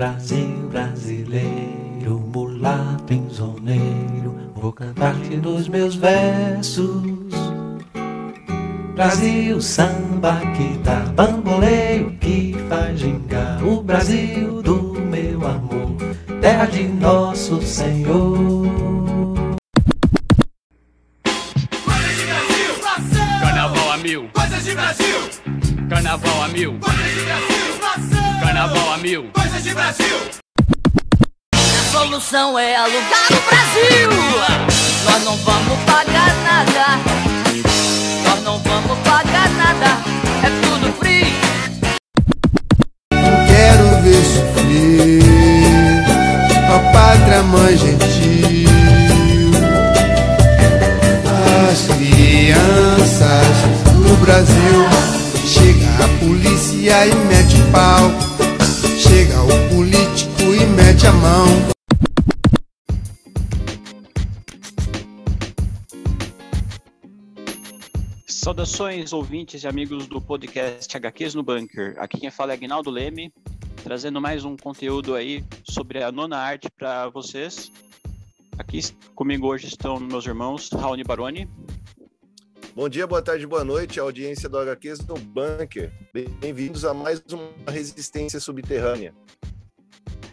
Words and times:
Brasil 0.00 0.66
brasileiro, 0.70 2.18
mulato 2.32 3.12
insoneiro, 3.12 4.50
vou 4.54 4.72
cantar-te 4.72 5.36
nos 5.36 5.68
meus 5.68 5.94
versos. 5.94 7.34
Brasil, 8.94 9.60
samba 9.60 10.40
que 10.56 10.78
dá 10.78 11.00
bamboleio, 11.14 12.16
que 12.18 12.56
faz 12.66 12.98
gingar 12.98 13.62
o 13.62 13.82
Brasil 13.82 14.62
do 14.62 14.98
meu 14.98 15.46
amor, 15.46 15.94
terra 16.40 16.64
de 16.64 16.84
nosso 16.84 17.60
Senhor. 17.60 18.64
Coisas 21.84 22.16
de 22.16 22.24
Brasil! 22.24 23.40
Carnaval 23.42 23.92
a 23.92 23.98
mil, 23.98 24.30
Coisas 24.32 24.64
de 24.64 24.74
Brasil, 24.74 25.16
carnaval 25.90 26.42
a 26.42 26.48
mil, 26.48 26.78
coisas 26.80 27.09
mil. 29.00 29.30
Coisas 29.32 29.62
de 29.62 29.72
Brasil, 29.72 30.16
A 31.54 31.92
solução 31.92 32.58
é 32.58 32.76
alugar 32.76 33.26
o 33.30 33.40
Brasil. 33.48 34.10
Nós 35.04 35.24
não 35.24 35.36
vamos 35.36 35.78
pagar 35.84 36.34
nada. 36.44 36.98
Nós 38.24 38.42
não 38.44 38.58
vamos 38.58 38.98
pagar 38.98 39.48
nada. 39.50 40.02
É 40.42 40.50
tudo 40.62 40.92
free. 40.98 41.32
Quero 43.46 44.02
ver 44.02 44.24
sofrer 44.24 45.22
a 46.68 46.92
pátria 46.92 47.42
mãe 47.42 47.76
gentil. 47.76 48.70
As 51.70 51.86
crianças 51.96 53.56
no 53.94 54.16
Brasil. 54.16 54.88
Chega 55.46 56.04
a 56.04 56.08
polícia 56.18 57.06
e 57.06 57.14
mete 57.26 57.56
o 57.56 57.66
pau. 57.72 58.29
Mete 60.80 61.06
a 61.06 61.12
mão. 61.12 61.46
Saudações, 68.26 69.12
ouvintes 69.12 69.62
e 69.62 69.68
amigos 69.68 70.06
do 70.06 70.20
podcast 70.20 70.96
HQs 70.96 71.34
no 71.34 71.42
Bunker. 71.42 71.94
Aqui 71.98 72.18
quem 72.18 72.30
fala 72.30 72.52
é 72.52 72.54
Agnaldo 72.54 72.90
Leme, 72.90 73.32
trazendo 73.84 74.20
mais 74.20 74.44
um 74.44 74.56
conteúdo 74.56 75.14
aí 75.14 75.44
sobre 75.64 76.02
a 76.02 76.10
nona 76.10 76.38
arte 76.38 76.68
para 76.70 77.08
vocês. 77.10 77.70
Aqui 78.58 78.80
comigo 79.14 79.46
hoje 79.46 79.66
estão 79.66 80.00
meus 80.00 80.26
irmãos 80.26 80.70
Raoni 80.72 81.04
Baroni, 81.04 81.48
Bom 82.72 82.88
dia, 82.88 83.04
boa 83.04 83.20
tarde, 83.20 83.46
boa 83.48 83.64
noite, 83.64 83.98
audiência 83.98 84.48
do 84.48 84.56
HQs 84.56 85.00
no 85.00 85.16
Bunker. 85.16 85.92
Bem-vindos 86.40 86.84
a 86.84 86.94
mais 86.94 87.20
uma 87.30 87.70
resistência 87.70 88.38
subterrânea. 88.38 89.12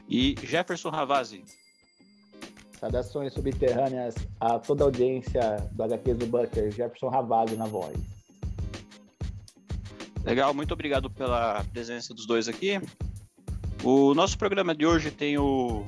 E 0.07 0.35
Jefferson 0.43 0.89
Ravazzi. 0.89 1.43
Saudações 2.79 3.33
subterrâneas 3.33 4.15
a 4.39 4.59
toda 4.59 4.83
a 4.83 4.85
audiência 4.85 5.57
do 5.71 5.83
HQs 5.83 6.17
do 6.17 6.27
Bunker, 6.27 6.71
Jefferson 6.71 7.09
Ravazzi 7.09 7.55
na 7.55 7.65
voz. 7.65 7.97
Legal, 10.23 10.53
muito 10.53 10.73
obrigado 10.73 11.09
pela 11.09 11.63
presença 11.71 12.13
dos 12.13 12.27
dois 12.27 12.47
aqui. 12.47 12.79
O 13.83 14.13
nosso 14.13 14.37
programa 14.37 14.75
de 14.75 14.85
hoje 14.85 15.09
tem, 15.09 15.37
o, 15.37 15.87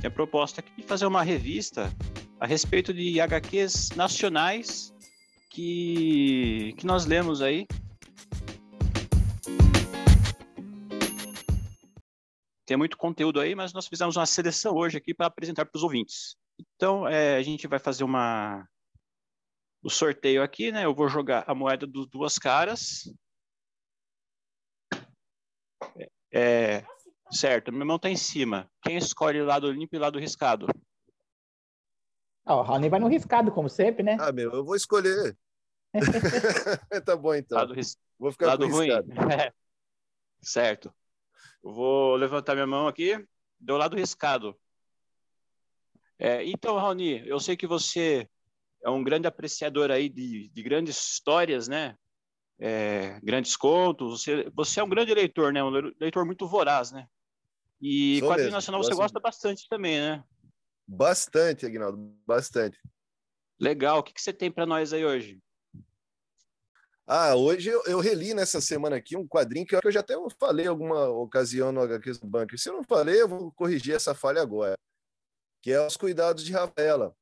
tem 0.00 0.08
a 0.08 0.10
proposta 0.10 0.60
aqui 0.60 0.70
de 0.76 0.82
fazer 0.82 1.06
uma 1.06 1.22
revista 1.22 1.92
a 2.40 2.46
respeito 2.46 2.94
de 2.94 3.20
HQs 3.20 3.90
nacionais 3.96 4.94
que, 5.50 6.74
que 6.78 6.86
nós 6.86 7.04
lemos 7.04 7.42
aí. 7.42 7.66
Tem 12.68 12.76
muito 12.76 12.98
conteúdo 12.98 13.40
aí, 13.40 13.54
mas 13.54 13.72
nós 13.72 13.88
fizemos 13.88 14.14
uma 14.18 14.26
seleção 14.26 14.74
hoje 14.76 14.98
aqui 14.98 15.14
para 15.14 15.24
apresentar 15.24 15.64
para 15.64 15.74
os 15.74 15.82
ouvintes. 15.82 16.36
Então, 16.76 17.08
é, 17.08 17.36
a 17.36 17.42
gente 17.42 17.66
vai 17.66 17.78
fazer 17.78 18.04
uma 18.04 18.68
o 19.82 19.88
sorteio 19.88 20.42
aqui, 20.42 20.70
né? 20.70 20.84
Eu 20.84 20.94
vou 20.94 21.08
jogar 21.08 21.44
a 21.46 21.54
moeda 21.54 21.86
dos 21.86 22.06
duas 22.08 22.36
caras. 22.36 23.10
É, 26.30 26.84
certo, 27.30 27.72
meu 27.72 27.80
irmão 27.80 27.98
tá 27.98 28.10
em 28.10 28.16
cima. 28.16 28.70
Quem 28.82 28.98
escolhe 28.98 29.40
lado 29.40 29.72
limpo 29.72 29.96
e 29.96 29.98
lado 29.98 30.18
riscado? 30.18 30.66
Ah, 32.44 32.56
o 32.56 32.62
Raoni 32.62 32.90
vai 32.90 33.00
no 33.00 33.08
riscado, 33.08 33.50
como 33.50 33.70
sempre, 33.70 34.02
né? 34.02 34.18
Ah, 34.20 34.30
meu, 34.30 34.52
eu 34.52 34.62
vou 34.62 34.76
escolher. 34.76 35.34
tá 37.06 37.16
bom, 37.16 37.34
então. 37.34 37.56
Lado, 37.56 37.72
ris- 37.72 37.96
Vou 38.18 38.30
ficar 38.30 38.48
lado 38.48 38.66
com 38.68 38.74
ruim. 38.74 38.88
riscado. 38.88 39.08
certo. 40.42 40.94
Eu 41.62 41.72
vou 41.72 42.16
levantar 42.16 42.54
minha 42.54 42.66
mão 42.66 42.86
aqui. 42.86 43.24
Deu 43.58 43.76
lado 43.76 43.96
riscado. 43.96 44.58
É, 46.18 46.44
então, 46.44 46.76
Raoni, 46.76 47.26
eu 47.26 47.38
sei 47.38 47.56
que 47.56 47.66
você 47.66 48.28
é 48.82 48.90
um 48.90 49.02
grande 49.02 49.26
apreciador 49.26 49.90
aí 49.90 50.08
de, 50.08 50.48
de 50.48 50.62
grandes 50.62 50.96
histórias, 50.96 51.68
né? 51.68 51.96
É, 52.58 53.20
grandes 53.22 53.56
contos. 53.56 54.22
Você, 54.22 54.50
você 54.54 54.80
é 54.80 54.84
um 54.84 54.88
grande 54.88 55.14
leitor, 55.14 55.52
né? 55.52 55.62
Um 55.62 55.70
leitor 56.00 56.24
muito 56.24 56.46
voraz, 56.46 56.90
né? 56.90 57.06
E 57.80 58.18
Sou 58.18 58.28
quadrinho 58.28 58.50
nacional 58.50 58.82
você 58.82 58.90
gosto 58.90 59.00
gosta 59.00 59.20
bastante 59.20 59.68
também, 59.68 60.00
né? 60.00 60.24
Bastante, 60.86 61.66
Agnaldo, 61.66 61.98
bastante. 62.26 62.80
Legal. 63.60 63.98
O 63.98 64.02
que, 64.02 64.12
que 64.12 64.20
você 64.20 64.32
tem 64.32 64.50
para 64.50 64.66
nós 64.66 64.92
aí 64.92 65.04
hoje? 65.04 65.40
Ah, 67.10 67.34
hoje 67.34 67.70
eu, 67.70 67.82
eu 67.86 68.00
reli 68.00 68.34
nessa 68.34 68.60
semana 68.60 68.96
aqui 68.96 69.16
um 69.16 69.26
quadrinho 69.26 69.64
que 69.64 69.74
eu, 69.74 69.90
já 69.90 70.00
até 70.00 70.14
falei 70.38 70.66
alguma 70.66 71.08
ocasião 71.08 71.72
no 71.72 71.80
HQs 71.80 72.18
do. 72.18 72.58
Se 72.58 72.68
eu 72.68 72.74
não 72.74 72.84
falei, 72.84 73.22
eu 73.22 73.26
vou 73.26 73.50
corrigir 73.52 73.94
essa 73.94 74.14
falha 74.14 74.42
agora. 74.42 74.76
Que 75.62 75.72
é 75.72 75.80
Os 75.86 75.96
Cuidados 75.96 76.44
de 76.44 76.52
Ravela. 76.52 77.16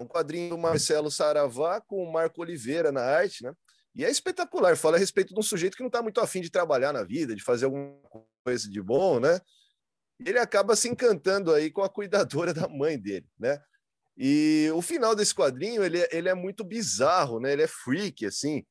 Um 0.00 0.06
quadrinho 0.08 0.50
do 0.50 0.58
Marcelo 0.58 1.12
Saravá 1.12 1.80
com 1.80 2.02
o 2.02 2.12
Marco 2.12 2.40
Oliveira 2.40 2.90
na 2.90 3.02
arte, 3.02 3.44
né? 3.44 3.54
E 3.94 4.04
é 4.04 4.10
espetacular. 4.10 4.76
Fala 4.76 4.96
a 4.96 4.98
respeito 4.98 5.32
de 5.32 5.38
um 5.38 5.44
sujeito 5.44 5.76
que 5.76 5.82
não 5.84 5.88
está 5.88 6.02
muito 6.02 6.20
afim 6.20 6.40
de 6.40 6.50
trabalhar 6.50 6.92
na 6.92 7.04
vida, 7.04 7.36
de 7.36 7.42
fazer 7.44 7.66
alguma 7.66 7.96
coisa 8.44 8.68
de 8.68 8.82
bom, 8.82 9.20
né? 9.20 9.40
Ele 10.26 10.40
acaba 10.40 10.74
se 10.74 10.88
encantando 10.88 11.52
aí 11.54 11.70
com 11.70 11.84
a 11.84 11.88
cuidadora 11.88 12.52
da 12.52 12.66
mãe 12.66 12.98
dele, 12.98 13.28
né? 13.38 13.62
E 14.16 14.68
o 14.74 14.82
final 14.82 15.14
desse 15.14 15.32
quadrinho, 15.32 15.84
ele, 15.84 16.00
é- 16.00 16.08
ele 16.10 16.28
é 16.28 16.34
muito 16.34 16.64
bizarro, 16.64 17.38
né? 17.38 17.52
Ele 17.52 17.62
é 17.62 17.68
freak, 17.68 18.26
assim. 18.26 18.66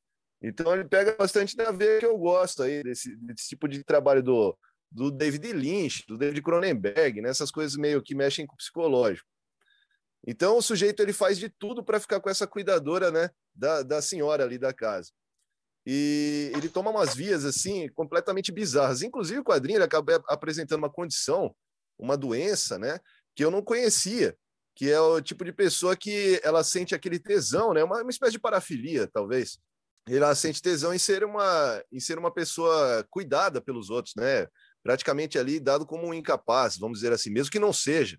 Então 0.46 0.74
ele 0.74 0.84
pega 0.84 1.16
bastante 1.16 1.56
na 1.56 1.70
veia 1.70 2.00
que 2.00 2.04
eu 2.04 2.18
gosto 2.18 2.62
aí, 2.62 2.82
desse, 2.82 3.16
desse 3.16 3.48
tipo 3.48 3.66
de 3.66 3.82
trabalho 3.82 4.22
do, 4.22 4.56
do 4.92 5.10
David 5.10 5.50
Lynch, 5.54 6.04
do 6.06 6.18
David 6.18 6.42
Cronenberg, 6.42 7.22
né? 7.22 7.30
Essas 7.30 7.50
coisas 7.50 7.76
meio 7.76 8.02
que 8.02 8.14
mexem 8.14 8.46
com 8.46 8.52
o 8.52 8.58
psicológico. 8.58 9.26
Então 10.26 10.58
o 10.58 10.62
sujeito 10.62 11.00
ele 11.00 11.14
faz 11.14 11.38
de 11.38 11.48
tudo 11.48 11.82
para 11.82 11.98
ficar 11.98 12.20
com 12.20 12.28
essa 12.28 12.46
cuidadora, 12.46 13.10
né? 13.10 13.30
Da, 13.54 13.82
da 13.82 14.02
senhora 14.02 14.44
ali 14.44 14.58
da 14.58 14.72
casa. 14.72 15.10
E 15.86 16.52
ele 16.54 16.68
toma 16.68 16.90
umas 16.90 17.14
vias 17.14 17.46
assim 17.46 17.88
completamente 17.88 18.52
bizarras. 18.52 19.02
Inclusive 19.02 19.40
o 19.40 19.44
quadrinho 19.44 19.78
ele 19.78 19.84
acaba 19.84 20.22
apresentando 20.28 20.80
uma 20.80 20.92
condição, 20.92 21.56
uma 21.98 22.18
doença, 22.18 22.78
né? 22.78 23.00
Que 23.34 23.46
eu 23.46 23.50
não 23.50 23.62
conhecia, 23.62 24.36
que 24.74 24.90
é 24.90 25.00
o 25.00 25.22
tipo 25.22 25.42
de 25.42 25.52
pessoa 25.52 25.96
que 25.96 26.38
ela 26.44 26.62
sente 26.62 26.94
aquele 26.94 27.18
tesão, 27.18 27.72
né? 27.72 27.82
Uma, 27.82 28.02
uma 28.02 28.10
espécie 28.10 28.32
de 28.32 28.38
parafilia, 28.38 29.08
talvez. 29.10 29.58
Ela 30.06 30.34
sente 30.34 30.60
tesão 30.60 30.92
em 30.92 30.98
ser 30.98 31.24
uma 31.24 31.82
em 31.90 31.98
ser 31.98 32.18
uma 32.18 32.30
pessoa 32.32 33.06
cuidada 33.10 33.60
pelos 33.60 33.88
outros, 33.88 34.14
né? 34.16 34.46
Praticamente 34.82 35.38
ali 35.38 35.58
dado 35.58 35.86
como 35.86 36.06
um 36.06 36.14
incapaz, 36.14 36.76
vamos 36.76 36.98
dizer 36.98 37.12
assim, 37.12 37.30
mesmo 37.30 37.50
que 37.50 37.58
não 37.58 37.72
seja. 37.72 38.18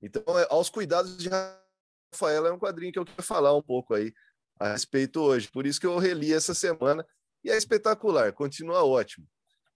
Então, 0.00 0.38
é, 0.38 0.46
aos 0.48 0.70
cuidados 0.70 1.18
de 1.18 1.28
Rafaela 1.28 2.48
é 2.48 2.52
um 2.52 2.58
quadrinho 2.58 2.92
que 2.92 2.98
eu 2.98 3.04
quero 3.04 3.22
falar 3.22 3.54
um 3.54 3.62
pouco 3.62 3.94
aí 3.94 4.12
a 4.58 4.72
respeito 4.72 5.20
hoje. 5.20 5.50
Por 5.50 5.66
isso 5.66 5.80
que 5.80 5.86
eu 5.86 5.98
reli 5.98 6.32
essa 6.32 6.54
semana 6.54 7.04
e 7.44 7.50
é 7.50 7.56
espetacular, 7.56 8.32
continua 8.32 8.84
ótimo. 8.84 9.26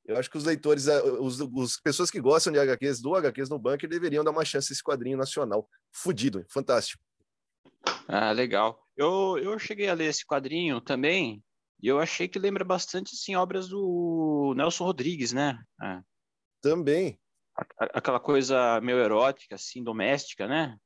Eu 0.05 0.17
acho 0.17 0.29
que 0.29 0.37
os 0.37 0.45
leitores, 0.45 0.89
eh, 0.89 1.03
os, 1.03 1.41
os 1.41 1.81
pessoas 1.81 2.11
que 2.11 2.21
gostam 2.21 2.53
de 2.53 2.59
HQs, 2.59 3.01
do 3.01 3.15
HQs 3.15 3.49
no 3.49 3.59
Bunker, 3.59 3.89
deveriam 3.89 4.25
dar 4.25 4.33
uma 4.33 4.45
chance 4.45 4.73
a 4.73 4.75
esse 4.75 4.83
quadrinho 4.83 5.17
nacional. 5.17 5.69
Fudido, 5.93 6.45
fantástico. 6.49 7.03
Ah, 8.09 8.33
legal. 8.33 8.79
Eu, 8.97 9.39
eu 9.39 9.59
cheguei 9.59 9.89
a 9.89 9.95
ler 9.95 10.07
esse 10.07 10.25
quadrinho 10.27 10.81
também 10.81 11.43
e 11.83 11.89
eu 11.89 11.99
achei 11.99 12.29
que 12.29 12.39
lembra 12.39 12.65
bastante 12.65 13.15
assim, 13.15 13.35
obras 13.35 13.69
do 13.69 14.55
Nelson 14.57 14.85
Rodrigues, 14.85 15.33
né? 15.33 15.59
Ah, 15.81 16.03
Também. 16.61 17.19
aquela 17.79 18.21
coisa 18.21 18.81
meio 18.81 18.99
erótica, 18.99 19.55
assim, 19.57 19.83
doméstica, 19.83 20.47
né? 20.47 20.77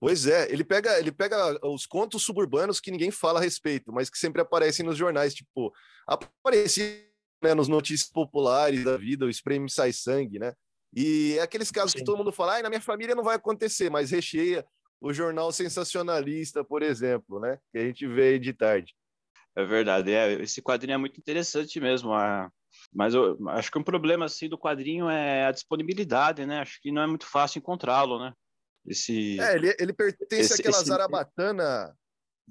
Pois 0.00 0.26
é, 0.26 0.50
ele 0.50 0.64
pega, 0.64 0.98
ele 0.98 1.12
pega 1.12 1.58
os 1.66 1.84
contos 1.84 2.22
suburbanos 2.22 2.80
que 2.80 2.90
ninguém 2.90 3.10
fala 3.10 3.38
a 3.38 3.42
respeito, 3.42 3.92
mas 3.92 4.08
que 4.08 4.16
sempre 4.16 4.40
aparecem 4.40 4.84
nos 4.84 4.96
jornais, 4.96 5.34
tipo, 5.34 5.70
aparecia 6.06 7.06
né, 7.42 7.52
nos 7.52 7.68
notícias 7.68 8.08
populares 8.08 8.82
da 8.82 8.96
vida, 8.96 9.26
o 9.26 9.30
spray 9.30 9.58
me 9.58 9.70
sai 9.70 9.92
sangue, 9.92 10.38
né? 10.38 10.54
E 10.94 11.36
é 11.38 11.42
aqueles 11.42 11.70
casos 11.70 11.92
que 11.92 11.98
Sim. 11.98 12.04
todo 12.06 12.16
mundo 12.16 12.32
fala, 12.32 12.54
ai, 12.54 12.62
na 12.62 12.70
minha 12.70 12.80
família 12.80 13.14
não 13.14 13.22
vai 13.22 13.36
acontecer, 13.36 13.90
mas 13.90 14.10
recheia 14.10 14.66
o 15.00 15.12
jornal 15.12 15.50
sensacionalista, 15.52 16.62
por 16.64 16.82
exemplo, 16.82 17.40
né? 17.40 17.58
Que 17.72 17.78
a 17.78 17.84
gente 17.84 18.06
vê 18.06 18.28
aí 18.30 18.38
de 18.38 18.52
tarde. 18.52 18.94
É 19.56 19.64
verdade. 19.64 20.12
É, 20.12 20.34
esse 20.34 20.60
quadrinho 20.62 20.94
é 20.94 20.98
muito 20.98 21.18
interessante 21.18 21.80
mesmo. 21.80 22.12
A, 22.12 22.50
Mas 22.92 23.14
eu 23.14 23.36
acho 23.48 23.70
que 23.70 23.78
um 23.78 23.82
problema 23.82 24.26
assim 24.26 24.48
do 24.48 24.58
quadrinho 24.58 25.08
é 25.08 25.46
a 25.46 25.52
disponibilidade, 25.52 26.44
né? 26.46 26.60
Acho 26.60 26.80
que 26.80 26.92
não 26.92 27.02
é 27.02 27.06
muito 27.06 27.26
fácil 27.26 27.58
encontrá-lo, 27.58 28.18
né? 28.18 28.32
Esse 28.86 29.38
É, 29.40 29.56
ele, 29.56 29.74
ele 29.78 29.92
pertence 29.92 30.34
Esse- 30.52 30.54
àquela 30.60 30.76
esse- 30.76 30.86
Zarabatana. 30.86 31.94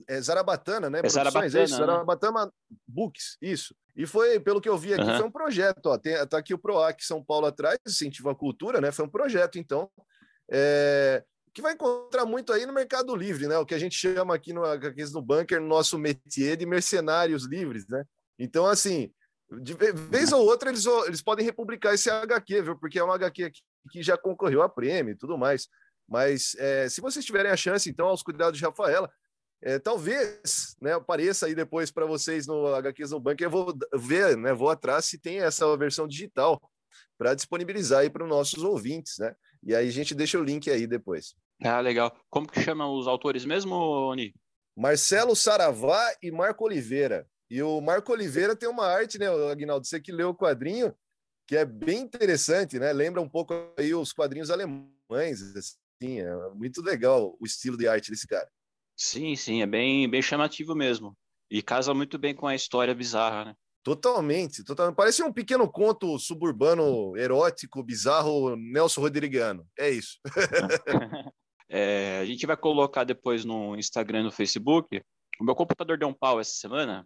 É 0.08 0.22
Zarabatana, 0.22 0.90
né? 0.90 1.02
É 1.04 1.10
Zarabatana, 1.10 1.48
isso? 1.64 1.74
né? 1.80 1.86
Zarabatana 1.86 2.52
Books, 2.88 3.38
isso. 3.42 3.76
E 3.96 4.06
foi, 4.06 4.40
pelo 4.40 4.62
que 4.62 4.70
eu 4.70 4.78
vi 4.78 4.94
aqui, 4.94 5.04
Aham. 5.04 5.18
foi 5.18 5.26
um 5.28 5.32
projeto. 5.32 5.88
Ó, 5.88 5.98
tem, 5.98 6.16
tá 6.28 6.38
aqui 6.38 6.54
o 6.54 6.58
PROAC 6.60 7.02
São 7.04 7.24
Paulo 7.24 7.48
atrás, 7.48 7.78
incentivo 7.86 8.30
à 8.30 8.36
cultura, 8.36 8.80
né? 8.80 8.92
Foi 8.92 9.06
um 9.06 9.10
projeto, 9.10 9.58
então. 9.60 9.90
é, 10.52 11.24
que 11.54 11.62
vai 11.62 11.74
encontrar 11.74 12.26
muito 12.26 12.54
aí 12.54 12.66
no 12.66 12.74
Mercado 12.74 13.16
Livre, 13.16 13.48
né? 13.48 13.58
O 13.58 13.66
que 13.66 13.76
a 13.76 13.80
gente 13.80 13.96
chama 13.96 14.36
aqui 14.36 14.54
no, 14.54 14.64
aqui 14.64 15.04
no 15.12 15.22
bunker, 15.22 15.60
no 15.62 15.68
nosso 15.68 15.98
métier 15.98 16.58
de 16.58 16.66
mercenários 16.66 17.46
livres, 17.46 17.88
né? 17.88 18.04
Então, 18.38 18.66
assim, 18.66 19.12
de 19.62 19.74
ve- 19.74 19.92
vez 19.92 20.32
ou 20.32 20.46
outra 20.46 20.70
eles, 20.70 20.86
eles 21.06 21.22
podem 21.22 21.46
republicar 21.46 21.94
esse 21.94 22.10
HQ, 22.10 22.62
viu? 22.62 22.78
Porque 22.78 23.00
é 23.00 23.04
um 23.04 23.12
HQ 23.12 23.44
aqui 23.44 23.60
que 23.92 24.04
já 24.04 24.18
concorreu 24.18 24.62
a 24.62 24.70
prêmio 24.70 25.14
e 25.14 25.18
tudo 25.18 25.38
mais. 25.38 25.68
Mas 26.08 26.56
é, 26.58 26.90
se 26.90 27.02
vocês 27.02 27.26
tiverem 27.26 27.52
a 27.52 27.58
chance, 27.58 27.90
então, 27.90 28.08
aos 28.08 28.24
cuidados 28.24 28.58
de 28.58 28.66
Rafaela, 28.66 29.12
é, 29.62 29.78
talvez 29.78 30.76
né, 30.82 30.94
apareça 30.94 31.46
aí 31.46 31.54
depois 31.54 31.92
para 31.92 32.06
vocês 32.06 32.48
no 32.48 32.68
HQs 32.76 33.12
no 33.12 33.20
Bunker. 33.20 33.48
Eu 33.48 33.52
vou 33.52 33.78
ver, 33.94 34.38
né? 34.38 34.54
Vou 34.54 34.70
atrás 34.70 35.06
se 35.06 35.20
tem 35.20 35.40
essa 35.42 35.76
versão 35.78 36.08
digital 36.08 36.60
para 37.18 37.34
disponibilizar 37.34 38.00
aí 38.00 38.10
para 38.10 38.24
os 38.24 38.30
nossos 38.30 38.64
ouvintes, 38.64 39.18
né? 39.20 39.36
E 39.64 39.76
aí 39.76 39.88
a 39.88 39.92
gente 39.92 40.16
deixa 40.16 40.40
o 40.40 40.44
link 40.44 40.70
aí 40.70 40.88
depois. 40.88 41.36
Ah, 41.62 41.80
legal. 41.82 42.16
Como 42.30 42.48
que 42.48 42.62
chama 42.62 42.90
os 42.90 43.08
autores 43.08 43.46
mesmo, 43.46 43.76
Oni? 43.76 44.34
Marcelo 44.76 45.36
Saravá 45.36 46.16
e 46.22 46.32
Marco 46.32 46.64
Oliveira. 46.64 47.28
E 47.50 47.62
o 47.62 47.82
Marco 47.82 48.12
Oliveira 48.12 48.56
tem 48.56 48.70
uma 48.70 48.86
arte, 48.86 49.18
né, 49.18 49.28
Agnaldo? 49.52 49.86
Você 49.86 50.00
que 50.00 50.12
leu 50.12 50.30
o 50.30 50.36
quadrinho, 50.36 50.96
que 51.48 51.58
é 51.58 51.66
bem 51.66 52.00
interessante, 52.00 52.80
né? 52.80 52.94
Lembra 52.94 53.22
um 53.22 53.28
pouco 53.28 53.54
aí 53.78 53.94
os 53.94 54.14
quadrinhos 54.14 54.52
alemães, 54.52 55.42
assim, 55.56 56.22
é 56.22 56.50
muito 56.54 56.82
legal 56.82 57.36
o 57.40 57.46
estilo 57.46 57.76
de 57.78 57.88
arte 57.88 58.12
desse 58.12 58.28
cara. 58.28 58.48
Sim, 58.96 59.36
sim, 59.36 59.62
é 59.62 59.66
bem, 59.68 60.10
bem 60.10 60.22
chamativo 60.22 60.76
mesmo. 60.76 61.18
E 61.50 61.64
casa 61.64 61.94
muito 61.94 62.18
bem 62.20 62.36
com 62.36 62.46
a 62.46 62.54
história 62.54 62.94
bizarra, 62.94 63.46
né? 63.46 63.56
Totalmente, 63.90 64.64
totalmente. 64.64 64.96
Parece 64.96 65.24
um 65.24 65.34
pequeno 65.34 65.68
conto 65.68 66.20
suburbano, 66.20 67.18
erótico, 67.18 67.82
bizarro, 67.82 68.56
Nelson 68.56 69.02
Rodriguiano. 69.02 69.68
É 69.78 69.90
isso. 69.90 70.20
É, 71.72 72.18
a 72.18 72.26
gente 72.26 72.48
vai 72.48 72.58
colocar 72.58 73.04
depois 73.04 73.46
no 73.46 73.76
Instagram 73.76 74.22
e 74.22 74.24
no 74.24 74.32
Facebook. 74.32 75.04
O 75.40 75.44
meu 75.44 75.54
computador 75.54 76.00
deu 76.00 76.08
um 76.08 76.14
pau 76.14 76.40
essa 76.40 76.54
semana, 76.54 77.06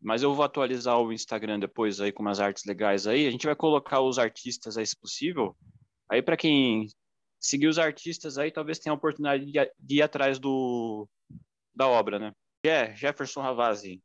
mas 0.00 0.24
eu 0.24 0.34
vou 0.34 0.44
atualizar 0.44 0.98
o 1.00 1.12
Instagram 1.12 1.60
depois 1.60 2.00
aí 2.00 2.10
com 2.10 2.20
umas 2.20 2.40
artes 2.40 2.64
legais 2.64 3.06
aí. 3.06 3.28
A 3.28 3.30
gente 3.30 3.46
vai 3.46 3.54
colocar 3.54 4.00
os 4.00 4.18
artistas 4.18 4.76
aí, 4.76 4.84
se 4.84 4.98
possível. 4.98 5.56
Aí 6.10 6.20
para 6.20 6.36
quem 6.36 6.88
seguir 7.38 7.68
os 7.68 7.78
artistas 7.78 8.38
aí, 8.38 8.50
talvez 8.50 8.80
tenha 8.80 8.92
a 8.92 8.96
oportunidade 8.96 9.46
de, 9.46 9.70
ir 9.88 10.02
atrás 10.02 10.40
do 10.40 11.08
da 11.72 11.86
obra, 11.86 12.18
né? 12.18 12.32
É, 12.64 12.92
Jefferson 12.96 13.40
Ravazzi, 13.40 14.02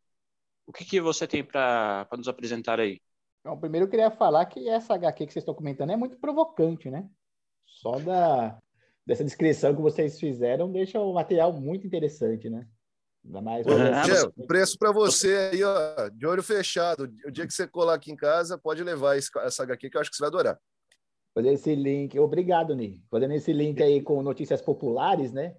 o 0.67 0.73
que, 0.73 0.85
que 0.85 1.01
você 1.01 1.25
tem 1.25 1.43
para 1.43 2.07
nos 2.17 2.27
apresentar 2.27 2.79
aí? 2.79 2.99
Então, 3.39 3.57
primeiro 3.57 3.85
eu 3.85 3.89
queria 3.89 4.11
falar 4.11 4.45
que 4.45 4.67
essa 4.67 4.93
HQ 4.93 5.25
que 5.25 5.33
vocês 5.33 5.41
estão 5.41 5.55
comentando 5.55 5.91
é 5.91 5.95
muito 5.95 6.17
provocante, 6.17 6.89
né? 6.91 7.07
Só 7.65 7.97
da, 7.99 8.59
dessa 9.05 9.23
descrição 9.23 9.73
que 9.73 9.81
vocês 9.81 10.19
fizeram 10.19 10.71
deixa 10.71 10.99
o 10.99 11.13
material 11.13 11.53
muito 11.53 11.87
interessante, 11.87 12.49
né? 12.49 12.67
Ainda 13.25 13.41
mais. 13.41 13.65
O 14.37 14.45
preço 14.47 14.77
para 14.77 14.91
você 14.91 15.51
aí, 15.53 15.63
ó, 15.63 16.09
de 16.09 16.25
olho 16.25 16.43
fechado. 16.43 17.09
O 17.25 17.31
dia 17.31 17.47
que 17.47 17.53
você 17.53 17.67
colar 17.67 17.93
aqui 17.95 18.11
em 18.11 18.15
casa, 18.15 18.57
pode 18.57 18.83
levar 18.83 19.17
esse- 19.17 19.29
essa 19.39 19.63
HQ 19.63 19.89
que 19.89 19.97
eu 19.97 20.01
acho 20.01 20.09
que 20.09 20.15
você 20.17 20.21
vai 20.23 20.29
adorar. 20.29 20.59
Fazer 21.33 21.53
esse 21.53 21.75
link. 21.75 22.17
Obrigado, 22.19 22.75
Ni. 22.75 23.01
Fazendo 23.11 23.33
esse 23.33 23.53
link 23.53 23.81
aí 23.81 24.01
com 24.01 24.21
notícias 24.23 24.61
populares, 24.61 25.31
né? 25.31 25.55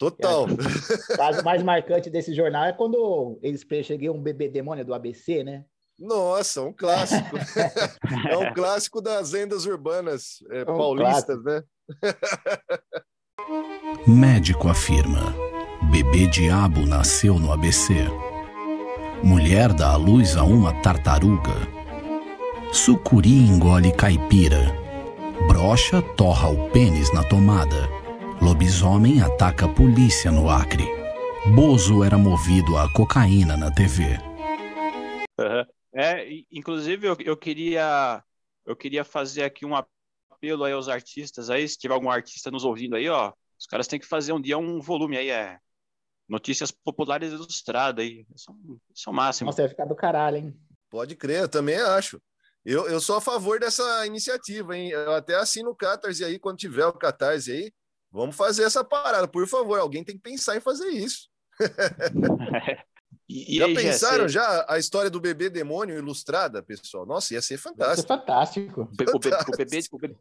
Total. 0.00 0.46
O 0.46 1.16
caso 1.16 1.44
mais 1.44 1.62
marcante 1.62 2.08
desse 2.08 2.34
jornal 2.34 2.64
é 2.64 2.72
quando 2.72 3.38
eles 3.42 3.66
cheguei 3.84 4.08
um 4.08 4.18
bebê 4.18 4.48
demônio 4.48 4.82
do 4.82 4.94
ABC, 4.94 5.44
né? 5.44 5.66
Nossa, 5.98 6.62
um 6.62 6.72
clássico. 6.72 7.36
é 8.30 8.36
um 8.38 8.54
clássico 8.54 9.02
das 9.02 9.32
lendas 9.32 9.66
urbanas 9.66 10.38
é, 10.50 10.62
um 10.62 10.64
paulistas, 10.78 11.44
né? 11.44 11.62
Médico 14.08 14.68
afirma: 14.68 15.34
bebê 15.90 16.26
diabo 16.28 16.86
nasceu 16.86 17.38
no 17.38 17.52
ABC. 17.52 17.92
Mulher 19.22 19.70
dá 19.74 19.90
à 19.90 19.96
luz 19.96 20.34
a 20.34 20.44
uma 20.44 20.72
tartaruga. 20.80 21.52
Sucuri 22.72 23.46
engole 23.46 23.92
caipira. 23.92 24.74
Brocha 25.46 26.00
torra 26.16 26.48
o 26.48 26.70
pênis 26.70 27.12
na 27.12 27.22
tomada. 27.22 27.99
Lobisomem 28.42 29.20
ataca 29.20 29.66
a 29.66 29.68
polícia 29.68 30.30
no 30.30 30.48
Acre. 30.48 30.84
Bozo 31.54 32.02
era 32.02 32.16
movido 32.16 32.78
a 32.78 32.90
cocaína 32.90 33.54
na 33.54 33.70
TV. 33.70 34.18
Aham. 35.38 35.66
É, 35.92 36.26
inclusive 36.50 37.06
eu, 37.06 37.16
eu 37.20 37.36
queria 37.36 38.24
eu 38.64 38.74
queria 38.74 39.04
fazer 39.04 39.42
aqui 39.42 39.66
um 39.66 39.74
apelo 39.74 40.64
aí 40.64 40.72
aos 40.72 40.88
artistas 40.88 41.50
aí, 41.50 41.68
se 41.68 41.76
tiver 41.76 41.92
algum 41.92 42.10
artista 42.10 42.50
nos 42.50 42.64
ouvindo 42.64 42.96
aí, 42.96 43.08
ó, 43.08 43.32
os 43.58 43.66
caras 43.66 43.88
têm 43.88 43.98
que 43.98 44.06
fazer 44.06 44.32
um 44.32 44.40
dia 44.40 44.56
um 44.56 44.80
volume 44.80 45.18
aí, 45.18 45.28
é 45.28 45.58
notícias 46.28 46.70
populares 46.70 47.32
ilustradas 47.32 48.04
aí, 48.04 48.24
isso, 48.34 48.50
é 48.52 48.54
isso 48.94 49.08
é 49.08 49.10
o 49.10 49.14
máximo. 49.14 49.46
Nossa, 49.46 49.62
vai 49.62 49.68
ficar 49.68 49.84
do 49.84 49.96
caralho, 49.96 50.36
hein? 50.36 50.60
Pode 50.88 51.16
crer, 51.16 51.42
eu 51.42 51.48
também 51.48 51.76
acho. 51.76 52.22
Eu, 52.64 52.88
eu 52.88 53.00
sou 53.00 53.16
a 53.16 53.20
favor 53.20 53.58
dessa 53.58 54.06
iniciativa, 54.06 54.76
hein? 54.76 54.90
Eu 54.90 55.12
até 55.12 55.34
assino 55.34 55.70
o 55.70 55.76
Catarse 55.76 56.24
aí, 56.24 56.38
quando 56.38 56.58
tiver 56.58 56.86
o 56.86 56.92
Catarse 56.92 57.50
aí. 57.50 57.72
Vamos 58.10 58.36
fazer 58.36 58.64
essa 58.64 58.82
parada, 58.84 59.28
por 59.28 59.46
favor. 59.46 59.78
Alguém 59.78 60.02
tem 60.04 60.16
que 60.16 60.22
pensar 60.22 60.56
em 60.56 60.60
fazer 60.60 60.88
isso. 60.88 61.28
E, 63.32 63.54
e 63.54 63.58
já 63.58 63.66
aí, 63.66 63.74
Jé, 63.76 63.82
pensaram 63.82 64.24
você- 64.24 64.28
já 64.30 64.66
a 64.68 64.76
história 64.76 65.08
do 65.08 65.20
bebê 65.20 65.48
demônio 65.48 65.96
ilustrada, 65.96 66.60
pessoal? 66.64 67.06
Nossa, 67.06 67.32
ia 67.32 67.40
ser 67.40 67.54
Isso 67.54 67.68
é 67.68 67.70
fantástico. 67.70 68.08
fantástico. 68.08 68.80
o, 68.80 68.86
be- 68.86 69.04
o 69.04 69.18
be- 69.20 69.28
o 69.28 69.56
bebê, 69.56 69.80
o, 69.92 69.98
bebê, 69.98 70.16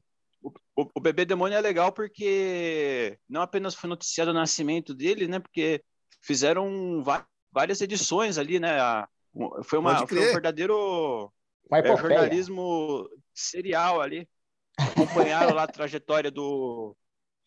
o- 0.76 1.02
bebê 1.02 1.26
demônio 1.26 1.58
é 1.58 1.62
legal 1.62 1.92
porque 1.92 3.18
não 3.28 3.42
apenas 3.42 3.74
foi 3.74 3.90
noticiado 3.90 4.30
o 4.30 4.34
nascimento 4.34 4.94
dele, 4.94 5.28
né? 5.28 5.40
Porque 5.40 5.84
fizeram 6.22 7.04
várias 7.52 7.82
edições 7.82 8.38
ali, 8.38 8.60
né? 8.60 8.80
A- 8.80 9.08
um- 9.34 9.64
foi, 9.64 9.80
uma, 9.80 10.06
foi 10.08 10.20
um 10.20 10.32
verdadeiro 10.34 11.32
Uma 11.68 11.80
é, 11.80 11.98
jornalismo 11.98 13.10
serial 13.34 14.02
ali. 14.02 14.30
Acompanharam 14.78 15.56
lá 15.56 15.64
a 15.64 15.68
trajetória 15.68 16.30
do, 16.30 16.96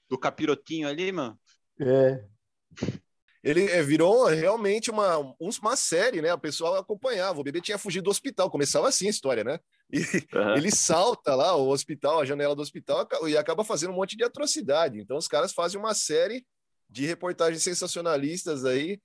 do 0.09 0.19
capirotinho 0.19 0.89
ali, 0.89 1.11
mano. 1.13 1.39
É. 1.81 2.25
Ele 3.43 3.65
é, 3.65 3.83
virou 3.83 4.27
realmente 4.27 4.91
uma, 4.91 5.19
um- 5.19 5.35
uma 5.41 5.75
série, 5.77 6.23
né? 6.23 6.33
O 6.33 6.39
pessoal 6.39 6.77
acompanhava. 6.77 7.41
O 7.41 7.45
bebê 7.45 7.61
tinha 7.61 7.77
fugido 7.77 8.05
do 8.05 8.11
hospital. 8.11 8.49
Começava 8.51 8.89
assim 8.89 9.09
a 9.09 9.11
história, 9.11 9.43
né? 9.43 9.59
E 9.93 9.99
Aham. 10.35 10.57
ele 10.57 10.71
salta 10.71 11.35
lá, 11.35 11.55
o 11.57 11.69
hospital, 11.69 12.21
a 12.21 12.25
janela 12.25 12.55
do 12.55 12.63
hospital, 12.63 13.07
e 13.29 13.37
acaba 13.37 13.65
fazendo 13.65 13.91
um 13.91 13.97
monte 13.97 14.17
de 14.17 14.25
atrocidade. 14.25 14.99
Então, 15.01 15.17
os 15.17 15.27
caras 15.27 15.53
fazem 15.53 15.79
uma 15.79 15.93
série 15.93 16.47
de 16.89 17.05
reportagens 17.05 17.63
sensacionalistas 17.63 18.65
aí, 18.65 19.01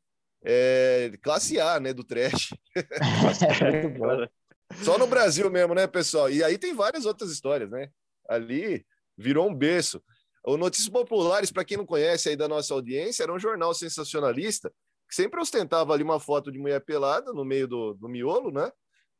é, 0.45 1.11
classe 1.21 1.59
A, 1.59 1.79
né? 1.79 1.91
Do 1.91 2.03
trash. 2.03 2.53
Muito 3.83 3.99
bom. 3.99 4.27
Só 4.83 4.97
no 4.97 5.07
Brasil 5.07 5.49
mesmo, 5.49 5.73
né, 5.73 5.87
pessoal? 5.87 6.29
E 6.29 6.43
aí 6.43 6.57
tem 6.57 6.73
várias 6.75 7.05
outras 7.05 7.31
histórias, 7.31 7.71
né? 7.71 7.89
Ali 8.29 8.85
virou 9.17 9.49
um 9.49 9.55
berço. 9.55 10.03
O 10.47 10.55
Notícias 10.55 10.87
Populares, 10.87 11.51
para 11.51 11.65
quem 11.65 11.75
não 11.75 11.85
conhece 11.85 12.29
aí 12.29 12.35
da 12.37 12.47
nossa 12.47 12.73
audiência, 12.73 13.23
era 13.23 13.33
um 13.33 13.39
jornal 13.39 13.73
sensacionalista 13.73 14.71
que 15.09 15.13
sempre 15.13 15.41
ostentava 15.41 15.93
ali 15.93 16.03
uma 16.03 16.21
foto 16.21 16.49
de 16.49 16.57
mulher 16.57 16.79
pelada 16.79 17.33
no 17.33 17.43
meio 17.43 17.67
do, 17.67 17.93
do 17.95 18.07
miolo, 18.07 18.49
né? 18.49 18.71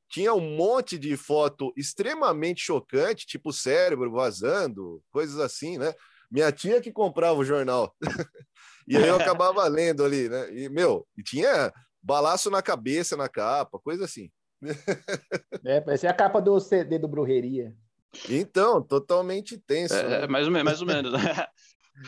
Tinha 0.10 0.34
um 0.34 0.56
monte 0.56 0.98
de 0.98 1.18
foto 1.18 1.74
extremamente 1.76 2.62
chocante, 2.62 3.28
tipo 3.28 3.52
cérebro 3.52 4.10
vazando, 4.10 5.04
coisas 5.12 5.38
assim, 5.38 5.78
né? 5.78 5.94
Minha 6.32 6.50
tia 6.50 6.80
que 6.80 6.94
comprava 6.94 7.38
o 7.38 7.44
jornal. 7.44 7.94
e 8.88 8.96
aí 8.96 9.08
eu 9.10 9.16
acabava 9.20 9.68
lendo 9.68 10.06
ali, 10.06 10.30
né? 10.30 10.50
E, 10.54 10.70
meu, 10.70 11.06
e 11.18 11.24
tinha 11.24 11.74
balaço 12.02 12.50
na 12.50 12.62
cabeça, 12.62 13.18
na 13.18 13.28
capa, 13.28 13.78
coisa 13.80 14.06
assim. 14.06 14.32
É, 15.66 15.82
parecia 15.82 16.10
a 16.10 16.14
capa 16.14 16.40
do 16.40 16.58
CD 16.60 16.98
do 16.98 17.08
Brujeria. 17.08 17.76
Então, 18.30 18.82
totalmente 18.82 19.58
tenso. 19.58 19.94
É, 19.96 20.08
né? 20.08 20.24
é, 20.24 20.28
mais, 20.28 20.46
ou 20.48 20.52
menos, 20.52 20.66
mais 20.66 20.82
ou 20.82 20.88
menos. 20.88 21.14
né? 21.14 21.48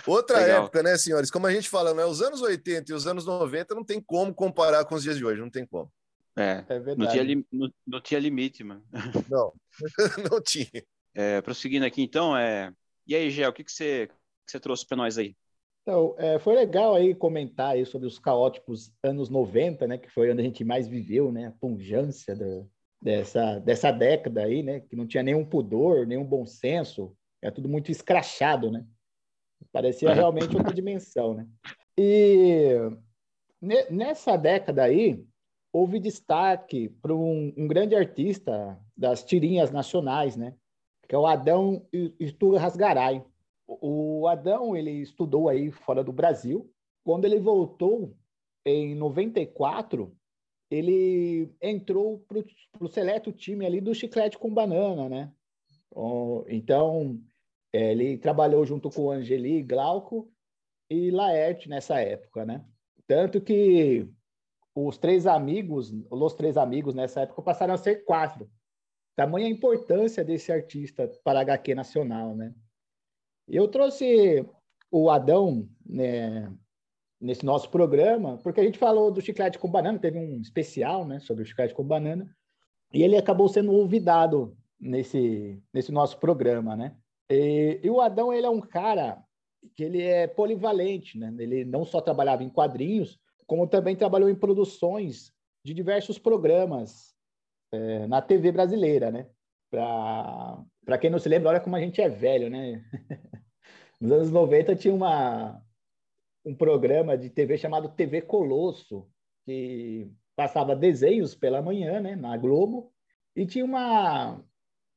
Outra 0.06 0.40
legal. 0.40 0.64
época, 0.64 0.84
né, 0.84 0.98
senhores? 0.98 1.32
Como 1.32 1.48
a 1.48 1.52
gente 1.54 1.68
fala, 1.70 1.94
né? 1.94 2.06
Os 2.06 2.22
anos 2.22 2.42
80 2.42 2.92
e 2.92 2.96
os 2.96 3.08
anos 3.08 3.26
90 3.26 3.74
não 3.76 3.84
tem 3.84 4.00
como 4.02 4.34
comparar 4.34 4.86
com 4.86 4.96
os 4.96 5.04
dias 5.04 5.18
de 5.18 5.26
hoje, 5.26 5.42
não 5.42 5.50
tem 5.50 5.66
como. 5.66 5.92
É, 6.38 6.64
É 6.70 6.76
não 6.78 6.84
verdade. 6.86 7.12
tinha, 7.12 7.24
lim- 7.24 7.46
não, 7.52 7.70
não 7.88 8.02
tinha 8.02 8.20
limite, 8.20 8.64
mano. 8.64 8.84
Não, 9.30 9.52
não 10.32 10.42
tinha. 10.42 10.70
É, 11.14 11.42
prosseguindo 11.42 11.86
aqui, 11.86 12.02
então, 12.04 12.38
é... 12.38 12.72
e 13.06 13.16
aí, 13.16 13.30
Gé, 13.32 13.48
o 13.48 13.52
que, 13.54 13.64
que, 13.64 13.72
você, 13.72 14.08
que 14.46 14.52
você 14.52 14.60
trouxe 14.60 14.86
para 14.88 14.96
nós 14.98 15.18
aí? 15.18 15.36
Então, 15.82 16.16
é, 16.20 16.38
foi 16.40 16.56
legal 16.56 16.94
aí 16.96 17.16
comentar 17.16 17.72
aí 17.72 17.84
sobre 17.86 18.08
os 18.08 18.20
caóticos 18.20 18.92
anos 19.04 19.28
90, 19.28 19.88
né? 19.88 19.98
Que 19.98 20.08
foi 20.10 20.32
onde 20.32 20.40
a 20.42 20.44
gente 20.46 20.64
mais 20.64 20.88
viveu, 20.88 21.32
né? 21.32 21.48
A 21.48 21.52
pungência 21.52 22.36
do- 22.36 22.70
dessa, 23.02 23.60
dessa 23.60 23.92
década 23.92 24.44
aí, 24.44 24.62
né? 24.64 24.82
Que 24.82 24.96
não 24.96 25.08
tinha 25.08 25.24
nenhum 25.24 25.46
pudor, 25.46 26.06
nenhum 26.06 26.26
bom 26.26 26.46
senso, 26.46 27.16
é 27.42 27.50
tudo 27.50 27.70
muito 27.70 27.92
escrachado, 27.92 28.70
né? 28.70 28.86
Parecia 29.72 30.14
realmente 30.14 30.56
outra 30.56 30.74
dimensão, 30.74 31.34
né? 31.34 31.48
E 31.98 32.76
ne- 33.62 33.90
nessa 33.90 34.38
década 34.38 34.84
aí, 34.84 35.24
houve 35.72 36.00
destaque 36.00 36.90
para 37.02 37.14
um, 37.14 37.54
um 37.56 37.68
grande 37.68 37.96
artista 37.96 38.80
das 38.96 39.24
tirinhas 39.24 39.72
nacionais, 39.72 40.36
né? 40.36 40.56
Que 41.08 41.16
é 41.16 41.18
o 41.18 41.28
Adão 41.28 41.86
Rasgaray. 42.58 43.24
O 43.68 44.20
o 44.22 44.28
Adão, 44.28 44.76
ele 44.76 44.92
estudou 44.92 45.48
aí 45.48 45.72
fora 45.72 46.04
do 46.04 46.12
Brasil. 46.12 46.70
Quando 47.04 47.26
ele 47.26 47.40
voltou, 47.40 48.16
em 48.66 48.96
94, 48.96 50.14
ele 50.70 51.52
entrou 51.62 52.20
para 52.20 52.44
o 52.80 52.88
seleto 52.88 53.32
time 53.32 53.66
ali 53.66 53.82
do 53.82 53.94
Chiclete 53.94 54.38
com 54.38 54.54
Banana, 54.54 55.10
né? 55.10 55.34
Então, 56.48 57.20
eh, 57.74 57.92
ele 57.92 58.18
trabalhou 58.18 58.66
junto 58.66 58.90
com 58.90 59.12
Angeli, 59.12 59.64
Glauco 59.64 60.32
e 60.90 61.10
Laerte 61.10 61.68
nessa 61.68 62.00
época, 62.00 62.46
né? 62.46 62.64
Tanto 63.08 63.42
que 63.42 64.08
os 64.76 64.98
três 64.98 65.26
amigos, 65.26 65.92
os 66.10 66.34
três 66.34 66.58
amigos 66.58 66.94
nessa 66.94 67.22
época 67.22 67.42
passaram 67.42 67.74
a 67.74 67.78
ser 67.78 68.06
quatro. 68.06 68.50
Tamanha 69.16 69.48
a 69.48 69.50
importância 69.50 70.24
desse 70.24 70.52
artista 70.52 71.12
para 71.24 71.40
a 71.40 71.42
HQ 71.42 71.76
nacional, 71.76 72.36
né? 72.36 72.54
Eu 73.48 73.68
trouxe 73.68 74.46
o 74.92 75.10
Adão, 75.10 75.68
né, 75.86 76.52
nesse 77.20 77.46
nosso 77.46 77.70
programa, 77.70 78.38
porque 78.38 78.62
a 78.62 78.64
gente 78.64 78.78
falou 78.78 79.12
do 79.12 79.22
chiclete 79.22 79.60
com 79.60 79.70
banana, 79.70 80.00
teve 80.00 80.18
um 80.18 80.40
especial, 80.40 81.06
né, 81.06 81.20
sobre 81.20 81.44
o 81.44 81.46
chiclete 81.46 81.74
com 81.74 81.84
banana, 81.84 82.30
e 82.94 83.04
ele 83.04 83.18
acabou 83.18 83.50
sendo 83.50 83.74
olvidado 83.74 84.58
nesse, 84.80 85.62
nesse 85.74 85.92
nosso 85.92 86.18
programa, 86.18 86.76
né? 86.76 86.96
E, 87.30 87.80
e 87.84 87.90
o 87.90 88.02
Adão, 88.02 88.34
ele 88.34 88.46
é 88.48 88.50
um 88.50 88.62
cara 88.62 89.22
que 89.76 89.84
ele 89.84 90.02
é 90.02 90.26
polivalente, 90.26 91.18
né? 91.18 91.34
Ele 91.38 91.66
não 91.66 91.86
só 91.86 92.02
trabalhava 92.02 92.44
em 92.44 92.50
quadrinhos, 92.50 93.20
como 93.46 93.68
também 93.68 93.96
trabalhou 93.96 94.30
em 94.30 94.36
produções 94.36 95.32
de 95.64 95.74
diversos 95.74 96.18
programas 96.18 97.14
eh, 97.72 98.08
na 98.08 98.22
TV 98.22 98.52
brasileira, 98.52 99.12
né? 99.12 99.28
Para 99.70 100.98
quem 101.00 101.10
não 101.10 101.20
se 101.20 101.30
lembra, 101.30 101.50
olha 101.50 101.60
como 101.60 101.76
a 101.76 101.80
gente 101.80 102.02
é 102.02 102.10
velho, 102.10 102.50
né? 102.50 102.84
Nos 104.00 104.12
anos 104.12 104.32
90 104.32 104.76
tinha 104.76 104.94
uma, 104.94 105.62
um 106.46 106.56
programa 106.56 107.18
de 107.18 107.30
TV 107.30 107.58
chamado 107.58 107.90
TV 107.90 108.22
Colosso, 108.22 109.08
que 109.46 110.10
passava 110.36 110.76
desenhos 110.76 111.36
pela 111.36 111.62
manhã, 111.62 112.00
né, 112.00 112.16
na 112.16 112.38
Globo, 112.38 112.92
e 113.36 113.46
tinha 113.46 113.66
uma, 113.66 114.42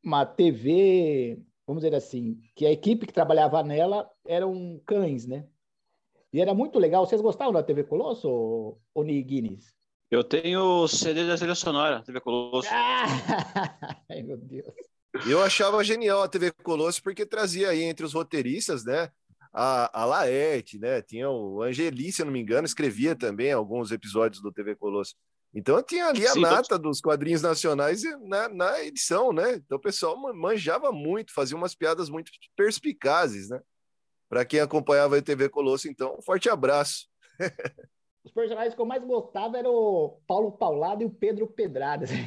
uma 0.04 0.24
TV, 0.24 1.40
vamos 1.66 1.82
dizer 1.82 1.94
assim, 1.96 2.40
que 2.54 2.66
a 2.66 2.70
equipe 2.70 3.06
que 3.06 3.12
trabalhava 3.12 3.62
nela 3.62 4.08
eram 4.26 4.80
cães, 4.86 5.26
né? 5.26 5.46
E 6.32 6.40
era 6.40 6.54
muito 6.54 6.78
legal. 6.78 7.04
Vocês 7.04 7.20
gostavam 7.20 7.52
da 7.52 7.62
TV 7.62 7.84
Colosso, 7.84 8.28
ô- 8.28 8.78
ô 8.94 9.02
Ni 9.02 9.22
Guinness? 9.22 9.74
Eu 10.10 10.24
tenho 10.24 10.60
o 10.60 10.88
CD 10.88 11.26
da 11.26 11.36
trilha 11.36 11.54
sonora, 11.54 12.02
TV 12.02 12.20
Colosso. 12.20 12.68
Ah! 12.70 13.04
Ai, 14.10 14.22
meu 14.22 14.36
Deus. 14.36 14.74
Eu 15.28 15.42
achava 15.42 15.84
genial 15.84 16.22
a 16.22 16.28
TV 16.28 16.52
Colosso 16.52 17.02
porque 17.02 17.26
trazia 17.26 17.68
aí 17.68 17.82
entre 17.82 18.04
os 18.04 18.14
roteiristas, 18.14 18.84
né? 18.84 19.10
A, 19.52 20.02
a 20.02 20.04
Laerte, 20.06 20.78
né? 20.78 21.02
Tinha 21.02 21.28
o 21.28 21.62
Angeli, 21.62 22.10
se 22.10 22.22
eu 22.22 22.26
não 22.26 22.32
me 22.32 22.40
engano, 22.40 22.64
escrevia 22.64 23.14
também 23.14 23.52
alguns 23.52 23.92
episódios 23.92 24.42
do 24.42 24.50
TV 24.52 24.74
Colosso. 24.74 25.14
Então 25.54 25.82
tinha 25.82 26.06
ali 26.06 26.26
a 26.26 26.32
Sim, 26.32 26.40
nata 26.40 26.78
dos 26.78 27.00
quadrinhos 27.00 27.42
nacionais 27.42 28.02
na, 28.22 28.48
na 28.48 28.82
edição, 28.82 29.32
né? 29.32 29.56
Então 29.56 29.76
o 29.76 29.80
pessoal 29.80 30.16
man- 30.16 30.32
manjava 30.32 30.90
muito, 30.90 31.34
fazia 31.34 31.56
umas 31.56 31.74
piadas 31.74 32.08
muito 32.08 32.32
perspicazes, 32.56 33.50
né? 33.50 33.60
Para 34.28 34.46
quem 34.46 34.60
acompanhava 34.60 35.18
a 35.18 35.22
TV 35.22 35.50
Colosso, 35.50 35.88
então, 35.88 36.16
um 36.18 36.22
forte 36.22 36.48
abraço. 36.48 37.06
Os 38.24 38.30
personagens 38.32 38.74
que 38.74 38.80
eu 38.80 38.86
mais 38.86 39.04
gostava 39.04 39.58
eram 39.58 39.74
o 39.74 40.20
Paulo 40.26 40.52
Paulado 40.52 41.02
e 41.02 41.04
o 41.04 41.10
Pedro 41.10 41.46
Pedradas. 41.46 42.08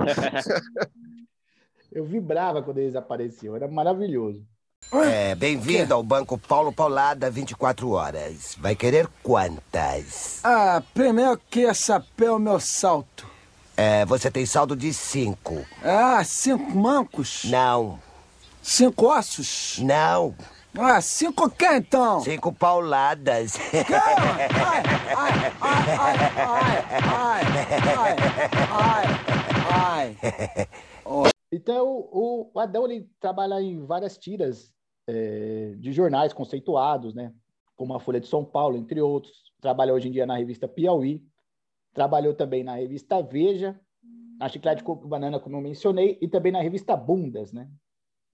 Eu 1.92 2.04
vibrava 2.04 2.62
quando 2.62 2.78
eles 2.78 2.96
apareciam, 2.96 3.54
era 3.54 3.68
maravilhoso. 3.68 4.44
É, 4.92 5.34
bem-vindo 5.34 5.92
ao 5.92 6.02
Banco 6.02 6.38
Paulo 6.38 6.72
Paulada 6.72 7.28
24 7.30 7.90
horas. 7.90 8.56
Vai 8.60 8.76
querer 8.76 9.08
quantas? 9.22 10.38
Ah, 10.44 10.80
primeiro 10.94 11.40
que 11.50 11.66
o 12.30 12.38
meu 12.38 12.60
salto. 12.60 13.26
É, 13.76 14.04
você 14.04 14.30
tem 14.30 14.46
saldo 14.46 14.76
de 14.76 14.94
cinco. 14.94 15.66
Ah, 15.82 16.22
cinco 16.24 16.70
mancos? 16.76 17.42
Não, 17.46 17.98
Cinco 18.62 19.06
ossos? 19.06 19.78
não. 19.82 20.34
Ah, 20.76 21.00
cinco 21.00 21.44
o 21.46 21.50
quê 21.50 21.68
então? 21.76 22.20
Cinco 22.20 22.52
pauladas. 22.52 23.54
Ai, 23.72 23.82
ai, 23.94 24.82
ai, 25.16 25.34
ai, 25.60 26.24
ai, 27.92 28.16
ai, 29.72 30.16
ai. 30.22 30.68
Então, 31.54 31.86
o, 32.10 32.50
o 32.52 32.58
Adão 32.60 32.84
ele 32.84 33.08
trabalha 33.20 33.60
em 33.60 33.84
várias 33.84 34.18
tiras 34.18 34.72
eh, 35.06 35.74
de 35.78 35.92
jornais 35.92 36.32
conceituados, 36.32 37.14
né? 37.14 37.32
Como 37.76 37.94
a 37.94 38.00
Folha 38.00 38.20
de 38.20 38.26
São 38.26 38.44
Paulo, 38.44 38.76
entre 38.76 39.00
outros. 39.00 39.52
Trabalha 39.60 39.92
hoje 39.94 40.08
em 40.08 40.12
dia 40.12 40.26
na 40.26 40.36
revista 40.36 40.66
Piauí. 40.68 41.22
Trabalhou 41.92 42.34
também 42.34 42.64
na 42.64 42.74
revista 42.74 43.22
Veja, 43.22 43.78
na 44.38 44.48
Chiclete 44.48 44.82
com 44.82 44.94
Banana, 44.96 45.38
como 45.38 45.56
eu 45.56 45.60
mencionei, 45.60 46.18
e 46.20 46.26
também 46.28 46.50
na 46.52 46.60
revista 46.60 46.96
Bundas, 46.96 47.52
né? 47.52 47.68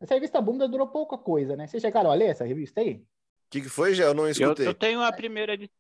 Essa 0.01 0.15
revista 0.15 0.41
Bundas 0.41 0.71
durou 0.71 0.87
pouca 0.89 1.19
coisa, 1.19 1.55
né? 1.57 1.67
Vocês 1.67 1.83
chegaram 1.83 2.11
a 2.11 2.15
ler 2.15 2.31
essa 2.31 2.45
revista 2.45 2.81
aí? 2.81 2.95
O 2.95 3.05
que, 3.51 3.61
que 3.61 3.69
foi, 3.69 3.95
já? 3.95 4.05
Eu 4.05 4.15
não 4.15 4.25
Eu, 4.25 4.31
escutei. 4.31 4.67
eu 4.67 4.75
tenho 4.75 5.03
a 5.03 5.13
primeira 5.13 5.55
edi- 5.55 5.71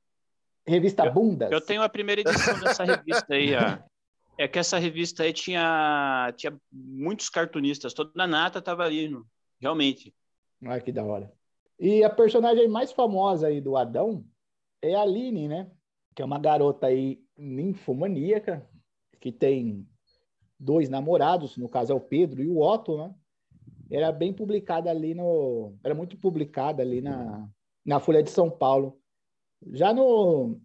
Revista 0.67 1.09
Bundas? 1.11 1.51
eu 1.51 1.61
tenho 1.61 1.83
a 1.83 1.89
primeira 1.89 2.21
edição 2.21 2.59
dessa 2.61 2.85
revista 2.85 3.35
aí. 3.35 3.55
ó. 3.55 3.79
É 4.39 4.49
que 4.49 4.59
essa 4.59 4.79
revista 4.79 5.23
aí 5.23 5.33
tinha, 5.33 6.33
tinha 6.37 6.59
muitos 6.73 7.29
cartunistas, 7.29 7.93
toda 7.93 8.11
a 8.23 8.27
nata 8.27 8.59
estava 8.59 8.85
ali, 8.85 9.09
no- 9.09 9.27
realmente. 9.61 10.15
Olha 10.65 10.81
que 10.81 10.93
da 10.93 11.05
hora. 11.05 11.33
E 11.79 12.03
a 12.05 12.11
personagem 12.11 12.69
mais 12.69 12.93
famosa 12.93 13.49
aí 13.49 13.61
do 13.61 13.77
Adão 13.77 14.25
é 14.83 14.95
a 14.95 15.03
Aline, 15.03 15.49
né? 15.49 15.71
Que 16.15 16.23
é 16.23 16.25
uma 16.25 16.39
garota 16.39 16.87
aí 16.87 17.23
ninfomaníaca, 17.37 18.69
que 19.21 19.31
tem 19.33 19.87
dois 20.59 20.89
namorados, 20.89 21.57
no 21.57 21.69
caso 21.69 21.93
é 21.93 21.95
o 21.95 22.01
Pedro 22.01 22.43
e 22.43 22.49
o 22.49 22.61
Otto, 22.61 22.97
né? 22.99 23.15
Era 23.91 24.13
bem 24.13 24.33
publicada 24.33 24.91
ali 24.91 25.15
no... 25.15 25.75
Era 25.83 25.95
muito 25.95 26.17
publicada 26.17 26.83
ali 26.83 27.01
na, 27.01 27.49
na 27.85 27.99
Folha 27.99 28.23
de 28.23 28.31
São 28.31 28.51
Paulo. 28.51 29.01
Já 29.73 29.93
no, 29.93 30.61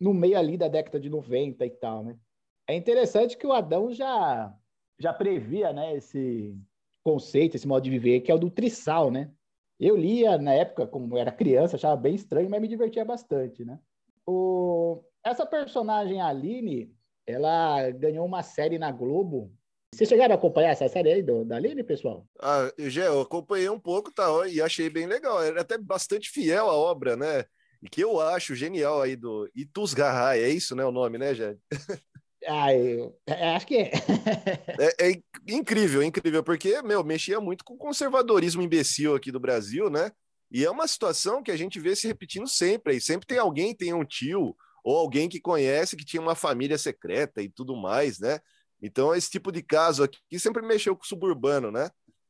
no 0.00 0.12
meio 0.12 0.36
ali 0.38 0.56
da 0.58 0.66
década 0.68 0.98
de 0.98 1.08
90 1.08 1.64
e 1.64 1.70
tal, 1.70 2.02
né? 2.04 2.18
É 2.66 2.74
interessante 2.74 3.36
que 3.36 3.46
o 3.46 3.52
Adão 3.52 3.92
já, 3.92 4.52
já 4.98 5.12
previa, 5.12 5.72
né, 5.72 5.96
esse 5.96 6.56
conceito, 7.02 7.56
esse 7.56 7.68
modo 7.68 7.84
de 7.84 7.90
viver, 7.90 8.20
que 8.20 8.32
é 8.32 8.34
o 8.34 8.38
do 8.38 8.50
trissal, 8.50 9.10
né? 9.10 9.30
Eu 9.78 9.96
lia 9.96 10.38
na 10.38 10.54
época, 10.54 10.86
como 10.86 11.18
era 11.18 11.30
criança, 11.30 11.76
achava 11.76 11.96
bem 11.96 12.14
estranho, 12.14 12.48
mas 12.48 12.60
me 12.60 12.68
divertia 12.68 13.04
bastante, 13.04 13.64
né? 13.64 13.78
O... 14.26 15.02
Essa 15.22 15.44
personagem 15.44 16.20
Aline, 16.20 16.94
ela 17.26 17.90
ganhou 17.90 18.24
uma 18.24 18.42
série 18.42 18.78
na 18.78 18.90
Globo. 18.90 19.52
Vocês 19.92 20.08
chegaram 20.08 20.34
a 20.34 20.38
acompanhar 20.38 20.70
essa 20.70 20.88
série 20.88 21.12
aí 21.12 21.22
do, 21.22 21.44
da 21.44 21.56
Aline, 21.56 21.82
pessoal? 21.82 22.26
Ah, 22.40 22.72
eu 22.78 22.88
já 22.88 23.04
eu 23.04 23.20
acompanhei 23.20 23.68
um 23.68 23.78
pouco, 23.78 24.12
tá? 24.12 24.24
E 24.48 24.60
achei 24.60 24.88
bem 24.88 25.06
legal. 25.06 25.42
Era 25.42 25.60
até 25.60 25.76
bastante 25.76 26.30
fiel 26.30 26.68
à 26.68 26.74
obra, 26.74 27.16
né? 27.16 27.44
E 27.82 27.88
que 27.88 28.02
eu 28.02 28.20
acho 28.20 28.54
genial 28.54 29.02
aí 29.02 29.16
do 29.16 29.50
Itus 29.54 29.92
Garray, 29.92 30.42
é 30.42 30.48
isso, 30.48 30.74
né? 30.74 30.84
O 30.84 30.92
nome, 30.92 31.18
né, 31.18 31.34
Jé? 31.34 31.56
Ah, 32.46 32.74
eu... 32.74 33.16
é, 33.26 33.54
acho 33.54 33.66
que 33.66 33.76
é. 33.76 33.92
É, 34.98 35.10
é 35.10 35.22
incrível, 35.48 36.02
é 36.02 36.06
incrível, 36.06 36.42
porque, 36.42 36.80
meu, 36.82 37.02
mexia 37.04 37.40
muito 37.40 37.64
com 37.64 37.74
o 37.74 37.78
conservadorismo 37.78 38.62
imbecil 38.62 39.14
aqui 39.14 39.30
do 39.30 39.40
Brasil, 39.40 39.88
né? 39.88 40.10
E 40.50 40.64
é 40.64 40.70
uma 40.70 40.86
situação 40.86 41.42
que 41.42 41.50
a 41.50 41.56
gente 41.56 41.80
vê 41.80 41.96
se 41.96 42.06
repetindo 42.06 42.46
sempre. 42.46 42.94
aí 42.94 43.00
sempre 43.00 43.26
tem 43.26 43.38
alguém, 43.38 43.74
tem 43.74 43.92
um 43.92 44.04
tio, 44.04 44.54
ou 44.84 44.96
alguém 44.96 45.28
que 45.28 45.40
conhece 45.40 45.96
que 45.96 46.04
tinha 46.04 46.20
uma 46.20 46.34
família 46.34 46.78
secreta 46.78 47.42
e 47.42 47.48
tudo 47.48 47.76
mais, 47.76 48.18
né? 48.18 48.38
Então, 48.82 49.14
esse 49.14 49.30
tipo 49.30 49.50
de 49.50 49.62
caso 49.62 50.04
aqui 50.04 50.38
sempre 50.38 50.62
mexeu 50.62 50.94
com 50.94 51.02
o 51.02 51.06
suburbano, 51.06 51.70
né? 51.70 51.88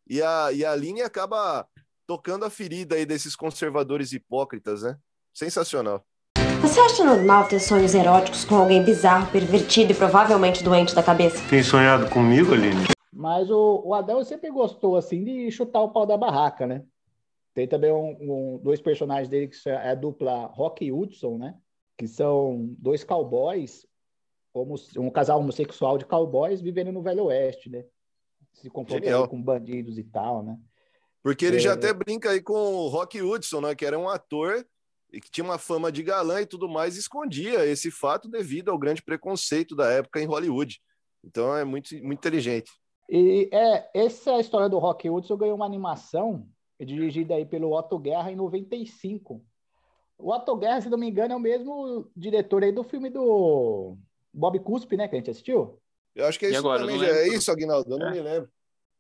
E 0.09 0.23
a, 0.23 0.53
e 0.53 0.65
a 0.65 0.73
Aline 0.73 1.03
acaba 1.03 1.67
tocando 2.07 2.45
a 2.45 2.51
ferida 2.51 2.97
aí 2.97 3.05
desses 3.05 3.35
conservadores 3.35 4.13
hipócritas, 4.13 4.83
né? 4.83 4.97
Sensacional. 5.33 6.07
Você 6.67 6.81
acha 6.81 7.05
normal 7.05 7.47
ter 7.47 7.61
sonhos 7.61 7.95
eróticos 7.95 8.45
com 8.45 8.57
alguém 8.57 8.83
bizarro, 8.83 9.31
pervertido 9.31 9.93
e 9.93 9.95
provavelmente 9.95 10.65
doente 10.65 10.95
da 10.95 11.03
cabeça? 11.03 11.37
Tem 11.49 11.63
sonhado 11.63 12.09
comigo, 12.11 12.53
Aline? 12.55 12.87
Mas 13.13 13.51
o, 13.51 13.83
o 13.85 13.95
Adão 13.95 14.25
sempre 14.25 14.51
gostou, 14.51 14.97
assim, 14.97 15.23
de 15.23 15.51
chutar 15.51 15.83
o 15.83 15.91
pau 15.91 16.07
da 16.07 16.17
barraca, 16.17 16.67
né? 16.67 16.83
Tem 17.55 17.69
também 17.69 17.93
um, 17.93 18.17
um- 18.57 18.59
dois 18.63 18.81
personagens 18.81 19.29
dele 19.29 19.49
que 19.49 19.69
é 19.69 19.91
a 19.91 19.95
dupla 19.95 20.47
Rock 20.47 20.85
e 20.85 20.91
Hudson, 20.93 21.39
né? 21.39 21.55
Que 21.97 22.09
são 22.09 22.75
dois 22.79 23.05
cowboys 23.05 23.87
como 24.53 24.75
um 24.99 25.11
casal 25.11 25.39
homossexual 25.41 25.99
de 25.99 26.05
cowboys 26.07 26.61
vivendo 26.61 26.91
no 26.91 27.03
Velho 27.03 27.25
Oeste, 27.27 27.69
né? 27.71 27.85
Se 28.55 28.71
Genial. 28.89 29.29
com 29.29 29.41
bandidos 29.41 29.99
e 29.99 30.05
tal, 30.05 30.43
né? 30.43 30.57
Porque 31.23 31.45
ele 31.45 31.57
É. 31.57 31.61
já 31.61 31.75
até 31.75 31.93
brinca 31.93 32.31
aí 32.31 32.41
com 32.41 32.55
o 32.55 32.89
Rock 32.89 33.21
Hudson, 33.21 33.61
né? 33.61 33.75
Que 33.75 33.85
era 33.85 33.99
um 33.99 34.09
ator 34.09 34.65
e 35.15 35.21
que 35.21 35.31
tinha 35.31 35.45
uma 35.45 35.59
fama 35.59 35.93
de 35.93 36.03
galã 36.03 36.41
e 36.41 36.47
tudo 36.47 36.69
mais, 36.69 36.97
escondia 36.97 37.65
esse 37.65 37.91
fato 37.91 38.29
devido 38.29 38.71
ao 38.71 38.79
grande 38.79 39.03
preconceito 39.03 39.77
da 39.77 39.91
época 39.91 40.21
em 40.21 40.27
Hollywood. 40.27 40.81
Então 41.23 41.57
é 41.57 41.65
muito, 41.65 41.95
muito 42.03 42.19
inteligente. 42.19 42.71
E 43.09 43.49
é, 43.53 43.91
essa 43.95 44.41
história 44.41 44.69
do 44.69 44.79
Rock 44.79 45.09
Hudson 45.09 45.37
ganhou 45.37 45.57
uma 45.57 45.67
animação 45.67 46.49
dirigida 46.81 47.35
aí 47.35 47.47
pelo 47.47 47.73
Otto 47.73 47.99
Guerra 47.99 48.33
em 48.33 48.37
95. 48.37 49.43
O 50.19 50.33
Otto 50.33 50.57
Guerra, 50.57 50.81
se 50.81 50.91
não 50.91 50.99
me 50.99 51.09
engano, 51.09 51.33
é 51.35 51.37
o 51.37 51.41
mesmo 51.41 52.11
diretor 52.17 52.63
aí 52.63 52.73
do 52.73 52.83
filme 52.83 53.09
do 53.11 53.97
Bob 54.33 54.59
Cuspe, 54.61 54.97
né, 54.97 55.07
que 55.07 55.15
a 55.15 55.19
gente 55.19 55.31
assistiu. 55.31 55.81
Eu 56.15 56.27
acho 56.27 56.39
que 56.39 56.47
é 56.47 56.51
isso 56.51 56.59
agora? 56.59 56.81
Também. 56.81 57.03
É 57.03 57.29
isso, 57.29 57.51
Aguinaldo? 57.51 57.93
Eu 57.93 57.99
não 57.99 58.09
É. 58.09 58.13
me 58.13 58.21
lembro. 58.21 58.51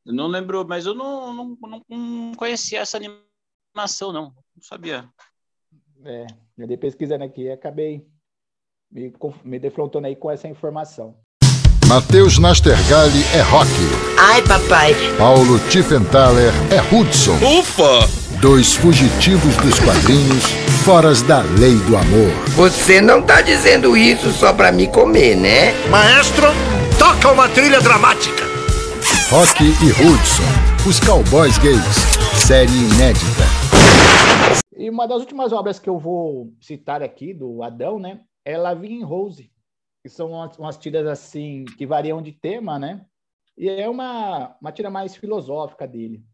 Eu 0.05 0.13
não 0.13 0.27
lembro, 0.27 0.67
mas 0.67 0.87
eu 0.87 0.95
não, 0.95 1.33
não, 1.33 1.59
não, 1.61 1.83
não 1.89 2.35
conhecia 2.35 2.81
essa 2.81 2.99
animação, 2.99 4.13
não. 4.13 4.35
Não 4.55 4.63
sabia. 4.63 5.09
É, 6.07 6.27
eu 6.59 6.67
dei 6.67 6.77
pesquisando 6.77 7.25
aqui 7.25 7.45
e 7.45 7.51
acabei 7.51 8.05
me, 8.93 9.13
me 9.43 9.59
defrontando 9.59 10.07
aí 10.07 10.15
com 10.15 10.31
essa 10.31 10.47
informação. 10.47 11.15
Matheus 11.87 12.39
Nastergalli 12.39 13.25
é 13.35 13.41
rock. 13.41 13.71
Ai, 14.19 14.43
papai. 14.43 14.95
Paulo 15.17 15.59
Tiffenthaler 15.71 16.53
é 16.71 16.95
Hudson. 16.95 17.37
Ufa! 17.59 18.09
Dois 18.41 18.75
fugitivos 18.75 19.57
dos 19.57 19.79
quadrinhos, 19.81 20.45
foras 20.85 21.23
da 21.23 21.41
lei 21.59 21.77
do 21.87 21.97
amor. 21.97 22.31
Você 22.57 23.01
não 23.01 23.23
tá 23.23 23.41
dizendo 23.41 23.97
isso 23.97 24.31
só 24.33 24.53
pra 24.53 24.71
me 24.71 24.87
comer, 24.89 25.37
né? 25.37 25.73
Maestro, 25.89 26.49
toca 26.99 27.33
uma 27.33 27.49
trilha 27.49 27.81
dramática. 27.81 28.45
Rock 29.31 29.65
e 29.65 29.91
Hudson, 29.93 30.87
os 30.87 31.01
cowboys 31.01 31.57
gays. 31.59 31.81
Série 32.35 32.71
inédita. 32.71 33.64
E 34.77 34.91
uma 34.91 35.07
das 35.07 35.21
últimas 35.21 35.53
obras 35.53 35.79
que 35.79 35.89
eu 35.89 35.99
vou 35.99 36.53
citar 36.61 37.03
aqui, 37.03 37.33
do 37.33 37.63
Adão, 37.63 37.99
né, 37.99 38.25
é 38.45 38.57
Lavigne 38.57 39.03
Rose, 39.03 39.53
que 40.03 40.09
são 40.09 40.33
umas, 40.33 40.59
umas 40.59 40.77
tiras 40.77 41.07
assim, 41.07 41.65
que 41.79 41.87
variam 41.87 42.21
de 42.21 42.33
tema, 42.33 42.79
né? 42.79 43.07
E 43.57 43.69
é 43.69 43.89
uma, 43.89 44.57
uma 44.61 44.73
tira 44.73 44.91
mais 44.91 45.17
filosófica 45.17 45.87
dele. 45.87 46.25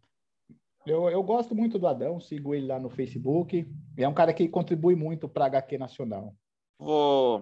Eu, 0.86 1.08
eu 1.10 1.22
gosto 1.22 1.54
muito 1.54 1.78
do 1.78 1.86
Adão, 1.86 2.18
sigo 2.18 2.54
ele 2.54 2.66
lá 2.66 2.80
no 2.80 2.88
Facebook. 2.88 3.66
É 3.96 4.08
um 4.08 4.14
cara 4.14 4.32
que 4.32 4.48
contribui 4.48 4.96
muito 4.96 5.28
para 5.28 5.44
a 5.44 5.48
HQ 5.48 5.78
Nacional. 5.78 6.34
Vou... 6.78 7.40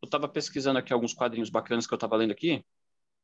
Eu 0.00 0.06
estava 0.06 0.28
pesquisando 0.28 0.78
aqui 0.78 0.92
alguns 0.92 1.12
quadrinhos 1.12 1.50
bacanas 1.50 1.86
que 1.86 1.92
eu 1.92 1.96
estava 1.96 2.16
lendo 2.16 2.30
aqui. 2.30 2.64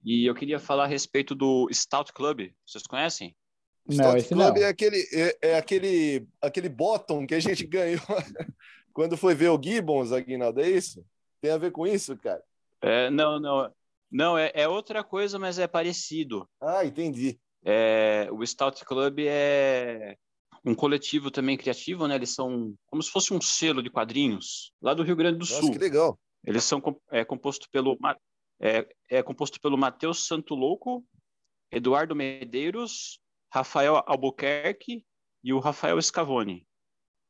E 0.05 0.27
eu 0.27 0.35
queria 0.35 0.59
falar 0.59 0.85
a 0.85 0.89
respeito 0.89 1.35
do 1.35 1.69
Stout 1.73 2.13
Club. 2.13 2.51
Vocês 2.67 2.85
conhecem? 2.85 3.37
Não, 3.87 3.95
Stout 3.97 4.19
esse 4.19 4.29
Club 4.29 4.57
não. 4.57 4.63
é 4.63 4.69
aquele, 4.69 5.09
é, 5.13 5.39
é 5.43 5.57
aquele, 5.57 6.27
aquele 6.41 6.69
bottom 6.69 7.27
que 7.27 7.35
a 7.35 7.41
gente 7.41 7.65
ganhou 7.67 8.01
quando 8.93 9.17
foi 9.17 9.35
ver 9.35 9.49
o 9.51 9.61
Gibbons, 9.63 10.13
Aguinaldo, 10.13 10.61
é 10.61 10.71
isso? 10.71 11.05
Tem 11.41 11.51
a 11.51 11.59
ver 11.59 11.73
com 11.73 11.87
isso, 11.87 12.17
cara? 12.17 12.43
É, 12.81 13.11
não, 13.11 13.41
não. 13.41 13.73
Não, 14.11 14.37
é, 14.37 14.53
é 14.55 14.69
outra 14.69 15.03
coisa, 15.03 15.39
mas 15.39 15.59
é 15.59 15.67
parecido. 15.67 16.49
Ah, 16.61 16.85
entendi. 16.85 17.41
É, 17.65 18.29
o 18.31 18.45
Stout 18.47 18.85
Club 18.85 19.21
é 19.21 20.17
um 20.65 20.75
coletivo 20.75 21.31
também 21.31 21.57
criativo, 21.57 22.07
né? 22.07 22.15
Eles 22.17 22.31
são 22.31 22.75
como 22.87 23.03
se 23.03 23.11
fosse 23.11 23.33
um 23.33 23.41
selo 23.41 23.83
de 23.83 23.91
quadrinhos 23.91 24.73
lá 24.81 24.95
do 24.95 25.03
Rio 25.03 25.17
Grande 25.17 25.39
do 25.39 25.47
Nossa, 25.47 25.61
Sul. 25.61 25.73
que 25.73 25.79
legal. 25.79 26.19
Eles 26.45 26.65
são 26.65 26.83
é, 27.11 27.25
composto 27.25 27.69
pelo 27.71 27.97
é, 28.61 28.87
é 29.11 29.23
composto 29.23 29.61
pelo 29.61 29.79
Matheus 29.79 30.27
Santo 30.27 30.55
Louco, 30.55 31.05
Eduardo 31.71 32.15
Medeiros, 32.15 33.19
Rafael 33.53 34.03
Albuquerque 34.07 35.05
e 35.45 35.53
o 35.53 35.59
Rafael 35.59 36.01
Scavone. 36.01 36.67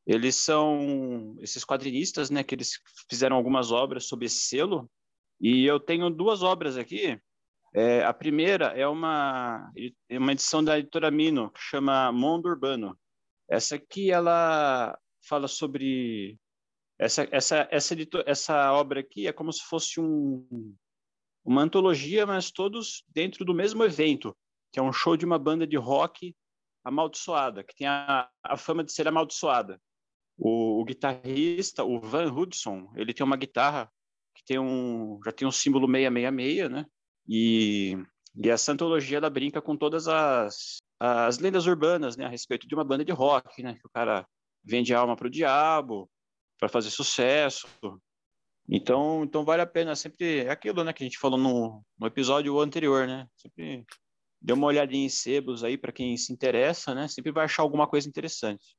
Eles 0.05 0.35
são 0.35 1.35
esses 1.39 1.65
quadrinistas, 1.65 2.29
né? 2.29 2.43
Que 2.43 2.55
eles 2.55 2.79
fizeram 3.09 3.35
algumas 3.35 3.71
obras 3.71 4.05
sob 4.05 4.25
esse 4.25 4.39
selo. 4.39 4.89
E 5.39 5.65
eu 5.65 5.79
tenho 5.79 6.09
duas 6.09 6.41
obras 6.41 6.77
aqui. 6.77 7.19
É, 7.75 8.03
a 8.03 8.13
primeira 8.13 8.67
é 8.67 8.87
uma, 8.87 9.71
é 10.09 10.17
uma 10.17 10.31
edição 10.31 10.63
da 10.63 10.77
editora 10.77 11.09
Mino, 11.09 11.49
que 11.51 11.59
chama 11.59 12.11
Mundo 12.11 12.47
Urbano. 12.47 12.97
Essa 13.49 13.75
aqui, 13.75 14.11
ela 14.11 14.97
fala 15.27 15.47
sobre... 15.47 16.37
Essa, 16.99 17.27
essa, 17.31 17.67
essa, 17.71 17.93
edito- 17.93 18.23
essa 18.25 18.71
obra 18.71 18.99
aqui 18.99 19.27
é 19.27 19.33
como 19.33 19.51
se 19.51 19.63
fosse 19.63 19.99
um, 19.99 20.75
uma 21.43 21.63
antologia, 21.63 22.25
mas 22.25 22.51
todos 22.51 23.03
dentro 23.09 23.43
do 23.43 23.53
mesmo 23.53 23.83
evento, 23.83 24.37
que 24.73 24.79
é 24.79 24.83
um 24.83 24.91
show 24.91 25.15
de 25.15 25.23
uma 25.23 25.37
banda 25.37 25.67
de 25.67 25.77
rock 25.77 26.35
amaldiçoada, 26.83 27.63
que 27.63 27.75
tem 27.75 27.87
a, 27.87 28.27
a 28.43 28.57
fama 28.57 28.83
de 28.83 28.91
ser 28.91 29.07
amaldiçoada. 29.07 29.79
O, 30.35 30.81
o 30.81 30.83
guitarrista, 30.83 31.83
o 31.83 31.99
Van 31.99 32.33
Hudson, 32.33 32.91
ele 32.95 33.13
tem 33.13 33.23
uma 33.23 33.37
guitarra 33.37 33.89
que 34.35 34.43
tem 34.43 34.57
um, 34.57 35.19
já 35.23 35.31
tem 35.31 35.47
um 35.47 35.51
símbolo 35.51 35.87
666, 35.87 36.71
né? 36.71 36.85
E, 37.29 37.95
e 38.35 38.49
essa 38.49 38.71
antologia 38.71 39.17
ela 39.17 39.29
brinca 39.29 39.61
com 39.61 39.77
todas 39.77 40.07
as, 40.07 40.81
as 40.99 41.37
lendas 41.37 41.67
urbanas, 41.67 42.17
né, 42.17 42.25
a 42.25 42.29
respeito 42.29 42.67
de 42.67 42.73
uma 42.73 42.83
banda 42.83 43.05
de 43.05 43.11
rock, 43.11 43.61
né, 43.61 43.75
que 43.75 43.85
o 43.85 43.89
cara 43.89 44.27
vende 44.63 44.93
alma 44.93 45.15
para 45.15 45.27
o 45.27 45.29
diabo 45.29 46.09
para 46.59 46.67
fazer 46.67 46.89
sucesso. 46.89 47.67
Então, 48.67 49.23
então 49.23 49.45
vale 49.45 49.61
a 49.61 49.67
pena 49.67 49.95
sempre 49.95 50.39
é 50.39 50.49
aquilo, 50.49 50.83
né, 50.83 50.91
que 50.91 51.03
a 51.03 51.05
gente 51.05 51.19
falou 51.19 51.37
no, 51.37 51.83
no 51.97 52.07
episódio 52.07 52.59
anterior, 52.59 53.07
né? 53.07 53.27
Sempre 53.37 53.85
dê 54.43 54.53
uma 54.53 54.67
olhadinha 54.67 55.05
em 55.05 55.09
sebos 55.09 55.63
aí 55.63 55.77
para 55.77 55.93
quem 55.93 56.17
se 56.17 56.33
interessa, 56.33 56.93
né? 56.95 57.07
Sempre 57.07 57.31
vai 57.31 57.45
achar 57.45 57.63
alguma 57.63 57.87
coisa 57.87 58.09
interessante. 58.09 58.75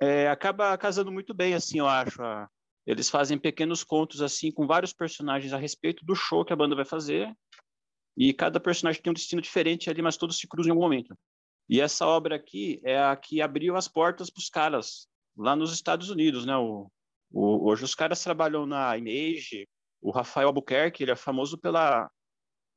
É, 0.00 0.28
acaba 0.28 0.76
casando 0.78 1.12
muito 1.12 1.34
bem, 1.34 1.54
assim, 1.54 1.78
eu 1.78 1.88
acho. 1.88 2.22
a- 2.22 2.48
eles 2.86 3.10
fazem 3.10 3.38
pequenos 3.38 3.84
contos 3.84 4.22
assim 4.22 4.52
com 4.52 4.66
vários 4.66 4.92
personagens 4.92 5.52
a 5.54 5.58
respeito 5.58 6.04
do 6.04 6.14
show 6.14 6.44
que 6.44 6.52
a 6.52 6.56
banda 6.56 6.76
vai 6.76 6.84
fazer. 6.84 7.34
E 8.16 8.32
cada 8.32 8.60
personagem 8.60 9.02
tem 9.02 9.10
um 9.10 9.14
destino 9.14 9.42
diferente 9.42 9.90
ali, 9.90 10.00
mas 10.02 10.16
todos 10.16 10.38
se 10.38 10.46
cruzam 10.48 10.68
em 10.70 10.72
algum 10.72 10.82
momento. 10.84 11.16
E 11.68 11.80
essa 11.80 12.06
obra 12.06 12.36
aqui 12.36 12.80
é 12.84 12.98
a 13.02 13.16
que 13.16 13.40
abriu 13.40 13.76
as 13.76 13.88
portas 13.88 14.30
para 14.30 14.40
os 14.40 14.48
caras 14.50 15.08
lá 15.36 15.56
nos 15.56 15.72
Estados 15.72 16.10
Unidos, 16.10 16.46
né? 16.46 16.56
O, 16.56 16.90
o- 17.32 17.68
hoje 17.70 17.84
os 17.84 17.94
caras 17.94 18.22
trabalham 18.22 18.66
na 18.66 18.96
Image. 18.98 19.66
O 20.02 20.10
Rafael 20.10 20.48
Albuquerque, 20.48 21.02
ele 21.02 21.12
é 21.12 21.16
famoso 21.16 21.58
pela 21.58 22.10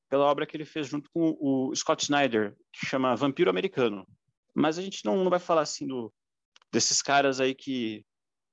pela 0.09 0.25
obra 0.25 0.45
que 0.45 0.55
ele 0.55 0.65
fez 0.65 0.87
junto 0.87 1.09
com 1.11 1.37
o 1.39 1.75
Scott 1.75 2.03
Snyder, 2.03 2.55
que 2.71 2.85
chama 2.85 3.15
Vampiro 3.15 3.49
Americano. 3.49 4.07
Mas 4.55 4.77
a 4.77 4.81
gente 4.81 5.05
não, 5.05 5.23
não 5.23 5.29
vai 5.29 5.39
falar 5.39 5.61
assim 5.61 5.85
do, 5.85 6.13
desses 6.71 7.01
caras 7.01 7.39
aí 7.39 7.53
que 7.53 8.05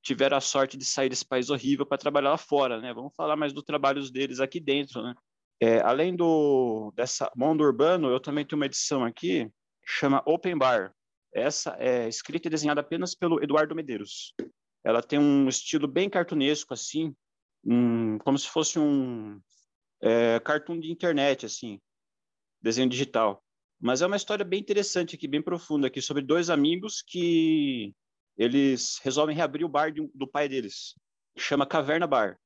tiveram 0.03 0.37
a 0.37 0.41
sorte 0.41 0.77
de 0.77 0.85
sair 0.85 1.09
desse 1.09 1.25
país 1.25 1.49
horrível 1.49 1.87
para 1.87 1.97
trabalhar 1.97 2.31
lá 2.31 2.37
fora, 2.37 2.81
né? 2.81 2.93
Vamos 2.93 3.15
falar 3.17 3.37
mais 3.37 3.53
dos 3.53 3.65
trabalhos 3.65 4.11
deles 4.11 4.39
aqui 4.39 4.61
dentro, 4.61 5.03
né? 5.03 5.15
É, 5.61 5.81
além 5.81 6.15
do 6.15 6.93
dessa 6.95 7.31
Mundo 7.35 7.65
Urbano, 7.65 8.11
eu 8.11 8.21
também 8.21 8.45
tenho 8.45 8.59
uma 8.59 8.67
edição 8.67 9.05
aqui 9.05 9.51
chama 9.87 10.23
Open 10.27 10.57
Bar. 10.57 10.95
Essa 11.33 11.77
é 11.79 12.09
escrita 12.09 12.49
e 12.49 12.51
desenhada 12.51 12.81
apenas 12.81 13.15
pelo 13.15 13.43
Eduardo 13.43 13.75
Medeiros. 13.75 14.35
Ela 14.85 15.03
tem 15.03 15.19
um 15.19 15.49
estilo 15.49 15.89
bem 15.89 16.09
cartunesco, 16.09 16.73
assim, 16.73 17.15
um, 17.65 18.19
como 18.19 18.39
se 18.39 18.49
fosse 18.49 18.79
um 18.79 19.41
é, 20.05 20.39
cartoon 20.41 20.79
de 20.79 20.93
internet, 20.93 21.47
assim, 21.47 21.81
desenho 22.61 22.89
digital. 22.89 23.43
Mas 23.81 24.03
é 24.03 24.07
uma 24.07 24.17
história 24.17 24.45
bem 24.45 24.61
interessante 24.61 25.17
aqui, 25.17 25.27
bem 25.27 25.43
profunda 25.43 25.87
aqui, 25.87 26.01
sobre 26.03 26.23
dois 26.23 26.51
amigos 26.51 27.03
que 27.03 27.95
eles 28.37 28.99
resolvem 29.03 29.35
reabrir 29.35 29.65
o 29.65 29.69
bar 29.69 29.91
de 29.91 30.07
do 30.15 30.27
pai 30.27 30.49
deles, 30.49 30.95
que 31.35 31.43
chama 31.43 31.67
Caverna 31.67 32.07
Bar. 32.07 32.39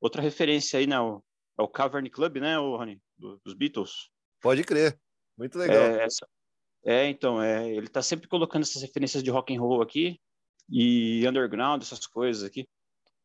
Outra 0.00 0.20
referência 0.20 0.78
aí, 0.78 0.86
né, 0.86 0.98
o, 1.00 1.22
é 1.58 1.62
o 1.62 1.68
Cavern 1.68 2.08
Club, 2.10 2.36
né, 2.36 2.58
o 2.58 2.76
Rony, 2.76 3.00
do- 3.16 3.40
dos 3.44 3.54
Beatles. 3.54 4.10
Pode 4.40 4.64
crer. 4.64 4.98
Muito 5.38 5.58
legal. 5.58 5.76
É, 5.76 6.04
essa- 6.04 6.26
é, 6.84 7.08
então, 7.08 7.42
é, 7.42 7.68
ele 7.70 7.88
tá 7.88 8.02
sempre 8.02 8.28
colocando 8.28 8.62
essas 8.62 8.82
referências 8.82 9.22
de 9.22 9.30
rock 9.30 9.54
and 9.54 9.60
roll 9.60 9.82
aqui 9.82 10.20
e 10.68 11.26
underground, 11.26 11.82
essas 11.82 12.06
coisas 12.06 12.42
aqui. 12.44 12.68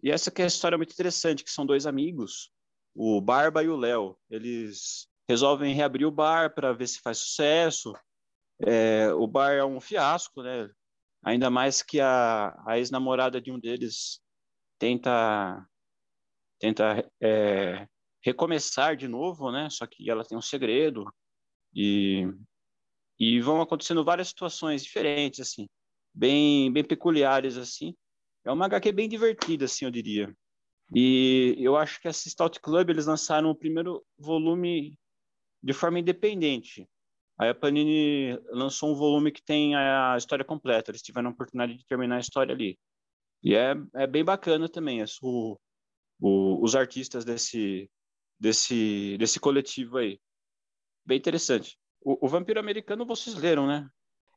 E 0.04 0.10
essa 0.12 0.32
que 0.32 0.42
é 0.42 0.46
a 0.46 0.48
história 0.48 0.78
muito 0.78 0.94
interessante, 0.94 1.44
que 1.44 1.52
são 1.52 1.66
dois 1.66 1.86
amigos, 1.86 2.52
o 2.96 3.22
Barba 3.22 3.64
e 3.64 3.70
o 3.70 3.76
Léo. 3.76 4.18
Eles 4.30 5.08
resolvem 5.28 5.74
reabrir 5.74 6.06
o 6.06 6.12
bar 6.12 6.54
para 6.54 6.74
ver 6.74 6.88
se 6.88 7.00
faz 7.00 7.20
sucesso. 7.20 7.94
É, 8.60 9.14
o 9.14 9.26
bar 9.28 9.54
é 9.54 9.66
um 9.66 9.80
fiasco, 9.80 10.44
né? 10.44 10.70
Ainda 11.24 11.50
mais 11.50 11.82
que 11.82 12.00
a, 12.00 12.56
a 12.66 12.78
ex-namorada 12.78 13.40
de 13.40 13.52
um 13.52 13.60
deles 13.60 14.20
tenta 14.80 15.66
tenta 16.60 17.10
é, 17.22 17.88
recomeçar 18.24 18.96
de 18.96 19.08
novo, 19.08 19.52
né? 19.52 19.70
Só 19.70 19.86
que 19.88 20.10
ela 20.10 20.26
tem 20.26 20.38
um 20.38 20.42
segredo 20.42 21.06
e 21.74 22.28
e 23.20 23.40
vão 23.40 23.62
acontecendo 23.62 24.04
várias 24.04 24.30
situações 24.30 24.84
diferentes 24.84 25.40
assim, 25.40 25.68
bem 26.14 26.72
bem 26.74 26.84
peculiares 26.84 27.58
assim. 27.58 27.96
É 28.44 28.52
uma 28.52 28.66
HQ 28.66 28.92
bem 28.92 29.08
divertida 29.08 29.66
assim, 29.66 29.86
eu 29.86 29.92
diria. 29.92 30.36
E 30.94 31.56
eu 31.60 31.78
acho 31.78 32.02
que 32.02 32.08
essa 32.08 32.30
Stout 32.30 32.60
Club 32.60 32.90
eles 32.90 33.06
lançaram 33.06 33.50
o 33.50 33.56
primeiro 33.56 34.06
volume 34.18 34.98
de 35.64 35.74
forma 35.74 36.00
independente. 36.00 36.88
Aí 37.40 37.50
a 37.50 37.56
Panini 37.56 38.38
lançou 38.50 38.92
um 38.92 38.96
volume 38.96 39.32
que 39.32 39.42
tem 39.42 39.76
a 39.76 40.16
história 40.18 40.44
completa. 40.44 40.92
Eles 40.92 41.02
tiveram 41.02 41.30
a 41.30 41.34
oportunidade 41.34 41.78
de 41.78 41.86
terminar 41.86 42.18
a 42.18 42.20
história 42.20 42.54
ali. 42.54 42.78
E 43.42 43.56
é, 43.56 43.74
é 43.96 44.06
bem 44.06 44.24
bacana 44.24 44.70
também. 44.70 45.02
É, 45.02 45.06
o, 45.24 45.58
o, 46.20 46.64
os 46.64 46.76
artistas 46.76 47.26
desse, 47.26 47.90
desse, 48.40 49.18
desse 49.18 49.40
coletivo 49.40 49.98
aí. 49.98 50.20
Bem 51.06 51.18
interessante. 51.18 51.78
O, 52.02 52.26
o 52.26 52.30
Vampiro 52.30 52.60
Americano 52.60 53.06
vocês 53.06 53.36
leram, 53.36 53.66
né? 53.66 53.90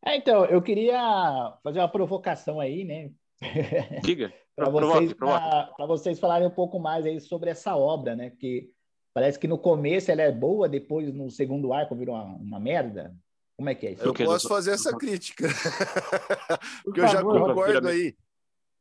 É, 0.07 0.17
então, 0.17 0.45
eu 0.45 0.63
queria 0.63 1.59
fazer 1.63 1.81
uma 1.81 1.91
provocação 1.91 2.61
aí, 2.61 2.85
né? 2.85 3.11
Diga. 4.03 4.33
para 4.57 4.71
vocês, 4.71 5.15
vocês 5.79 6.21
falarem 6.21 6.47
um 6.47 6.51
pouco 6.51 6.79
mais 6.79 7.05
aí 7.05 7.21
sobre 7.21 7.51
essa 7.51 7.77
obra, 7.77 8.15
né? 8.15 8.31
Que 8.31 8.71
parece 9.13 9.39
que 9.39 9.49
no 9.49 9.59
começo 9.59 10.11
ela 10.11 10.23
é 10.23 10.33
boa, 10.33 10.69
depois 10.69 11.13
no 11.13 11.31
segundo 11.31 11.73
arco 11.73 11.97
virou 11.97 12.15
uma, 12.15 12.37
uma 12.37 12.61
merda. 12.61 13.15
Como 13.57 13.69
é 13.69 13.75
que 13.75 13.87
é 13.87 13.93
isso? 13.93 14.05
Eu 14.05 14.15
posso 14.15 14.49
fazer 14.49 14.73
essa 14.73 14.97
crítica. 14.97 15.49
Porque 16.85 17.01
eu 17.01 17.09
já 17.09 17.23
concordo 17.23 17.89
aí. 17.89 18.17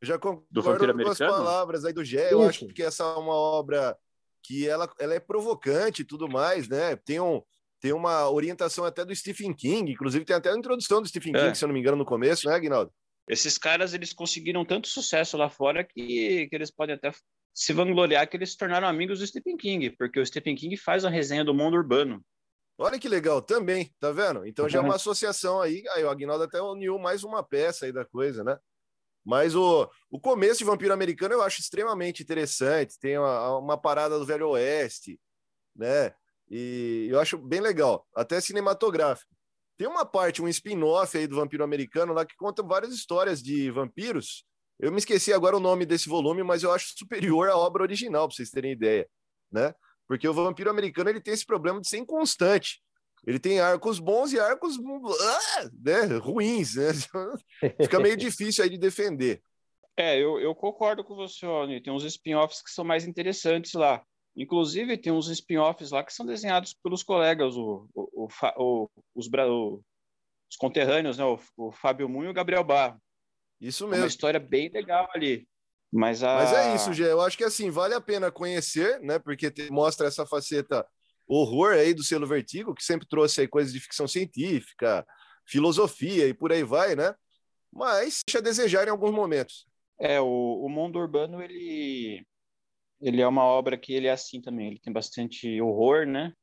Eu 0.02 0.08
já 0.08 0.20
concordo 0.20 0.94
com 0.94 1.10
as 1.10 1.18
palavras 1.18 1.86
aí 1.86 1.94
do 1.94 2.04
Gé. 2.04 2.34
Eu 2.34 2.42
acho 2.44 2.68
que 2.68 2.84
essa 2.84 3.04
é 3.04 3.18
uma 3.18 3.34
obra 3.34 3.98
que 4.44 4.68
ela, 4.68 4.92
ela 5.00 5.14
é 5.14 5.20
provocante 5.20 6.02
e 6.02 6.06
tudo 6.06 6.28
mais, 6.28 6.68
né? 6.68 6.96
Tem, 6.98 7.20
um, 7.20 7.42
tem 7.80 7.94
uma 7.94 8.30
orientação 8.30 8.84
até 8.84 9.06
do 9.06 9.16
Stephen 9.16 9.54
King, 9.54 9.92
inclusive 9.92 10.26
tem 10.26 10.36
até 10.36 10.52
a 10.52 10.58
introdução 10.58 11.02
do 11.02 11.08
Stephen 11.08 11.32
King, 11.32 11.48
é. 11.48 11.54
se 11.54 11.64
eu 11.64 11.68
não 11.68 11.74
me 11.74 11.80
engano, 11.80 11.96
no 11.96 12.06
começo, 12.06 12.48
né, 12.48 12.56
Aguinaldo? 12.56 12.92
Esses 13.28 13.58
caras, 13.58 13.94
eles 13.94 14.14
conseguiram 14.14 14.66
tanto 14.66 14.88
sucesso 14.88 15.38
lá 15.38 15.50
fora 15.50 15.84
que, 15.84 16.48
que 16.48 16.56
eles 16.56 16.72
podem 16.72 16.96
até 16.96 17.12
se 17.54 17.72
vangloriar 17.72 18.28
que 18.28 18.36
eles 18.36 18.52
se 18.52 18.58
tornaram 18.58 18.88
amigos 18.88 19.20
do 19.20 19.28
Stephen 19.28 19.56
King, 19.56 19.92
porque 19.92 20.20
o 20.20 20.26
Stephen 20.26 20.56
King 20.56 20.76
faz 20.76 21.06
a 21.06 21.10
resenha 21.10 21.46
do 21.46 21.54
mundo 21.54 21.76
urbano. 21.76 22.24
Olha 22.78 23.00
que 23.00 23.08
legal, 23.08 23.42
também, 23.42 23.94
tá 24.00 24.12
vendo? 24.12 24.46
Então 24.46 24.68
já 24.68 24.80
é 24.80 24.82
uma 24.82 24.96
associação 24.96 25.62
aí, 25.62 25.84
aí 25.92 26.04
o 26.04 26.10
Agnaldo 26.10 26.44
até 26.44 26.60
uniu 26.60 26.98
mais 26.98 27.24
uma 27.24 27.44
peça 27.44 27.86
aí 27.86 27.92
da 27.92 28.04
coisa, 28.04 28.44
né? 28.44 28.58
Mas 29.24 29.56
o, 29.56 29.90
o 30.10 30.20
começo 30.20 30.58
de 30.58 30.66
Vampiro 30.66 30.94
Americano 30.94 31.36
eu 31.36 31.42
acho 31.42 31.62
extremamente 31.62 32.24
interessante, 32.24 33.00
tem 33.00 33.18
uma, 33.18 33.58
uma 33.58 33.78
parada 33.78 34.18
do 34.18 34.26
Velho 34.26 34.50
Oeste, 34.50 35.20
né? 35.76 36.14
E 36.50 37.08
eu 37.10 37.20
acho 37.20 37.38
bem 37.38 37.62
legal, 37.62 38.06
até 38.16 38.42
cinematográfico. 38.42 39.33
Tem 39.78 39.88
uma 39.88 40.06
parte, 40.06 40.42
um 40.42 40.48
spin-off 40.48 41.18
aí 41.18 41.28
do 41.28 41.36
Vampiro 41.36 41.64
Americano 41.64 42.14
lá 42.14 42.26
que 42.26 42.36
conta 42.36 42.62
várias 42.62 42.94
histórias 42.94 43.42
de 43.42 43.72
vampiros. 43.72 44.46
Eu 44.80 44.92
me 44.92 44.98
esqueci 44.98 45.32
agora 45.32 45.58
o 45.58 45.60
nome 45.60 45.86
desse 45.86 46.10
volume, 46.10 46.44
mas 46.44 46.64
eu 46.64 46.72
acho 46.72 46.94
superior 46.98 47.50
à 47.50 47.58
obra 47.58 47.84
original, 47.84 48.28
para 48.28 48.36
vocês 48.36 48.50
terem 48.50 48.72
ideia, 48.72 49.08
né? 49.52 49.74
Porque 50.08 50.28
o 50.28 50.34
Vampiro 50.34 50.70
Americano 50.70 51.10
ele 51.10 51.22
tem 51.22 51.34
esse 51.34 51.46
problema 51.46 51.80
de 51.80 51.88
ser 51.88 51.98
inconstante. 51.98 52.82
Ele 53.26 53.40
tem 53.40 53.60
arcos 53.60 54.00
bons 54.00 54.34
e 54.34 54.40
arcos 54.40 54.78
ah, 54.78 55.70
né, 55.82 56.18
ruins, 56.18 56.76
né? 56.76 56.92
Fica 57.82 58.00
meio 58.00 58.18
difícil 58.18 58.64
aí 58.64 58.70
de 58.70 58.78
defender. 58.78 59.42
É, 59.96 60.18
eu, 60.20 60.40
eu 60.40 60.54
concordo 60.54 61.04
com 61.04 61.16
você, 61.16 61.46
Oni. 61.46 61.82
Tem 61.82 61.94
uns 61.94 62.04
spin-offs 62.04 62.62
que 62.62 62.72
são 62.72 62.84
mais 62.84 63.06
interessantes 63.06 63.74
lá. 63.74 64.04
Inclusive, 64.36 64.98
tem 64.98 65.14
uns 65.14 65.28
spin-offs 65.28 65.92
lá 65.92 66.04
que 66.04 66.14
são 66.14 66.26
desenhados 66.26 66.74
pelos 66.74 67.04
colegas, 67.04 67.56
o, 67.56 67.88
o, 67.94 68.28
o, 68.58 68.90
os, 69.14 69.28
os, 69.28 70.58
conterrâneos, 70.58 71.18
né? 71.18 71.24
O, 71.56 71.72
Fábio 71.72 72.10
Munho 72.10 72.28
e 72.28 72.32
o 72.32 72.34
Gabriel 72.34 72.64
Barro. 72.64 73.00
Isso 73.62 73.86
mesmo. 73.86 73.98
É 73.98 74.02
uma 74.02 74.08
história 74.08 74.40
bem 74.40 74.70
legal 74.70 75.08
ali. 75.14 75.48
Mas, 75.92 76.24
a... 76.24 76.36
Mas 76.36 76.52
é 76.52 76.76
isso, 76.76 76.92
Gê. 76.94 77.12
Eu 77.12 77.22
acho 77.22 77.38
que 77.38 77.44
assim, 77.44 77.70
vale 77.70 77.94
a 77.94 78.02
pena 78.02 78.32
conhecer, 78.32 79.00
né? 79.02 79.20
Porque 79.20 79.52
te, 79.52 79.70
mostra 79.70 80.08
essa 80.08 80.26
faceta 80.26 80.86
horror 81.28 81.74
aí 81.74 81.94
do 81.94 82.04
selo 82.04 82.26
Vertigo, 82.26 82.74
que 82.74 82.84
sempre 82.84 83.08
trouxe 83.08 83.42
aí 83.42 83.48
coisas 83.48 83.72
de 83.72 83.80
ficção 83.80 84.08
científica, 84.08 85.06
filosofia 85.46 86.28
e 86.28 86.34
por 86.34 86.52
aí 86.52 86.64
vai, 86.64 86.96
né? 86.96 87.14
Mas 87.72 88.22
deixa 88.28 88.40
a 88.40 88.42
desejar 88.42 88.88
em 88.88 88.92
alguns 88.92 89.12
momentos. 89.12 89.68
É, 90.00 90.20
o, 90.20 90.66
o 90.66 90.70
mundo 90.70 90.98
urbano, 90.98 91.42
ele 91.42 92.26
ele 93.04 93.22
é 93.22 93.28
uma 93.28 93.44
obra 93.44 93.78
que 93.78 93.94
ele 93.94 94.08
é 94.08 94.12
assim 94.12 94.42
também, 94.42 94.68
ele 94.68 94.80
tem 94.80 94.92
bastante 94.92 95.62
horror, 95.62 96.06
né? 96.08 96.34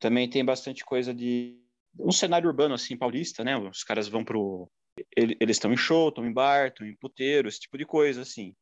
Também 0.00 0.28
tem 0.28 0.44
bastante 0.44 0.84
coisa 0.84 1.14
de 1.14 1.56
um 1.98 2.10
cenário 2.10 2.48
urbano 2.48 2.74
assim 2.74 2.96
paulista, 2.96 3.44
né? 3.44 3.56
Os 3.56 3.84
caras 3.84 4.08
vão 4.08 4.24
pro 4.24 4.68
eles 5.16 5.56
estão 5.56 5.72
em 5.72 5.76
show, 5.76 6.08
estão 6.08 6.24
em 6.26 6.32
bar, 6.32 6.68
estão 6.68 6.86
em 6.86 6.96
puteiro, 6.96 7.48
esse 7.48 7.60
tipo 7.60 7.76
de 7.78 7.84
coisa 7.84 8.22
assim. 8.22 8.54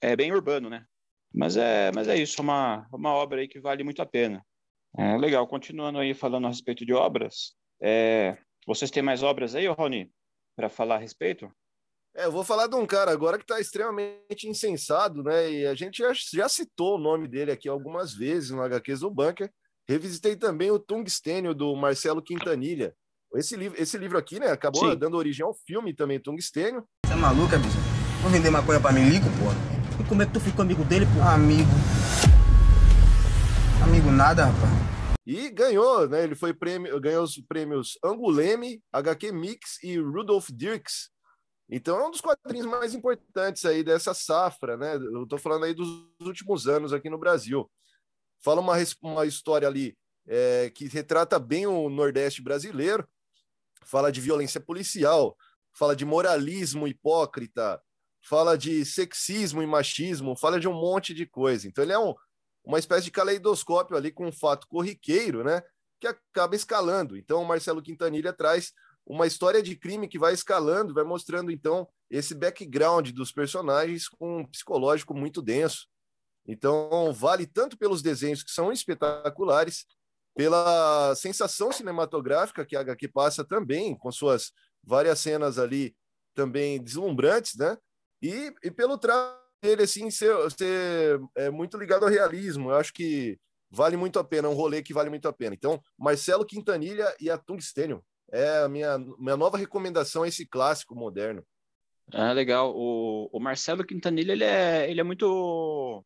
É 0.00 0.14
bem 0.16 0.32
urbano, 0.32 0.70
né? 0.70 0.84
Mas 1.32 1.56
é, 1.56 1.90
mas 1.94 2.08
é 2.08 2.16
isso, 2.16 2.40
é 2.40 2.42
uma 2.42 2.86
uma 2.92 3.12
obra 3.14 3.40
aí 3.40 3.48
que 3.48 3.60
vale 3.60 3.82
muito 3.82 4.00
a 4.02 4.06
pena. 4.06 4.44
É 4.96 5.16
legal, 5.16 5.46
continuando 5.46 5.98
aí 5.98 6.14
falando 6.14 6.46
a 6.46 6.48
respeito 6.48 6.84
de 6.84 6.92
obras, 6.92 7.54
é, 7.80 8.36
vocês 8.66 8.90
têm 8.90 9.02
mais 9.02 9.22
obras 9.22 9.54
aí, 9.54 9.66
Rony, 9.66 10.10
para 10.56 10.68
falar 10.68 10.96
a 10.96 10.98
respeito? 10.98 11.50
É, 12.18 12.24
eu 12.24 12.32
vou 12.32 12.42
falar 12.42 12.66
de 12.66 12.74
um 12.74 12.84
cara 12.84 13.12
agora 13.12 13.38
que 13.38 13.44
está 13.44 13.60
extremamente 13.60 14.48
insensado, 14.48 15.22
né? 15.22 15.52
E 15.52 15.66
a 15.68 15.74
gente 15.76 15.98
já, 15.98 16.12
já, 16.12 16.48
citou 16.48 16.96
o 16.96 16.98
nome 16.98 17.28
dele 17.28 17.52
aqui 17.52 17.68
algumas 17.68 18.12
vezes 18.12 18.50
no 18.50 18.60
HQs 18.60 19.00
do 19.00 19.10
Bunker. 19.10 19.48
Revisitei 19.88 20.34
também 20.34 20.68
o 20.68 20.80
Tungstênio 20.80 21.54
do 21.54 21.76
Marcelo 21.76 22.20
Quintanilha. 22.20 22.92
Esse 23.36 23.54
livro, 23.54 23.80
esse 23.80 23.96
livro 23.96 24.18
aqui, 24.18 24.40
né, 24.40 24.48
acabou 24.48 24.90
Sim. 24.90 24.98
dando 24.98 25.16
origem 25.16 25.46
ao 25.46 25.54
filme 25.64 25.94
também, 25.94 26.18
Tungstênio. 26.18 26.82
Você 27.06 27.12
é 27.12 27.16
maluco, 27.16 27.56
bicho? 27.56 27.78
Vou 28.20 28.32
vender 28.32 28.50
maconha 28.50 28.80
pra 28.80 28.90
Milico, 28.90 29.26
pô? 29.26 30.02
E 30.02 30.08
como 30.08 30.20
é 30.20 30.26
que 30.26 30.32
tu 30.32 30.40
ficou 30.40 30.64
amigo 30.64 30.82
dele, 30.82 31.06
pô? 31.06 31.22
Amigo. 31.22 31.70
Amigo 33.80 34.10
nada, 34.10 34.46
rapaz. 34.46 34.72
E 35.24 35.50
ganhou, 35.50 36.08
né? 36.08 36.24
Ele 36.24 36.34
foi 36.34 36.52
prêmio, 36.52 37.00
ganhou 37.00 37.22
os 37.22 37.40
prêmios 37.48 37.96
Anguleme, 38.04 38.82
HQ 38.92 39.30
Mix 39.30 39.80
e 39.84 39.98
Rudolf 39.98 40.48
Dirks 40.50 41.16
então 41.68 41.98
é 41.98 42.06
um 42.06 42.10
dos 42.10 42.20
quadrinhos 42.20 42.66
mais 42.66 42.94
importantes 42.94 43.64
aí 43.64 43.84
dessa 43.84 44.14
safra, 44.14 44.76
né? 44.76 44.96
Eu 44.96 45.24
estou 45.24 45.38
falando 45.38 45.64
aí 45.64 45.74
dos 45.74 45.88
últimos 46.20 46.66
anos 46.66 46.92
aqui 46.92 47.10
no 47.10 47.18
Brasil. 47.18 47.70
Fala 48.42 48.60
uma, 48.60 48.74
uma 49.02 49.26
história 49.26 49.68
ali 49.68 49.96
é, 50.26 50.70
que 50.70 50.86
retrata 50.88 51.38
bem 51.38 51.66
o 51.66 51.90
Nordeste 51.90 52.40
brasileiro, 52.40 53.06
fala 53.84 54.10
de 54.10 54.20
violência 54.20 54.60
policial, 54.60 55.36
fala 55.72 55.94
de 55.94 56.04
moralismo 56.04 56.88
hipócrita, 56.88 57.80
fala 58.22 58.56
de 58.56 58.84
sexismo 58.84 59.62
e 59.62 59.66
machismo, 59.66 60.36
fala 60.36 60.58
de 60.58 60.68
um 60.68 60.74
monte 60.74 61.12
de 61.12 61.26
coisa. 61.26 61.68
Então 61.68 61.84
ele 61.84 61.92
é 61.92 61.98
um, 61.98 62.14
uma 62.64 62.78
espécie 62.78 63.04
de 63.04 63.10
caleidoscópio 63.10 63.96
ali 63.96 64.10
com 64.10 64.26
um 64.26 64.32
fato 64.32 64.66
corriqueiro, 64.68 65.44
né? 65.44 65.62
Que 66.00 66.06
acaba 66.06 66.56
escalando. 66.56 67.16
Então 67.16 67.42
o 67.42 67.46
Marcelo 67.46 67.82
Quintanilha 67.82 68.32
traz 68.32 68.72
uma 69.08 69.26
história 69.26 69.62
de 69.62 69.74
crime 69.74 70.06
que 70.06 70.18
vai 70.18 70.34
escalando, 70.34 70.92
vai 70.92 71.02
mostrando 71.02 71.50
então 71.50 71.88
esse 72.10 72.34
background 72.34 73.10
dos 73.10 73.32
personagens 73.32 74.06
com 74.06 74.40
um 74.40 74.44
psicológico 74.44 75.14
muito 75.14 75.40
denso. 75.40 75.88
Então, 76.46 77.10
vale 77.12 77.46
tanto 77.46 77.76
pelos 77.78 78.02
desenhos 78.02 78.42
que 78.42 78.50
são 78.50 78.70
espetaculares, 78.70 79.86
pela 80.36 81.14
sensação 81.14 81.72
cinematográfica 81.72 82.66
que 82.66 82.76
a 82.76 82.80
HQ 82.80 83.08
passa 83.08 83.44
também, 83.44 83.96
com 83.96 84.12
suas 84.12 84.52
várias 84.84 85.18
cenas 85.20 85.58
ali 85.58 85.96
também 86.34 86.82
deslumbrantes, 86.82 87.56
né? 87.56 87.76
E, 88.22 88.52
e 88.62 88.70
pelo 88.70 88.98
traço 88.98 89.36
dele, 89.62 89.82
assim, 89.82 90.10
ser, 90.10 90.34
ser 90.50 91.20
é, 91.34 91.50
muito 91.50 91.78
ligado 91.78 92.04
ao 92.04 92.10
realismo. 92.10 92.70
Eu 92.70 92.76
acho 92.76 92.92
que 92.92 93.38
vale 93.70 93.96
muito 93.96 94.18
a 94.18 94.24
pena, 94.24 94.48
é 94.48 94.50
um 94.50 94.54
rolê 94.54 94.82
que 94.82 94.94
vale 94.94 95.10
muito 95.10 95.26
a 95.26 95.32
pena. 95.32 95.54
Então, 95.54 95.82
Marcelo 95.98 96.46
Quintanilha 96.46 97.14
e 97.18 97.30
a 97.30 97.38
Tungstênio 97.38 98.04
é 98.30 98.58
a 98.58 98.68
minha, 98.68 98.98
minha 98.98 99.36
nova 99.36 99.56
recomendação 99.56 100.22
a 100.22 100.28
esse 100.28 100.46
clássico 100.46 100.94
moderno. 100.94 101.44
Ah, 102.12 102.32
legal. 102.32 102.74
O, 102.74 103.28
o 103.32 103.40
Marcelo 103.40 103.84
Quintanilha, 103.84 104.32
ele 104.32 104.44
é, 104.44 104.90
ele 104.90 105.00
é 105.00 105.04
muito 105.04 106.04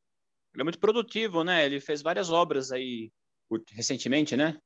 ele 0.54 0.62
é 0.62 0.64
muito 0.64 0.78
produtivo, 0.78 1.42
né? 1.42 1.64
Ele 1.64 1.80
fez 1.80 2.02
várias 2.02 2.30
obras 2.30 2.70
aí 2.70 3.10
recentemente, 3.70 4.36
né? 4.36 4.58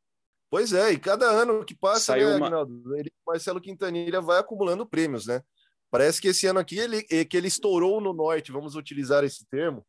Pois 0.51 0.73
é, 0.73 0.92
e 0.92 0.99
cada 0.99 1.27
ano 1.27 1.64
que 1.64 1.75
passa, 1.75 2.12
Saiu 2.12 2.31
né, 2.31 2.37
uma... 2.37 2.47
Aguinaldo, 2.47 2.97
ele, 2.97 3.12
Marcelo 3.27 3.61
Quintanilha 3.61 4.21
vai 4.21 4.38
acumulando 4.38 4.87
prêmios, 4.87 5.27
né? 5.27 5.42
Parece 5.90 6.21
que 6.21 6.29
esse 6.29 6.47
ano 6.47 6.59
aqui 6.59 6.79
ele, 6.79 7.03
que 7.03 7.37
ele 7.37 7.49
estourou 7.49 8.01
no 8.01 8.12
norte, 8.12 8.53
vamos 8.53 8.75
utilizar 8.75 9.25
esse 9.25 9.45
termo, 9.47 9.85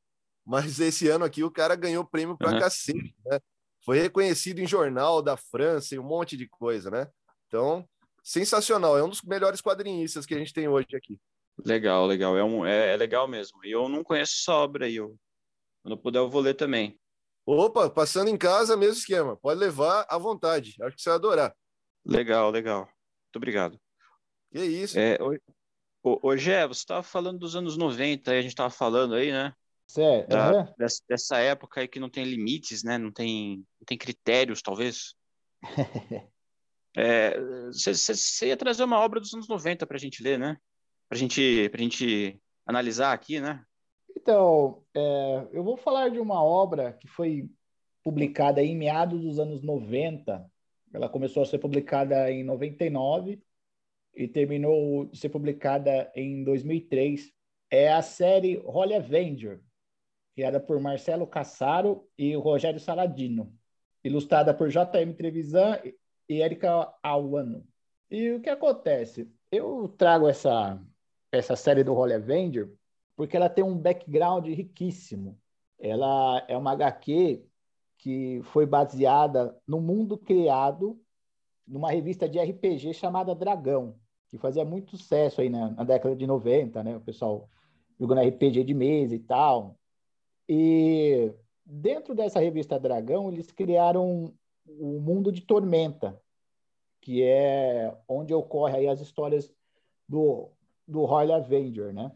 mas 0.45 0.79
esse 0.79 1.07
ano 1.09 1.25
aqui 1.25 1.43
o 1.43 1.51
cara 1.51 1.75
ganhou 1.75 2.05
prêmio 2.05 2.37
pra 2.37 2.51
uhum. 2.51 2.59
cacete, 2.59 3.15
né? 3.25 3.39
Foi 3.83 3.99
reconhecido 3.99 4.59
em 4.59 4.67
jornal 4.67 5.21
da 5.21 5.37
França 5.37 5.95
e 5.95 5.99
um 5.99 6.03
monte 6.03 6.35
de 6.35 6.47
coisa, 6.47 6.91
né? 6.91 7.07
Então, 7.47 7.87
sensacional. 8.23 8.97
É 8.97 9.03
um 9.03 9.09
dos 9.09 9.21
melhores 9.21 9.61
quadrinistas 9.61 10.25
que 10.25 10.35
a 10.35 10.37
gente 10.37 10.53
tem 10.53 10.67
hoje 10.67 10.95
aqui. 10.95 11.19
Legal, 11.65 12.05
legal. 12.05 12.37
É, 12.37 12.43
um, 12.43 12.65
é, 12.65 12.93
é 12.93 12.97
legal 12.97 13.27
mesmo. 13.27 13.63
E 13.65 13.71
eu 13.71 13.89
não 13.89 14.03
conheço 14.03 14.33
essa 14.41 14.53
obra 14.53 14.85
aí. 14.85 14.95
Eu, 14.95 15.15
quando 15.81 15.97
puder, 15.97 16.19
eu 16.19 16.29
vou 16.29 16.41
ler 16.41 16.53
também. 16.53 16.99
Opa, 17.45 17.89
passando 17.89 18.29
em 18.29 18.37
casa, 18.37 18.75
mesmo 18.75 18.97
esquema. 18.97 19.37
Pode 19.37 19.59
levar 19.59 20.05
à 20.09 20.17
vontade. 20.17 20.75
Acho 20.81 20.95
que 20.95 21.01
você 21.01 21.09
vai 21.09 21.17
adorar. 21.17 21.55
Legal, 22.05 22.51
legal. 22.51 22.81
Muito 22.81 23.35
obrigado. 23.37 23.79
Que 24.51 24.59
isso. 24.63 24.99
É, 24.99 25.17
hoje, 26.03 26.51
é, 26.51 26.67
você 26.67 26.79
estava 26.79 27.03
falando 27.03 27.39
dos 27.39 27.55
anos 27.55 27.77
90, 27.77 28.31
aí 28.31 28.39
a 28.39 28.41
gente 28.41 28.51
estava 28.51 28.69
falando 28.69 29.15
aí, 29.15 29.31
né? 29.31 29.53
Certo. 29.87 30.27
da- 30.27 30.49
aham. 30.49 30.73
dessa, 30.77 31.01
dessa 31.07 31.37
época 31.37 31.79
aí 31.79 31.87
que 31.87 31.99
não 31.99 32.09
tem 32.09 32.25
limites, 32.25 32.83
né? 32.83 32.97
Não 32.97 33.11
tem, 33.11 33.57
não 33.79 33.85
tem 33.85 33.97
critérios, 33.97 34.61
talvez. 34.61 35.15
É, 36.95 37.39
Você 37.67 37.93
você 37.93 38.47
ia 38.47 38.57
trazer 38.57 38.83
uma 38.83 38.99
obra 38.99 39.19
dos 39.19 39.33
anos 39.33 39.47
90 39.47 39.85
para 39.85 39.97
a 39.97 39.99
gente 39.99 40.23
ler, 40.23 40.37
né? 40.37 40.57
Para 41.07 41.17
gente, 41.17 41.71
a 41.73 41.77
gente 41.77 42.39
analisar 42.65 43.13
aqui, 43.13 43.39
né? 43.39 43.63
Então, 44.15 44.83
é, 44.93 45.47
eu 45.51 45.63
vou 45.63 45.77
falar 45.77 46.09
de 46.09 46.19
uma 46.19 46.43
obra 46.43 46.93
que 46.93 47.07
foi 47.07 47.49
publicada 48.03 48.63
em 48.63 48.75
meados 48.75 49.21
dos 49.21 49.39
anos 49.39 49.61
90. 49.61 50.45
Ela 50.93 51.07
começou 51.07 51.43
a 51.43 51.45
ser 51.45 51.59
publicada 51.59 52.31
em 52.31 52.43
99 52.43 53.41
e 54.15 54.27
terminou 54.27 55.05
de 55.05 55.17
ser 55.17 55.29
publicada 55.29 56.11
em 56.15 56.43
2003. 56.43 57.31
É 57.69 57.91
a 57.93 58.01
série 58.01 58.61
Holy 58.65 58.95
Avenger, 58.95 59.61
criada 60.33 60.59
por 60.59 60.79
Marcelo 60.79 61.27
Cassaro 61.27 62.07
e 62.17 62.35
Rogério 62.35 62.79
Saladino, 62.79 63.53
ilustrada 64.03 64.53
por 64.53 64.69
J.M. 64.69 65.13
Trevisan 65.13 65.79
e 66.27 66.41
Erika 66.41 66.93
Awano. 67.01 67.65
E 68.09 68.31
o 68.31 68.41
que 68.41 68.49
acontece? 68.49 69.31
Eu 69.51 69.87
trago 69.97 70.27
essa, 70.27 70.81
essa 71.31 71.55
série 71.55 71.83
do 71.83 71.93
Holy 71.93 72.13
Avenger 72.13 72.71
porque 73.15 73.35
ela 73.35 73.49
tem 73.49 73.63
um 73.63 73.77
background 73.77 74.45
riquíssimo. 74.45 75.37
Ela 75.79 76.45
é 76.47 76.55
uma 76.55 76.71
HQ 76.71 77.43
que 77.97 78.41
foi 78.43 78.65
baseada 78.65 79.57
no 79.67 79.81
mundo 79.81 80.17
criado 80.17 81.01
numa 81.67 81.91
revista 81.91 82.29
de 82.29 82.39
RPG 82.39 82.93
chamada 82.93 83.35
Dragão, 83.35 83.99
que 84.29 84.37
fazia 84.37 84.63
muito 84.63 84.95
sucesso 84.95 85.41
aí 85.41 85.49
na, 85.49 85.71
na 85.71 85.83
década 85.83 86.15
de 86.15 86.25
90, 86.27 86.83
né? 86.83 86.95
O 86.95 87.01
pessoal 87.01 87.49
jogando 87.99 88.21
RPG 88.21 88.63
de 88.63 88.73
mesa 88.73 89.15
e 89.15 89.19
tal. 89.19 89.77
E 90.47 91.33
dentro 91.65 92.13
dessa 92.15 92.39
revista 92.39 92.79
Dragão, 92.79 93.31
eles 93.31 93.51
criaram 93.51 94.33
o 94.67 94.99
mundo 94.99 95.31
de 95.31 95.41
Tormenta, 95.41 96.21
que 97.01 97.23
é 97.23 97.95
onde 98.07 98.33
ocorre 98.33 98.77
aí 98.77 98.87
as 98.87 98.99
histórias 98.99 99.51
do, 100.07 100.49
do 100.87 101.05
Royal 101.05 101.39
Avenger, 101.41 101.93
né? 101.93 102.11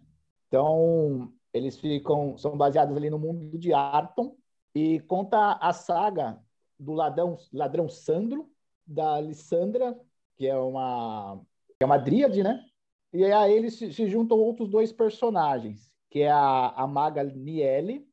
Então, 0.47 1.31
eles 1.53 1.77
ficam, 1.77 2.37
são 2.37 2.57
baseados 2.57 2.95
ali 2.95 3.09
no 3.09 3.19
mundo 3.19 3.57
de 3.57 3.73
Arton 3.73 4.35
e 4.75 4.99
conta 5.01 5.53
a 5.53 5.73
saga 5.73 6.41
do 6.79 6.93
ladrão, 6.93 7.37
ladrão 7.53 7.87
Sandro, 7.87 8.49
da 8.85 9.19
Lissandra, 9.21 9.97
que 10.35 10.47
é 10.47 10.57
uma, 10.57 11.39
que 11.77 11.83
é 11.83 11.85
uma 11.85 11.97
dríade, 11.97 12.43
né? 12.43 12.65
E 13.13 13.23
aí 13.25 13.53
eles 13.53 13.75
se, 13.75 13.93
se 13.93 14.07
juntam 14.07 14.37
outros 14.37 14.69
dois 14.69 14.91
personagens, 14.91 15.93
que 16.09 16.21
é 16.21 16.31
a, 16.31 16.69
a 16.69 16.87
maga 16.87 17.23
Niele 17.23 18.07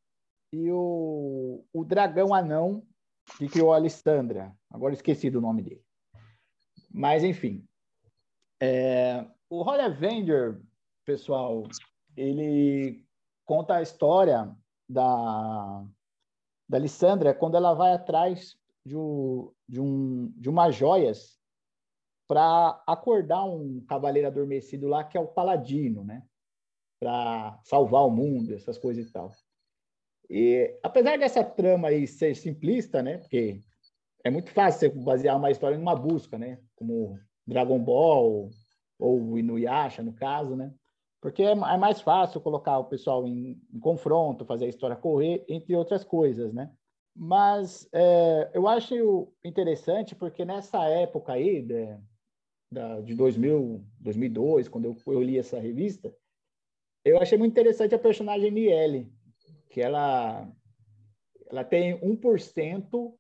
e 0.53 0.71
o, 0.71 1.65
o 1.73 1.85
dragão 1.85 2.35
anão 2.35 2.83
que 3.37 3.49
criou 3.49 3.73
a 3.73 3.79
Lissandra. 3.79 4.57
Agora 4.71 4.95
esqueci 4.95 5.31
do 5.31 5.41
nome 5.41 5.63
dele. 5.63 5.85
Mas, 6.91 7.23
enfim. 7.23 7.67
É, 8.61 9.27
o 9.51 9.63
Holy 9.63 9.83
Avenger, 9.83 10.61
pessoal, 11.05 11.65
ele 12.17 13.05
conta 13.45 13.77
a 13.77 13.83
história 13.83 14.55
da, 14.89 15.85
da 16.69 16.79
Lissandra 16.79 17.35
quando 17.35 17.57
ela 17.57 17.75
vai 17.75 17.93
atrás 17.93 18.59
de, 18.85 18.97
um, 18.97 19.53
de, 19.69 19.81
um, 19.81 20.33
de 20.37 20.49
umas 20.49 20.75
joias 20.75 21.39
para 22.27 22.83
acordar 22.87 23.45
um 23.45 23.81
cavaleiro 23.87 24.29
adormecido 24.29 24.87
lá, 24.87 25.03
que 25.03 25.17
é 25.17 25.21
o 25.21 25.29
Paladino, 25.29 26.05
né? 26.05 26.23
Para 27.01 27.59
salvar 27.63 28.05
o 28.07 28.11
mundo, 28.11 28.53
essas 28.53 28.77
coisas 28.77 29.07
e 29.07 29.13
tal. 29.13 29.33
E 30.31 30.79
apesar 30.83 31.19
dessa 31.19 31.43
trama 31.43 31.89
aí 31.89 32.07
ser 32.07 32.35
simplista, 32.37 33.03
né? 33.03 33.19
Porque 33.19 33.63
é 34.25 34.31
muito 34.31 34.51
fácil 34.51 34.91
você 34.91 35.05
basear 35.05 35.37
uma 35.37 35.51
história 35.51 35.79
numa 35.79 35.97
busca, 35.97 36.39
né? 36.39 36.59
Como 36.77 37.19
Dragon 37.47 37.79
Ball 37.79 38.51
ou 38.99 39.39
Inuyasha, 39.39 40.03
no 40.03 40.13
caso, 40.13 40.55
né? 40.55 40.73
Porque 41.21 41.43
é, 41.43 41.51
é 41.51 41.77
mais 41.77 42.01
fácil 42.01 42.41
colocar 42.41 42.79
o 42.79 42.85
pessoal 42.85 43.27
em, 43.27 43.61
em, 43.73 43.81
confronto, 43.81 44.45
fazer 44.45 44.67
a 44.67 44.69
história 44.69 44.97
correr, 44.97 45.45
entre 45.49 45.75
outras 45.75 46.05
coisas, 46.05 46.53
né? 46.53 46.71
Mas 47.17 47.89
é, 47.93 48.51
eu 48.55 48.69
acho 48.69 49.33
interessante 49.45 50.15
porque 50.15 50.45
nessa 50.45 50.85
época 50.85 51.33
aí, 51.33 51.63
de, 51.63 51.97
da, 52.71 53.01
de 53.01 53.15
2000, 53.15 53.85
2002, 53.99 54.69
quando 54.69 54.85
eu, 54.85 54.97
eu 55.07 55.23
li 55.23 55.39
essa 55.39 55.59
revista, 55.59 56.15
eu 57.05 57.21
achei 57.21 57.39
muito 57.39 57.53
interessante 57.53 57.95
a 57.95 57.99
personagem 57.99 58.51
Niele, 58.51 59.11
que 59.71 59.81
ela, 59.81 60.51
ela 61.51 61.65
tem 61.65 61.99
1% 62.01 63.15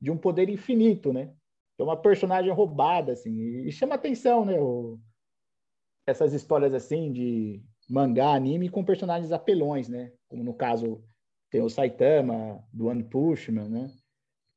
de 0.00 0.10
um 0.10 0.16
poder 0.16 0.48
infinito, 0.48 1.12
né? 1.12 1.32
É 1.78 1.82
uma 1.82 1.96
personagem 1.96 2.52
roubada, 2.52 3.12
assim, 3.12 3.32
e 3.66 3.72
chama 3.72 3.94
atenção, 3.94 4.44
né? 4.44 4.60
O, 4.60 4.98
essas 6.06 6.32
histórias 6.32 6.74
assim 6.74 7.12
de 7.12 7.62
mangá, 7.88 8.34
anime 8.34 8.68
com 8.68 8.84
personagens 8.84 9.32
apelões, 9.32 9.88
né? 9.88 10.12
Como 10.28 10.44
no 10.44 10.54
caso 10.54 11.02
tem 11.50 11.62
o 11.62 11.68
Saitama 11.68 12.62
do 12.72 12.86
One 12.86 13.02
Punch 13.02 13.50
Man, 13.50 13.68
né? 13.68 13.90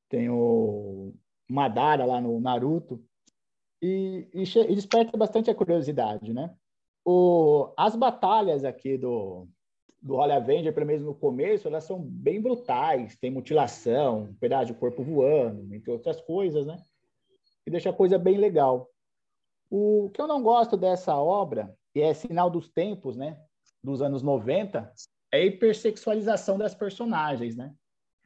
Tem 0.10 0.30
o 0.30 1.14
Madara 1.50 2.06
lá 2.06 2.22
no 2.22 2.40
Naruto 2.40 3.04
e, 3.82 4.28
e, 4.34 4.44
e 4.44 4.76
desperta 4.76 5.18
bastante 5.18 5.50
a 5.50 5.56
curiosidade, 5.56 6.34
né? 6.34 6.56
O, 7.06 7.74
as 7.78 7.96
batalhas 7.96 8.64
aqui 8.64 8.98
do 8.98 9.48
do 10.04 10.16
Holy 10.16 10.34
Avenger, 10.34 10.74
pelo 10.74 10.86
menos 10.86 11.02
no 11.02 11.16
começo, 11.16 11.66
elas 11.66 11.86
são 11.86 11.98
bem 11.98 12.42
brutais, 12.42 13.16
tem 13.16 13.32
mutilação, 13.32 14.24
um 14.24 14.34
pedaço 14.34 14.74
de 14.74 14.78
corpo 14.78 15.02
voando, 15.02 15.74
entre 15.74 15.90
outras 15.90 16.20
coisas, 16.20 16.66
né? 16.66 16.78
E 17.66 17.72
deixa 17.72 17.90
a 17.90 17.94
coisa 17.94 18.20
bem 18.20 18.38
legal. 18.38 18.90
O 19.70 20.12
que 20.14 20.20
eu 20.20 20.28
não 20.28 20.44
gosto 20.44 20.76
dessa 20.76 21.16
obra, 21.16 21.74
e 21.96 22.02
é 22.02 22.14
sinal 22.14 22.50
dos 22.50 22.70
tempos, 22.70 23.16
né, 23.16 23.40
dos 23.82 24.02
anos 24.02 24.22
90, 24.22 24.92
é 25.32 25.38
a 25.38 25.46
hipersexualização 25.46 26.58
das 26.58 26.76
personagens, 26.76 27.56
né? 27.56 27.74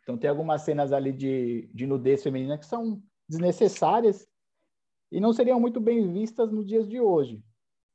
Então 0.02 0.18
tem 0.18 0.30
algumas 0.30 0.64
cenas 0.64 0.92
ali 0.92 1.14
de, 1.14 1.70
de 1.74 1.86
nudez 1.86 2.24
feminina 2.24 2.58
que 2.58 2.66
são 2.66 3.00
desnecessárias 3.30 4.28
e 5.12 5.20
não 5.20 5.32
seriam 5.32 5.60
muito 5.60 5.80
bem 5.80 6.12
vistas 6.12 6.52
nos 6.52 6.66
dias 6.66 6.88
de 6.88 7.00
hoje. 7.00 7.44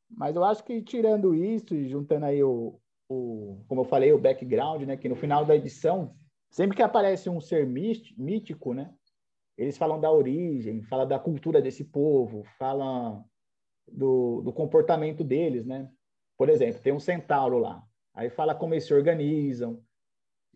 Mas 0.08 0.36
eu 0.36 0.44
acho 0.44 0.62
que 0.62 0.80
tirando 0.82 1.34
isso 1.34 1.74
e 1.74 1.88
juntando 1.88 2.26
aí 2.26 2.42
o, 2.44 2.78
o 3.12 3.64
como 3.68 3.82
eu 3.82 3.84
falei, 3.84 4.12
o 4.12 4.18
background, 4.18 4.82
né, 4.82 4.96
que 4.96 5.08
no 5.08 5.16
final 5.16 5.44
da 5.44 5.56
edição, 5.56 6.14
sempre 6.50 6.76
que 6.76 6.82
aparece 6.82 7.28
um 7.28 7.40
ser 7.40 7.66
mítico, 7.66 8.74
né, 8.74 8.92
eles 9.56 9.76
falam 9.76 10.00
da 10.00 10.10
origem, 10.10 10.82
falam 10.82 11.06
da 11.06 11.18
cultura 11.18 11.60
desse 11.60 11.84
povo, 11.84 12.42
falam 12.58 13.24
do, 13.86 14.40
do 14.42 14.52
comportamento 14.52 15.22
deles, 15.22 15.66
né? 15.66 15.90
Por 16.38 16.48
exemplo, 16.48 16.80
tem 16.80 16.92
um 16.92 17.00
centauro 17.00 17.58
lá, 17.58 17.82
aí 18.14 18.30
fala 18.30 18.54
como 18.54 18.74
eles 18.74 18.84
se 18.84 18.94
organizam, 18.94 19.82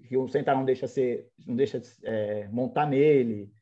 que 0.08 0.16
o 0.16 0.28
centauro 0.28 0.60
não 0.60 0.66
deixa 0.66 0.86
ser, 0.86 1.28
não 1.46 1.54
deixa 1.54 1.80
é, 2.02 2.48
montar 2.48 2.86
nele, 2.86 3.52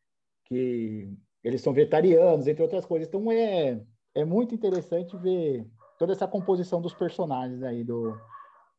que 0.44 1.12
eles 1.42 1.61
são 1.61 1.72
vegetarianos, 1.72 2.46
entre 2.46 2.62
outras 2.62 2.87
coisas. 2.87 3.09
Então 3.09 3.30
é 3.30 3.80
é 4.14 4.24
muito 4.24 4.54
interessante 4.54 5.16
ver 5.16 5.66
toda 5.98 6.12
essa 6.12 6.26
composição 6.26 6.80
dos 6.80 6.94
personagens 6.94 7.62
aí 7.62 7.83
do 7.83 8.16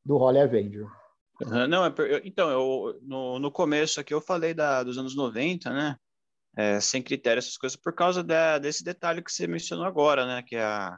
do 0.06 0.18
Holy 0.18 0.39
Avenger. 0.39 0.88
Uhum, 1.41 1.68
não, 1.68 1.86
é, 1.86 1.94
eu, 1.98 2.22
então, 2.24 2.50
eu, 2.50 3.00
no, 3.02 3.39
no 3.39 3.52
começo 3.52 4.00
aqui 4.00 4.13
eu 4.13 4.22
falei 4.22 4.54
da, 4.54 4.84
dos 4.84 4.98
anos 4.98 5.15
90, 5.15 5.70
né? 5.72 5.98
É, 6.58 6.80
sem 6.80 7.04
critério, 7.04 7.39
essas 7.39 7.58
coisas, 7.58 7.76
por 7.76 7.94
causa 7.94 8.24
da, 8.24 8.58
desse 8.58 8.82
detalhe 8.84 9.22
que 9.22 9.32
você 9.32 9.46
mencionou 9.46 9.86
agora, 9.86 10.26
né? 10.26 10.44
Que 10.44 10.56
é 10.56 10.63
a 10.63 10.98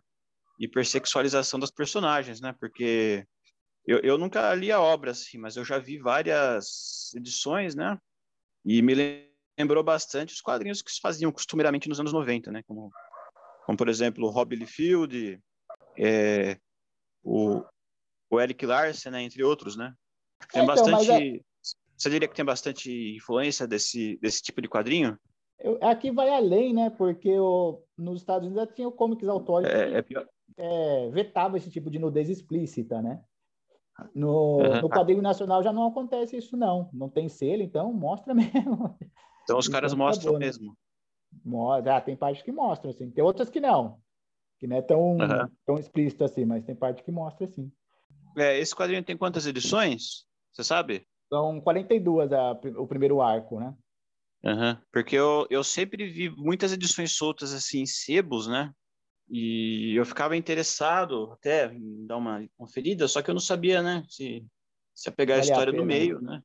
hipersexualização 0.59 1.59
das 1.59 1.71
personagens, 1.71 2.39
né? 2.39 2.53
Porque 2.59 3.25
eu, 3.85 3.99
eu 3.99 4.17
nunca 4.17 4.53
li 4.53 4.71
a 4.71 4.81
obra, 4.81 5.11
assim, 5.11 5.37
mas 5.39 5.55
eu 5.55 5.65
já 5.65 5.79
vi 5.79 5.97
várias 5.97 7.11
edições, 7.15 7.73
né? 7.73 7.97
E 8.63 8.81
me 8.81 8.93
lembrou 9.57 9.83
bastante 9.83 10.33
os 10.33 10.41
quadrinhos 10.41 10.83
que 10.83 10.91
se 10.91 10.99
faziam 10.99 11.31
costumeiramente 11.31 11.89
nos 11.89 11.99
anos 11.99 12.13
90, 12.13 12.51
né? 12.51 12.61
Como, 12.67 12.91
como 13.65 13.77
por 13.77 13.89
exemplo, 13.89 14.29
Rob 14.29 14.55
Liefeld, 14.55 15.41
é, 15.97 16.59
o, 17.23 17.63
o 18.29 18.39
Eric 18.39 18.65
Larsen, 18.65 19.11
né? 19.11 19.21
Entre 19.23 19.43
outros, 19.43 19.75
né? 19.75 19.93
Tem 20.51 20.61
É, 20.61 20.63
então, 20.63 20.75
bastante... 20.91 21.45
Você 21.95 22.09
diria 22.11 22.27
que 22.27 22.35
tem 22.35 22.45
bastante 22.45 23.15
influência 23.17 23.67
desse, 23.67 24.17
desse 24.21 24.41
tipo 24.43 24.61
de 24.61 24.69
quadrinho? 24.69 25.17
Eu, 25.59 25.79
aqui 25.81 26.11
vai 26.11 26.29
além, 26.29 26.71
né? 26.73 26.91
Porque 26.91 27.39
o, 27.39 27.81
nos 27.97 28.21
Estados 28.21 28.45
Unidos 28.47 28.63
já 28.63 28.71
tinha 28.71 28.87
o 28.87 28.91
Comics 28.91 29.27
Authority 29.27 29.71
É, 29.73 29.93
é 29.97 30.03
que 30.03 30.09
pior. 30.09 30.27
é, 30.57 31.09
vetava 31.09 31.57
esse 31.57 31.71
tipo 31.71 31.89
de 31.89 31.97
nudez 31.97 32.29
explícita, 32.29 33.01
né? 33.01 33.23
No, 34.13 34.57
Uhum. 34.57 34.81
no 34.81 34.89
quadrinho 34.89 35.23
nacional 35.23 35.63
já 35.63 35.73
não 35.73 35.87
acontece 35.87 36.37
isso, 36.37 36.55
não. 36.55 36.87
Não 36.93 37.09
tem 37.09 37.27
selo, 37.27 37.63
então 37.63 37.91
mostra 37.91 38.31
mesmo. 38.35 38.95
Então 39.43 39.57
os 39.57 39.67
caras 39.67 39.91
Então, 39.91 40.05
tá 40.05 40.09
mostram 40.11 40.33
né? 40.33 40.39
mesmo. 40.39 40.77
Mostra, 41.43 41.97
ah, 41.97 42.01
tem 42.01 42.15
parte 42.15 42.43
que 42.43 42.51
mostra, 42.51 42.91
assim. 42.91 43.09
Tem 43.09 43.23
outras 43.23 43.49
que 43.49 43.59
não. 43.59 43.99
Que 44.59 44.67
não 44.67 44.77
é 44.77 44.81
tão, 44.83 45.17
Uhum. 45.17 45.49
tão 45.65 45.79
explícito 45.79 46.23
assim, 46.23 46.45
mas 46.45 46.63
tem 46.63 46.75
parte 46.75 47.01
que 47.03 47.11
mostra, 47.11 47.47
sim. 47.47 47.71
É, 48.37 48.59
esse 48.59 48.75
quadrinho 48.75 49.03
tem 49.03 49.17
quantas 49.17 49.45
edições? 49.45 50.25
Você 50.53 50.63
sabe? 50.63 51.07
São 51.29 51.59
42 51.59 52.31
a, 52.31 52.51
o 52.77 52.87
primeiro 52.87 53.21
arco, 53.21 53.59
né? 53.59 53.75
Uhum. 54.43 54.77
Porque 54.91 55.15
eu, 55.15 55.47
eu 55.49 55.63
sempre 55.63 56.07
vi 56.07 56.29
muitas 56.29 56.71
edições 56.71 57.15
soltas 57.15 57.53
assim 57.53 57.81
em 57.81 57.85
sebos, 57.85 58.47
né? 58.47 58.71
E 59.29 59.93
eu 59.97 60.05
ficava 60.05 60.37
interessado 60.37 61.31
até 61.33 61.73
em 61.73 62.05
dar 62.05 62.17
uma 62.17 62.47
conferida, 62.55 63.07
só 63.07 63.21
que 63.21 63.29
eu 63.29 63.33
não 63.33 63.41
sabia, 63.41 63.81
né? 63.81 64.03
Se, 64.07 64.45
se 64.95 65.11
pegar 65.11 65.35
vale 65.35 65.49
a 65.49 65.51
história 65.51 65.73
a 65.73 65.75
do 65.75 65.85
meio, 65.85 66.21
né? 66.21 66.41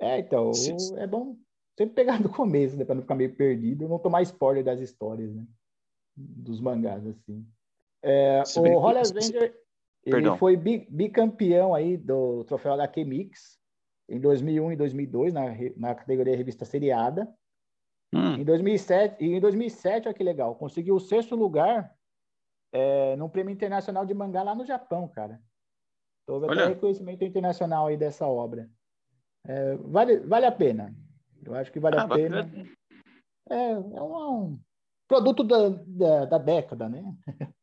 É, 0.00 0.18
então, 0.18 0.52
se... 0.54 0.72
é 0.98 1.06
bom 1.06 1.36
sempre 1.76 1.94
pegar 1.94 2.22
do 2.22 2.28
começo, 2.28 2.76
né? 2.76 2.84
Pra 2.84 2.94
não 2.94 3.02
ficar 3.02 3.14
meio 3.14 3.34
perdido, 3.34 3.88
não 3.88 3.98
tomar 3.98 4.22
spoiler 4.22 4.64
das 4.64 4.80
histórias, 4.80 5.34
né? 5.34 5.44
Dos 6.16 6.60
mangás, 6.60 7.04
assim. 7.06 7.46
É, 8.02 8.42
o 8.56 8.78
Holly 8.78 8.98
Avenger, 8.98 9.54
ele 10.04 10.36
foi 10.36 10.56
bicampeão 10.56 11.74
aí 11.74 11.96
do 11.96 12.44
troféu 12.44 12.74
HQ 12.74 13.04
Mix 13.04 13.58
em 14.08 14.20
2001 14.20 14.72
e 14.72 14.76
2002 14.76 15.32
na, 15.32 15.42
na 15.76 15.94
categoria 15.94 16.36
revista 16.36 16.64
seriada. 16.64 17.32
Hum. 18.12 18.34
Em 18.34 18.44
2007, 18.44 19.24
e 19.24 19.34
em 19.34 19.40
2007, 19.40 20.06
olha 20.06 20.14
que 20.14 20.22
legal, 20.22 20.54
conseguiu 20.54 20.94
o 20.94 21.00
sexto 21.00 21.34
lugar 21.34 21.92
é, 22.72 23.16
no 23.16 23.28
Prêmio 23.28 23.52
Internacional 23.52 24.04
de 24.04 24.14
Mangá 24.14 24.42
lá 24.42 24.54
no 24.54 24.64
Japão, 24.64 25.08
cara. 25.08 25.40
Então, 26.22 26.36
houve 26.36 26.46
até 26.46 26.68
reconhecimento 26.68 27.24
internacional 27.24 27.86
aí 27.86 27.96
dessa 27.96 28.26
obra. 28.26 28.68
É, 29.46 29.76
vale, 29.76 30.20
vale 30.20 30.46
a 30.46 30.52
pena. 30.52 30.94
Eu 31.44 31.54
acho 31.54 31.70
que 31.70 31.80
vale 31.80 31.96
ah, 31.98 32.02
a 32.02 32.08
pena. 32.08 32.50
É, 33.50 33.70
é 33.72 33.78
um, 33.78 34.44
um 34.44 34.60
produto 35.06 35.44
da, 35.44 35.68
da, 35.68 36.24
da, 36.24 36.38
década, 36.38 36.88
né? 36.88 37.02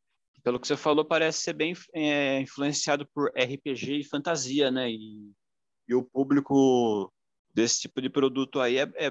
Pelo 0.42 0.58
que 0.58 0.66
você 0.66 0.76
falou, 0.76 1.04
parece 1.04 1.40
ser 1.40 1.52
bem 1.52 1.72
é, 1.94 2.40
influenciado 2.40 3.06
por 3.14 3.30
RPG 3.30 4.00
e 4.00 4.04
fantasia, 4.04 4.70
né? 4.70 4.90
E 4.90 5.32
e 5.88 5.94
o 5.94 6.02
público 6.02 7.12
desse 7.54 7.82
tipo 7.82 8.00
de 8.00 8.08
produto 8.08 8.60
aí 8.60 8.78
é, 8.78 8.90
é 8.96 9.10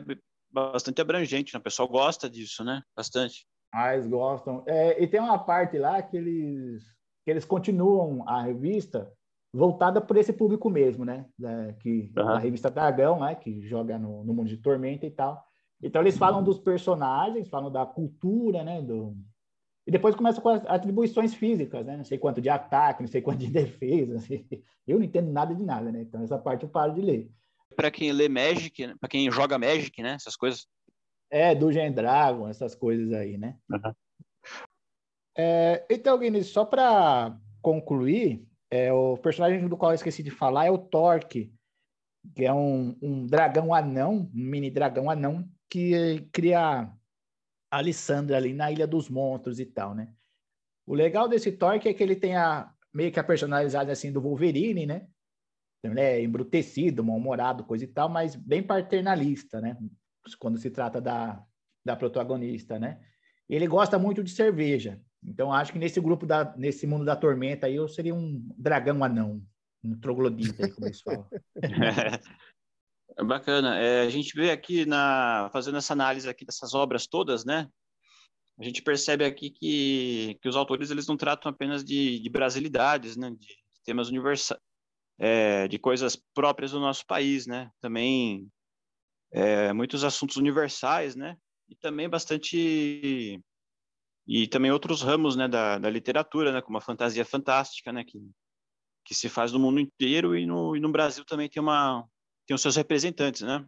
bastante 0.51 1.01
abrangente, 1.01 1.53
né? 1.53 1.59
O 1.59 1.63
pessoal 1.63 1.87
gosta 1.87 2.29
disso, 2.29 2.63
né? 2.63 2.81
Bastante. 2.95 3.45
Ah, 3.73 3.93
eles 3.93 4.07
gostam. 4.07 4.63
É, 4.67 5.01
e 5.01 5.07
tem 5.07 5.19
uma 5.19 5.39
parte 5.39 5.77
lá 5.77 6.01
que 6.01 6.17
eles, 6.17 6.83
que 7.23 7.31
eles 7.31 7.45
continuam 7.45 8.27
a 8.27 8.41
revista 8.41 9.11
voltada 9.53 10.01
por 10.01 10.17
esse 10.17 10.33
público 10.33 10.69
mesmo, 10.69 11.05
né? 11.05 11.25
Da, 11.37 11.73
que, 11.73 12.11
uhum. 12.17 12.29
A 12.29 12.39
revista 12.39 12.69
Dragão, 12.69 13.19
né? 13.19 13.35
Que 13.35 13.61
joga 13.61 13.97
no, 13.97 14.23
no 14.23 14.33
mundo 14.33 14.49
de 14.49 14.57
Tormenta 14.57 15.05
e 15.05 15.11
tal. 15.11 15.41
Então 15.81 16.01
eles 16.01 16.17
falam 16.17 16.43
dos 16.43 16.59
personagens, 16.59 17.49
falam 17.49 17.71
da 17.71 17.85
cultura, 17.85 18.63
né? 18.63 18.81
Do, 18.81 19.15
e 19.85 19.91
depois 19.91 20.15
começa 20.15 20.39
com 20.39 20.49
as 20.49 20.65
atribuições 20.65 21.33
físicas, 21.33 21.85
né? 21.85 21.97
Não 21.97 22.03
sei 22.03 22.17
quanto 22.17 22.41
de 22.41 22.49
ataque, 22.49 23.01
não 23.01 23.07
sei 23.07 23.21
quanto 23.21 23.39
de 23.39 23.47
defesa. 23.51 24.17
Assim. 24.17 24.45
Eu 24.87 24.99
não 24.99 25.05
entendo 25.05 25.31
nada 25.31 25.55
de 25.55 25.63
nada, 25.63 25.91
né? 25.91 26.01
Então 26.01 26.23
essa 26.23 26.37
parte 26.37 26.63
eu 26.63 26.69
paro 26.69 26.93
de 26.93 27.01
ler. 27.01 27.29
Para 27.75 27.89
quem 27.89 28.11
lê 28.11 28.27
Magic, 28.27 28.85
né? 28.85 28.95
para 28.99 29.09
quem 29.09 29.31
joga 29.31 29.57
Magic, 29.57 30.01
né? 30.01 30.13
Essas 30.13 30.35
coisas. 30.35 30.67
É, 31.29 31.55
do 31.55 31.71
Gen 31.71 31.91
Dragon, 31.91 32.47
essas 32.47 32.75
coisas 32.75 33.13
aí, 33.13 33.37
né? 33.37 33.57
Uhum. 33.69 33.93
É, 35.37 35.85
então, 35.89 36.17
Guinness, 36.19 36.47
só 36.47 36.65
para 36.65 37.37
concluir, 37.61 38.45
é, 38.69 38.91
o 38.91 39.17
personagem 39.17 39.65
do 39.67 39.77
qual 39.77 39.91
eu 39.91 39.95
esqueci 39.95 40.21
de 40.21 40.29
falar 40.29 40.65
é 40.65 40.71
o 40.71 40.77
Torque, 40.77 41.53
que 42.35 42.45
é 42.45 42.53
um, 42.53 42.97
um 43.01 43.25
dragão 43.25 43.73
anão, 43.73 44.29
um 44.35 44.43
mini 44.45 44.69
dragão 44.69 45.09
anão, 45.09 45.47
que 45.69 46.27
cria 46.33 46.91
Alessandra 47.71 48.35
ali 48.35 48.53
na 48.53 48.69
Ilha 48.69 48.85
dos 48.85 49.09
Monstros 49.09 49.59
e 49.59 49.65
tal, 49.65 49.95
né? 49.95 50.13
O 50.85 50.93
legal 50.93 51.29
desse 51.29 51.53
Torque 51.53 51.87
é 51.87 51.93
que 51.93 52.03
ele 52.03 52.17
tem 52.17 52.35
a 52.35 52.71
meio 52.93 53.11
que 53.11 53.19
a 53.19 53.23
personalidade 53.23 53.89
assim 53.89 54.11
do 54.11 54.21
Wolverine, 54.21 54.85
né? 54.85 55.07
Ele 55.81 55.99
é 55.99 56.21
embrutecido, 56.21 57.03
mal-humorado, 57.03 57.63
coisa 57.63 57.85
e 57.85 57.87
tal, 57.87 58.09
mas 58.09 58.35
bem 58.35 58.61
paternalista, 58.61 59.61
né? 59.61 59.77
Quando 60.37 60.57
se 60.57 60.69
trata 60.69 60.99
da, 60.99 61.43
da 61.83 61.95
protagonista, 61.95 62.77
né? 62.77 62.99
Ele 63.49 63.65
gosta 63.67 63.97
muito 63.97 64.23
de 64.23 64.31
cerveja. 64.31 65.01
Então 65.23 65.53
acho 65.53 65.71
que 65.71 65.79
nesse 65.79 65.99
grupo 66.01 66.25
da 66.25 66.55
nesse 66.57 66.85
mundo 66.85 67.05
da 67.05 67.15
tormenta 67.15 67.67
aí 67.67 67.75
eu 67.75 67.87
seria 67.87 68.13
um 68.13 68.45
dragão 68.57 69.03
anão, 69.03 69.41
um 69.83 69.95
troglodita, 69.97 70.69
como 70.69 70.87
eles 70.87 71.01
falam. 71.01 71.27
É 73.17 73.23
bacana. 73.23 73.77
É, 73.77 74.01
a 74.01 74.09
gente 74.09 74.33
vê 74.35 74.51
aqui 74.51 74.85
na 74.85 75.49
fazendo 75.51 75.77
essa 75.77 75.93
análise 75.93 76.29
aqui 76.29 76.45
dessas 76.45 76.73
obras 76.73 77.07
todas, 77.07 77.45
né? 77.45 77.67
A 78.59 78.63
gente 78.63 78.81
percebe 78.81 79.25
aqui 79.25 79.49
que, 79.49 80.37
que 80.41 80.47
os 80.47 80.55
autores 80.55 80.91
eles 80.91 81.07
não 81.07 81.17
tratam 81.17 81.51
apenas 81.51 81.83
de, 81.83 82.19
de 82.19 82.29
brasilidades, 82.29 83.17
né? 83.17 83.29
De, 83.31 83.37
de 83.37 83.83
temas 83.83 84.09
universais, 84.09 84.59
é, 85.19 85.67
de 85.67 85.79
coisas 85.79 86.15
próprias 86.33 86.71
do 86.71 86.79
nosso 86.79 87.05
país, 87.05 87.47
né? 87.47 87.69
Também 87.81 88.47
é, 89.31 89.73
muitos 89.73 90.03
assuntos 90.03 90.37
universais, 90.37 91.15
né? 91.15 91.37
E 91.69 91.75
também 91.75 92.09
bastante 92.09 93.41
e 94.27 94.47
também 94.47 94.71
outros 94.71 95.01
ramos, 95.01 95.35
né? 95.35 95.47
Da, 95.47 95.77
da 95.79 95.89
literatura, 95.89 96.51
né? 96.51 96.61
Como 96.61 96.77
a 96.77 96.81
fantasia 96.81 97.25
fantástica, 97.25 97.91
né? 97.91 98.03
Que 98.03 98.19
que 99.03 99.15
se 99.15 99.29
faz 99.29 99.51
no 99.51 99.59
mundo 99.59 99.79
inteiro 99.79 100.37
e 100.37 100.45
no, 100.45 100.75
e 100.75 100.79
no 100.79 100.91
Brasil 100.91 101.25
também 101.25 101.49
tem 101.49 101.61
uma 101.61 102.05
tem 102.51 102.55
os 102.55 102.61
seus 102.61 102.75
representantes, 102.75 103.41
né? 103.41 103.65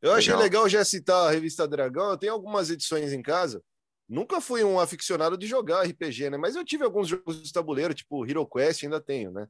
Eu 0.00 0.12
achei 0.12 0.32
legal. 0.32 0.42
legal 0.42 0.68
já 0.68 0.84
citar 0.84 1.28
a 1.28 1.30
revista 1.30 1.68
Dragão. 1.68 2.10
Eu 2.10 2.18
tenho 2.18 2.32
algumas 2.32 2.68
edições 2.68 3.12
em 3.12 3.22
casa. 3.22 3.62
Nunca 4.08 4.40
fui 4.40 4.64
um 4.64 4.80
aficionado 4.80 5.38
de 5.38 5.46
jogar 5.46 5.86
RPG, 5.86 6.30
né? 6.30 6.36
Mas 6.36 6.56
eu 6.56 6.64
tive 6.64 6.82
alguns 6.82 7.06
jogos 7.06 7.40
de 7.40 7.52
tabuleiro, 7.52 7.94
tipo 7.94 8.26
Hero 8.26 8.44
Quest, 8.44 8.82
ainda 8.82 9.00
tenho, 9.00 9.30
né? 9.30 9.46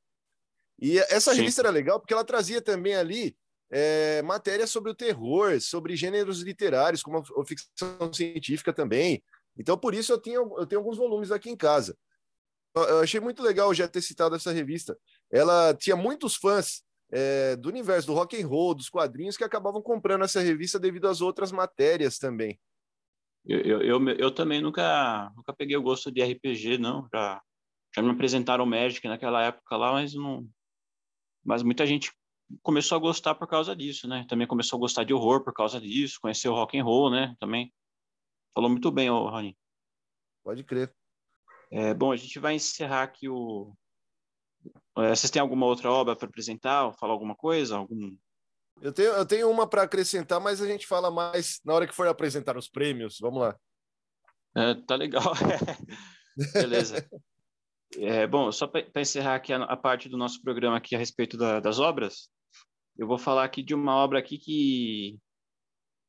E 0.78 0.98
essa 0.98 1.32
Sim. 1.32 1.38
revista 1.38 1.62
era 1.62 1.70
legal 1.70 1.98
porque 1.98 2.12
ela 2.12 2.24
trazia 2.24 2.60
também 2.60 2.94
ali 2.94 3.34
é, 3.70 4.20
matérias 4.20 4.68
sobre 4.68 4.90
o 4.90 4.94
terror, 4.94 5.58
sobre 5.58 5.96
gêneros 5.96 6.42
literários, 6.42 7.02
como 7.02 7.18
a 7.18 7.44
ficção 7.46 8.12
científica 8.12 8.72
também. 8.72 9.22
Então, 9.56 9.78
por 9.78 9.94
isso, 9.94 10.12
eu 10.12 10.18
tenho, 10.18 10.54
eu 10.58 10.66
tenho 10.66 10.80
alguns 10.80 10.98
volumes 10.98 11.30
aqui 11.30 11.48
em 11.48 11.56
casa. 11.56 11.96
Eu 12.74 13.00
achei 13.00 13.20
muito 13.20 13.42
legal 13.42 13.72
já 13.72 13.88
ter 13.88 14.02
citado 14.02 14.36
essa 14.36 14.52
revista. 14.52 14.96
Ela 15.30 15.74
tinha 15.74 15.96
muitos 15.96 16.36
fãs 16.36 16.82
é, 17.12 17.54
do 17.56 17.68
universo 17.68 18.06
do 18.06 18.14
rock 18.14 18.40
and 18.40 18.46
roll, 18.46 18.74
dos 18.74 18.88
quadrinhos, 18.88 19.36
que 19.36 19.44
acabavam 19.44 19.82
comprando 19.82 20.24
essa 20.24 20.40
revista 20.40 20.80
devido 20.80 21.06
às 21.06 21.20
outras 21.20 21.52
matérias 21.52 22.18
também. 22.18 22.58
Eu, 23.44 23.60
eu, 23.60 23.82
eu, 23.82 24.08
eu, 24.10 24.30
também 24.30 24.62
nunca, 24.62 25.30
nunca 25.36 25.52
peguei 25.52 25.76
o 25.76 25.82
gosto 25.82 26.10
de 26.10 26.22
RPG, 26.22 26.78
não. 26.78 27.06
Já, 27.12 27.42
já 27.94 28.02
me 28.02 28.10
apresentaram 28.10 28.64
Magic 28.64 29.06
naquela 29.06 29.42
época 29.42 29.76
lá, 29.76 29.92
mas 29.92 30.14
não. 30.14 30.48
Mas 31.44 31.62
muita 31.62 31.86
gente 31.86 32.10
começou 32.62 32.96
a 32.96 33.00
gostar 33.00 33.34
por 33.34 33.46
causa 33.46 33.76
disso, 33.76 34.08
né? 34.08 34.24
Também 34.28 34.46
começou 34.46 34.78
a 34.78 34.80
gostar 34.80 35.04
de 35.04 35.12
horror 35.12 35.42
por 35.44 35.52
causa 35.52 35.80
disso, 35.80 36.20
conheceu 36.20 36.52
o 36.52 36.54
rock 36.54 36.78
and 36.78 36.84
roll, 36.84 37.10
né? 37.10 37.34
Também. 37.38 37.72
Falou 38.54 38.70
muito 38.70 38.90
bem, 38.90 39.10
Rony. 39.10 39.56
Pode 40.44 40.64
crer. 40.64 40.94
É, 41.70 41.92
bom, 41.92 42.12
a 42.12 42.16
gente 42.16 42.38
vai 42.38 42.54
encerrar 42.54 43.02
aqui 43.02 43.28
o, 43.28 43.74
vocês 44.94 45.30
têm 45.30 45.40
alguma 45.40 45.66
outra 45.66 45.90
obra 45.90 46.14
para 46.14 46.28
apresentar? 46.28 46.92
Falar 46.98 47.12
alguma 47.12 47.34
coisa? 47.34 47.76
Algum... 47.76 48.16
Eu 48.80 48.92
tenho, 48.92 49.10
eu 49.10 49.26
tenho 49.26 49.50
uma 49.50 49.66
para 49.66 49.82
acrescentar, 49.82 50.40
mas 50.40 50.60
a 50.60 50.66
gente 50.66 50.86
fala 50.86 51.10
mais 51.10 51.60
na 51.64 51.72
hora 51.74 51.86
que 51.86 51.94
for 51.94 52.06
apresentar 52.06 52.56
os 52.56 52.68
prêmios. 52.68 53.18
Vamos 53.20 53.40
lá. 53.40 53.56
É, 54.56 54.74
tá 54.86 54.96
legal. 54.96 55.22
Beleza. 56.52 57.08
É, 57.98 58.26
bom, 58.26 58.50
só 58.50 58.66
para 58.66 59.00
encerrar 59.00 59.34
aqui 59.34 59.52
a, 59.52 59.62
a, 59.64 59.76
parte 59.76 60.08
do 60.08 60.16
nosso 60.16 60.40
programa 60.42 60.76
aqui 60.76 60.94
a 60.94 60.98
respeito 60.98 61.36
da, 61.36 61.60
das 61.60 61.78
obras, 61.78 62.30
eu 62.96 63.06
vou 63.06 63.18
falar 63.18 63.44
aqui 63.44 63.62
de 63.62 63.74
uma 63.74 63.94
obra 63.94 64.18
aqui 64.18 64.38
que, 64.38 65.18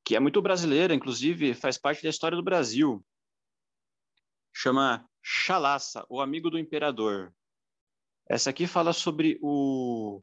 que 0.05 0.15
é 0.15 0.19
muito 0.19 0.41
brasileira, 0.41 0.93
inclusive 0.93 1.53
faz 1.53 1.77
parte 1.77 2.01
da 2.01 2.09
história 2.09 2.37
do 2.37 2.43
Brasil. 2.43 3.03
Chama 4.53 5.05
Chalaça, 5.21 6.05
o 6.09 6.21
amigo 6.21 6.49
do 6.49 6.59
imperador. 6.59 7.33
Essa 8.33 8.49
aqui 8.49 8.65
fala 8.65 8.93
sobre 8.93 9.37
o, 9.43 10.19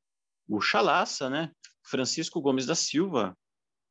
o 0.48 0.60
Chalaça, 0.60 1.30
né? 1.30 1.52
Francisco 1.86 2.40
Gomes 2.40 2.66
da 2.66 2.74
Silva. 2.74 3.38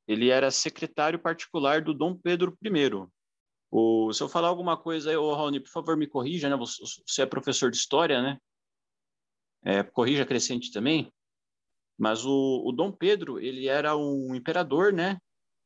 Ele 0.05 0.27
era 0.27 0.51
secretário 0.51 1.17
particular 1.17 1.81
do 1.81 1.93
Dom 1.93 2.17
Pedro 2.17 2.57
I. 2.61 3.07
O, 3.71 4.11
se 4.11 4.21
eu 4.21 4.27
falar 4.27 4.49
alguma 4.49 4.75
coisa 4.75 5.09
aí, 5.09 5.15
ô 5.15 5.33
Raoni, 5.33 5.61
por 5.61 5.69
favor, 5.69 5.95
me 5.95 6.05
corrija, 6.05 6.49
né? 6.49 6.57
Você, 6.57 7.21
é 7.21 7.25
professor 7.25 7.71
de 7.71 7.77
história, 7.77 8.21
né? 8.21 8.37
É, 9.63 9.83
corrija 9.83 10.25
Crescente 10.25 10.69
também. 10.69 11.09
Mas 11.97 12.25
o, 12.25 12.63
o 12.67 12.73
Dom 12.73 12.91
Pedro, 12.91 13.39
ele 13.39 13.69
era 13.69 13.95
um 13.95 14.35
imperador, 14.35 14.91
né? 14.91 15.17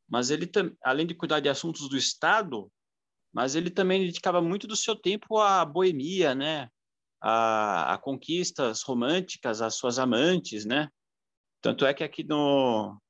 Mas 0.07 0.29
ele, 0.29 0.47
além 0.83 1.07
de 1.07 1.15
cuidar 1.15 1.39
de 1.39 1.49
assuntos 1.49 1.89
do 1.89 1.97
Estado, 1.97 2.71
mas 3.33 3.55
ele 3.55 3.71
também 3.71 4.05
dedicava 4.05 4.43
muito 4.43 4.67
do 4.67 4.75
seu 4.75 4.95
tempo 4.95 5.39
à 5.39 5.65
boemia, 5.65 6.35
né? 6.35 6.69
A, 7.23 7.93
a 7.93 7.97
conquistas 7.97 8.81
românticas 8.83 9.61
às 9.61 9.75
suas 9.75 9.97
amantes, 9.97 10.65
né? 10.65 10.89
Tanto 11.61 11.85
é 11.85 11.93
que 11.93 12.03
aqui 12.03 12.21
no, 12.25 13.01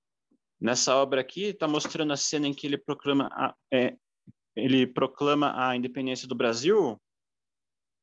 nessa 0.61 0.95
obra 0.95 1.19
aqui 1.19 1.45
está 1.45 1.67
mostrando 1.67 2.13
a 2.13 2.17
cena 2.17 2.47
em 2.47 2.53
que 2.53 2.67
ele 2.67 2.77
proclama 2.77 3.27
a, 3.31 3.55
é, 3.73 3.95
ele 4.55 4.85
proclama 4.85 5.51
a 5.55 5.75
independência 5.75 6.27
do 6.27 6.35
Brasil. 6.35 7.01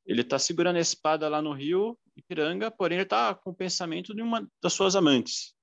Ele 0.05 0.23
está 0.23 0.37
segurando 0.37 0.77
a 0.77 0.81
espada 0.81 1.29
lá 1.29 1.41
no 1.41 1.53
Rio 1.53 1.97
Ipiranga, 2.17 2.73
porém 2.73 2.97
ele 2.97 3.05
está 3.05 3.33
com 3.33 3.51
o 3.51 3.55
pensamento 3.55 4.13
de 4.13 4.21
uma 4.21 4.45
das 4.61 4.73
suas 4.73 4.97
amantes. 4.97 5.55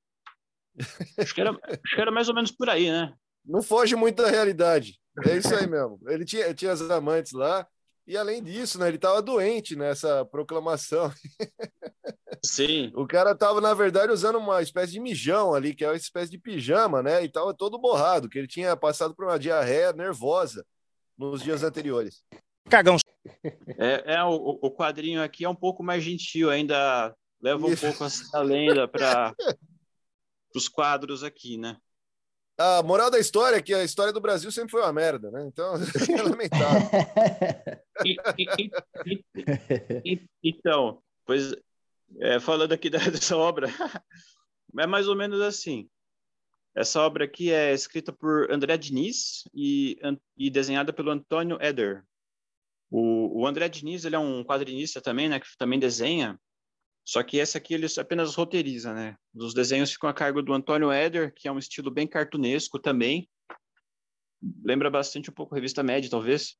Acho 1.19 1.33
que, 1.33 1.41
era, 1.41 1.49
acho 1.49 1.95
que 1.95 2.01
era 2.01 2.11
mais 2.11 2.29
ou 2.29 2.35
menos 2.35 2.51
por 2.51 2.69
aí, 2.69 2.91
né? 2.91 3.11
Não 3.43 3.63
foge 3.63 3.95
muito 3.95 4.21
da 4.21 4.29
realidade. 4.29 4.99
É 5.25 5.35
isso 5.35 5.53
aí 5.55 5.65
mesmo. 5.65 5.99
Ele 6.07 6.23
tinha, 6.23 6.53
tinha 6.53 6.71
as 6.71 6.81
amantes 6.81 7.31
lá, 7.31 7.67
e 8.08 8.16
além 8.16 8.41
disso, 8.41 8.80
né, 8.80 8.88
ele 8.88 8.95
estava 8.95 9.22
doente 9.22 9.76
nessa 9.76 10.24
proclamação. 10.26 11.12
Sim. 12.43 12.91
O 12.95 13.05
cara 13.05 13.32
estava, 13.32 13.60
na 13.60 13.74
verdade, 13.74 14.14
usando 14.14 14.38
uma 14.38 14.62
espécie 14.62 14.93
de 14.93 14.99
mijão 14.99 15.53
ali, 15.53 15.76
que 15.76 15.84
é 15.84 15.89
uma 15.89 15.95
espécie 15.95 16.32
de 16.32 16.38
pijama, 16.38 17.03
né? 17.03 17.22
E 17.22 17.26
estava 17.26 17.53
todo 17.53 17.78
borrado, 17.78 18.30
que 18.30 18.38
ele 18.38 18.47
tinha 18.47 18.78
passado 18.78 19.14
por 19.14 19.26
uma 19.26 19.38
diarreia 19.38 19.91
nervosa 19.91 20.66
nos 21.18 21.41
dias 21.41 21.64
anteriores. 21.64 22.24
Cagão. 22.70 22.97
É, 23.78 24.16
é 24.16 24.24
o, 24.24 24.60
o 24.62 24.72
quadrinho 24.72 25.22
aqui 25.22 25.43
é 25.43 25.49
um 25.49 25.55
pouco 25.55 25.84
mais 25.84 26.03
gentil, 26.03 26.49
ainda 26.49 27.14
leva 27.41 27.66
um 27.66 27.74
Isso. 27.74 27.86
pouco 27.86 28.05
a 28.34 28.41
lenda 28.41 28.88
para 28.88 29.34
os 30.55 30.70
quadros 30.70 31.24
aqui, 31.24 31.58
né? 31.58 31.78
A 32.58 32.82
moral 32.82 33.12
da 33.12 33.20
história 33.20 33.58
é 33.58 33.62
que 33.62 33.74
a 33.74 33.84
história 33.84 34.12
do 34.12 34.20
Brasil 34.20 34.51
sempre 34.51 34.72
foi 34.72 34.82
uma 34.82 34.91
merda, 34.91 35.30
né? 35.30 35.45
Então, 35.45 35.76
é 36.18 36.22
lamentável. 36.24 36.89
Então, 40.43 41.01
pois 41.24 41.53
é, 42.20 42.39
falando 42.39 42.72
aqui 42.74 42.89
dessa 42.89 43.38
obra, 43.38 43.68
é 44.80 44.88
mais 44.88 45.08
ou 45.08 45.16
menos 45.16 45.41
assim. 45.41 45.89
Essa 46.76 47.01
obra 47.01 47.26
aqui 47.26 47.51
é 47.51 47.74
escrita 47.74 48.14
por 48.14 48.51
André 48.51 48.78
Diniz 48.78 49.43
e, 49.53 49.99
e 50.38 50.49
desenhada 50.49 50.93
pelo 50.93 51.10
Antônio 51.10 51.58
Eder. 51.60 52.03
O, 52.89 53.41
o 53.41 53.47
André 53.47 53.68
Diniz 53.68 54.05
ele 54.05 54.16
é 54.16 54.20
um 54.20 54.43
quadrinista 54.43 55.01
também, 55.01 55.28
né, 55.28 55.39
que 55.39 55.47
também 55.58 55.80
desenha. 55.80 56.39
Só 57.08 57.24
que 57.24 57.38
esse 57.38 57.58
aqui 57.58 57.74
ele 57.74 57.88
apenas 57.97 58.36
roteiriza, 58.36 58.93
né? 58.93 59.16
Os 59.34 59.53
desenhos 59.53 59.93
ficam 59.93 60.10
a 60.10 60.14
cargo 60.14 60.41
do 60.41 60.51
Antônio 60.51 60.91
Eder, 60.91 61.34
que 61.34 61.47
é 61.47 61.51
um 61.51 61.58
estilo 61.58 61.89
bem 61.89 62.05
cartunesco 62.05 62.78
também. 62.78 63.30
Lembra 64.62 64.89
bastante 64.89 65.30
um 65.30 65.34
pouco 65.34 65.55
revista 65.55 65.82
Mad, 65.82 66.05
talvez. 66.10 66.58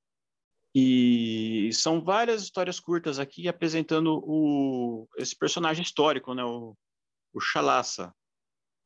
E 0.74 1.70
são 1.74 2.02
várias 2.02 2.44
histórias 2.44 2.80
curtas 2.80 3.20
aqui 3.20 3.50
apresentando 3.50 4.24
o, 4.24 5.06
esse 5.18 5.36
personagem 5.36 5.84
histórico, 5.84 6.34
né? 6.34 6.46
O, 6.46 6.78
o 7.34 7.42
Chalaça. 7.42 8.16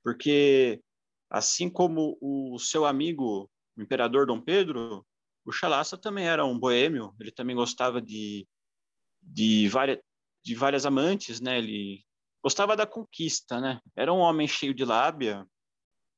Porque, 0.03 0.81
assim 1.29 1.69
como 1.69 2.17
o 2.19 2.57
seu 2.57 2.85
amigo, 2.85 3.47
o 3.77 3.81
imperador 3.83 4.25
Dom 4.25 4.41
Pedro, 4.41 5.05
o 5.45 5.51
Chalaça 5.51 5.95
também 5.95 6.27
era 6.27 6.43
um 6.43 6.57
boêmio, 6.57 7.13
ele 7.19 7.31
também 7.31 7.55
gostava 7.55 8.01
de, 8.01 8.47
de, 9.21 9.69
várias, 9.69 9.99
de 10.43 10.55
várias 10.55 10.85
amantes, 10.85 11.39
né? 11.39 11.57
Ele 11.57 12.03
gostava 12.43 12.75
da 12.75 12.85
conquista, 12.85 13.59
né? 13.59 13.79
Era 13.95 14.11
um 14.11 14.19
homem 14.19 14.47
cheio 14.47 14.73
de 14.73 14.83
lábia, 14.83 15.45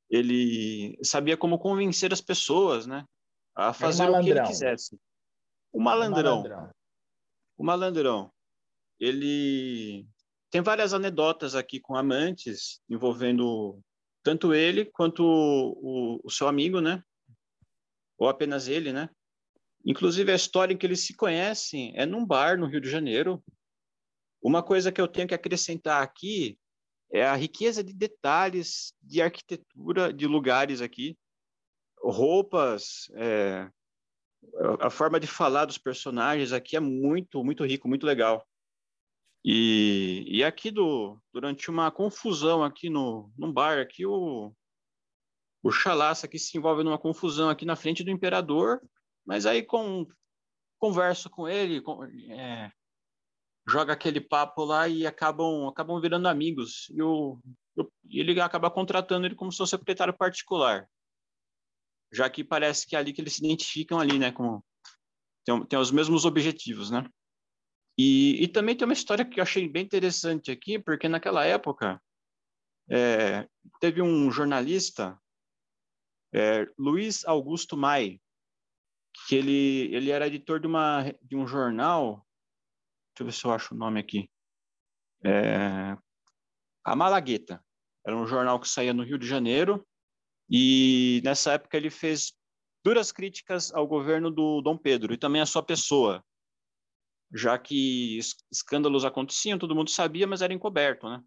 ele 0.10 0.98
sabia 1.04 1.36
como 1.36 1.58
convencer 1.58 2.14
as 2.14 2.22
pessoas, 2.22 2.86
né? 2.86 3.06
A 3.56 3.74
fazer 3.74 4.10
o 4.10 4.22
que 4.22 4.30
ele 4.30 4.44
quisesse. 4.44 5.00
O 5.72 5.82
malandrão. 5.82 6.44
Malandrão. 6.44 6.72
O 7.58 7.64
malandrão. 7.64 8.34
Ele 9.00 10.06
tem 10.50 10.62
várias 10.62 10.94
anedotas 10.94 11.56
aqui 11.56 11.80
com 11.80 11.96
amantes 11.96 12.80
envolvendo 12.88 13.80
tanto 14.24 14.54
ele 14.54 14.86
quanto 14.86 15.24
o, 15.24 16.22
o 16.24 16.30
seu 16.30 16.48
amigo, 16.48 16.80
né? 16.80 17.04
Ou 18.18 18.30
apenas 18.30 18.68
ele, 18.68 18.94
né? 18.94 19.10
Inclusive 19.86 20.32
a 20.32 20.36
história 20.36 20.74
em 20.74 20.78
que 20.78 20.86
eles 20.86 21.06
se 21.06 21.16
conhecem 21.16 21.92
é 21.96 22.06
num 22.06 22.26
bar 22.26 22.58
no 22.58 22.68
Rio 22.68 22.80
de 22.80 22.90
Janeiro. 22.90 23.44
Uma 24.44 24.62
coisa 24.62 24.92
que 24.92 25.00
eu 25.00 25.08
tenho 25.08 25.28
que 25.28 25.34
acrescentar 25.34 26.04
aqui 26.04 26.60
é 27.12 27.26
a 27.26 27.36
riqueza 27.36 27.84
de 27.84 27.94
detalhes 27.94 28.94
de 29.02 29.22
arquitetura 29.22 30.12
de 30.12 30.28
lugares 30.28 30.82
aqui, 30.82 31.18
roupas, 32.04 33.10
é, 33.16 33.70
a- 34.82 34.90
forma 34.90 35.20
de 35.20 35.28
falar 35.28 35.66
dos 35.66 35.78
personagens 35.78 36.52
aqui 36.52 36.76
é 36.76 36.80
muito, 36.80 37.44
muito 37.44 37.64
rico, 37.64 37.88
muito 37.88 38.06
legal. 38.06 38.46
E, 39.46 40.26
e 40.28 40.44
aqui 40.44 40.72
do, 40.72 41.22
durante 41.34 41.70
uma 41.70 41.92
confusão 41.92 42.64
aqui 42.64 42.90
no 42.90 43.32
num 43.38 43.52
bar 43.52 43.78
aqui 43.80 44.06
o 44.06 44.54
o 45.62 45.72
Chalaça 45.72 46.26
aqui 46.26 46.38
se 46.38 46.58
envolve 46.58 46.84
numa 46.84 46.98
confusão 47.00 47.50
aqui 47.50 47.66
na 47.66 47.76
frente 47.78 48.04
do 48.04 48.12
imperador, 48.12 48.82
mas 49.26 49.46
aí 49.46 49.64
com 49.64 50.06
converso 50.78 51.30
com 51.30 51.48
ele, 51.48 51.82
com- 51.82 52.04
é, 52.04 52.70
joga 53.68 53.94
aquele 53.94 54.22
papo 54.22 54.64
lá 54.64 54.88
e 54.88 55.06
acabam 55.08 55.68
acabam 55.68 56.00
virando 56.02 56.28
amigos. 56.28 56.90
E 56.92 57.02
o 57.02 57.40
ele 58.10 58.40
acaba 58.40 58.70
contratando 58.70 59.26
ele 59.26 59.36
como 59.36 59.52
seu 59.52 59.66
secretário 59.66 60.16
particular 60.16 60.88
já 62.14 62.30
que 62.30 62.44
parece 62.44 62.86
que 62.86 62.96
é 62.96 63.00
ali 63.00 63.12
que 63.12 63.20
eles 63.20 63.34
se 63.34 63.44
identificam 63.44 64.00
ali, 64.00 64.20
né, 64.20 64.32
com 64.32 64.62
tem, 65.44 65.66
tem 65.66 65.80
os 65.80 65.92
mesmos 65.92 66.24
objetivos, 66.24 66.92
né? 66.92 67.10
E, 67.98 68.42
e 68.44 68.48
também 68.48 68.78
tem 68.78 68.86
uma 68.86 68.94
história 68.94 69.26
que 69.26 69.40
eu 69.40 69.44
achei 69.44 69.68
bem 69.68 69.84
interessante 69.84 70.52
aqui, 70.52 70.80
porque 70.80 71.10
naquela 71.10 71.44
época 71.44 72.02
é, 72.90 73.48
teve 73.80 74.02
um 74.02 74.32
jornalista, 74.32 75.20
é, 76.34 76.66
Luiz 76.78 77.26
Augusto 77.26 77.76
Mai, 77.76 78.20
que 79.28 79.36
ele 79.36 79.94
ele 79.94 80.10
era 80.10 80.28
editor 80.28 80.60
de 80.60 80.68
uma 80.68 81.04
de 81.22 81.36
um 81.36 81.46
jornal, 81.46 82.26
eu 83.22 83.26
ver 83.28 83.32
se 83.34 83.46
eu 83.46 83.52
acho 83.52 83.74
o 83.76 83.78
nome 83.78 84.00
aqui, 84.00 84.30
é, 85.26 85.98
a 86.84 86.96
Malagueta, 86.96 87.64
era 88.06 88.16
um 88.16 88.28
jornal 88.28 88.60
que 88.60 88.68
saía 88.68 88.94
no 88.94 89.04
Rio 89.04 89.18
de 89.18 89.28
Janeiro 89.28 89.86
e 90.50 91.22
nessa 91.24 91.54
época 91.54 91.78
ele 91.78 91.90
fez 91.90 92.34
duras 92.84 93.12
críticas 93.12 93.74
ao 93.74 93.88
governo 93.88 94.32
do 94.32 94.62
Dom 94.62 94.78
Pedro 94.78 95.14
e 95.14 95.18
também 95.18 95.42
à 95.42 95.46
sua 95.46 95.64
pessoa, 95.64 96.24
já 97.34 97.58
que 97.58 98.18
es- 98.18 98.36
escândalos 98.52 99.06
aconteciam, 99.06 99.58
todo 99.58 99.76
mundo 99.76 99.90
sabia, 99.90 100.28
mas 100.28 100.42
era 100.42 100.54
encoberto, 100.54 101.10
né? 101.10 101.22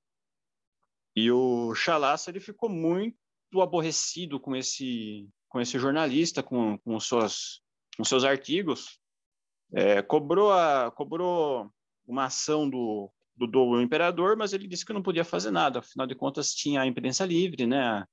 E 1.15 1.31
o 1.31 1.75
Chalaça 1.75 2.31
ele 2.31 2.41
ficou 2.41 2.69
muito 2.69 3.17
aborrecido 3.61 4.39
com 4.41 4.55
esse 4.55 5.29
com 5.49 5.61
esse 5.61 5.79
jornalista, 5.79 6.43
com, 6.43 6.77
com 6.79 7.01
suas 7.01 7.61
com 7.97 8.05
seus 8.05 8.25
artigos, 8.25 8.99
É, 9.75 10.03
cobrou 10.03 10.53
a 10.53 10.91
cobrou 10.93 11.71
uma 12.07 12.25
ação 12.25 12.69
do, 12.69 13.11
do 13.37 13.47
do 13.47 13.81
imperador, 13.81 14.37
mas 14.37 14.53
ele 14.53 14.69
disse 14.69 14.85
que 14.85 14.93
não 14.93 15.03
podia 15.03 15.25
fazer 15.25 15.51
nada. 15.51 15.81
Afinal 15.81 16.07
de 16.07 16.15
contas, 16.15 16.55
tinha 16.55 16.81
a 16.81 16.87
imprensa 16.87 17.25
livre, 17.25 17.67
né? 17.67 17.83
A 17.83 18.09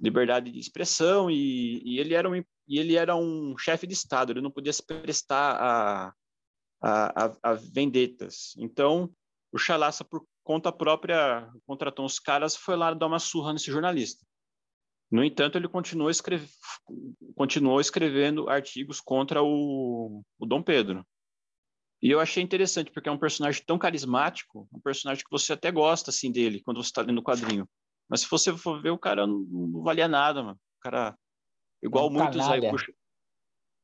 liberdade 0.00 0.50
de 0.50 0.58
expressão 0.58 1.30
e, 1.30 1.82
e 1.84 1.98
ele 1.98 2.14
era 2.14 2.28
um 2.28 2.36
e 2.36 2.78
ele 2.78 2.94
era 2.94 3.16
um 3.16 3.56
chefe 3.58 3.86
de 3.86 3.94
estado. 3.94 4.32
Ele 4.32 4.40
não 4.40 4.50
podia 4.50 4.72
se 4.72 4.84
prestar 4.84 5.56
a 5.60 6.14
a, 6.80 7.26
a, 7.26 7.36
a 7.42 7.54
vendetas. 7.54 8.54
Então, 8.56 9.10
o 9.52 9.58
Chalaça, 9.58 10.04
por 10.04 10.24
conta 10.42 10.72
própria, 10.72 11.48
contratou 11.66 12.04
uns 12.04 12.18
caras 12.18 12.56
foi 12.56 12.76
lá 12.76 12.94
dar 12.94 13.06
uma 13.06 13.18
surra 13.18 13.52
nesse 13.52 13.70
jornalista. 13.70 14.24
No 15.10 15.24
entanto, 15.24 15.58
ele 15.58 15.68
continuou, 15.68 16.08
escreve... 16.08 16.48
continuou 17.34 17.80
escrevendo 17.80 18.48
artigos 18.48 19.00
contra 19.00 19.42
o... 19.42 20.22
o 20.38 20.46
Dom 20.46 20.62
Pedro. 20.62 21.04
E 22.02 22.10
eu 22.10 22.18
achei 22.18 22.42
interessante, 22.42 22.90
porque 22.90 23.08
é 23.08 23.12
um 23.12 23.18
personagem 23.18 23.62
tão 23.66 23.78
carismático, 23.78 24.66
um 24.72 24.80
personagem 24.80 25.22
que 25.22 25.30
você 25.30 25.52
até 25.52 25.70
gosta 25.70 26.10
assim 26.10 26.32
dele 26.32 26.62
quando 26.64 26.82
você 26.82 26.88
está 26.88 27.02
lendo 27.02 27.18
o 27.18 27.22
quadrinho. 27.22 27.68
Mas 28.08 28.22
se 28.22 28.30
você 28.30 28.56
for 28.56 28.80
ver, 28.80 28.90
o 28.90 28.98
cara 28.98 29.26
não, 29.26 29.40
não 29.40 29.82
valia 29.82 30.08
nada, 30.08 30.42
mano. 30.42 30.58
O 30.78 30.80
cara, 30.80 31.16
igual 31.82 32.08
Um 32.08 32.10
muitos 32.10 32.40
aí, 32.40 32.60
canalha. 32.60 32.70
puxa, 32.70 32.92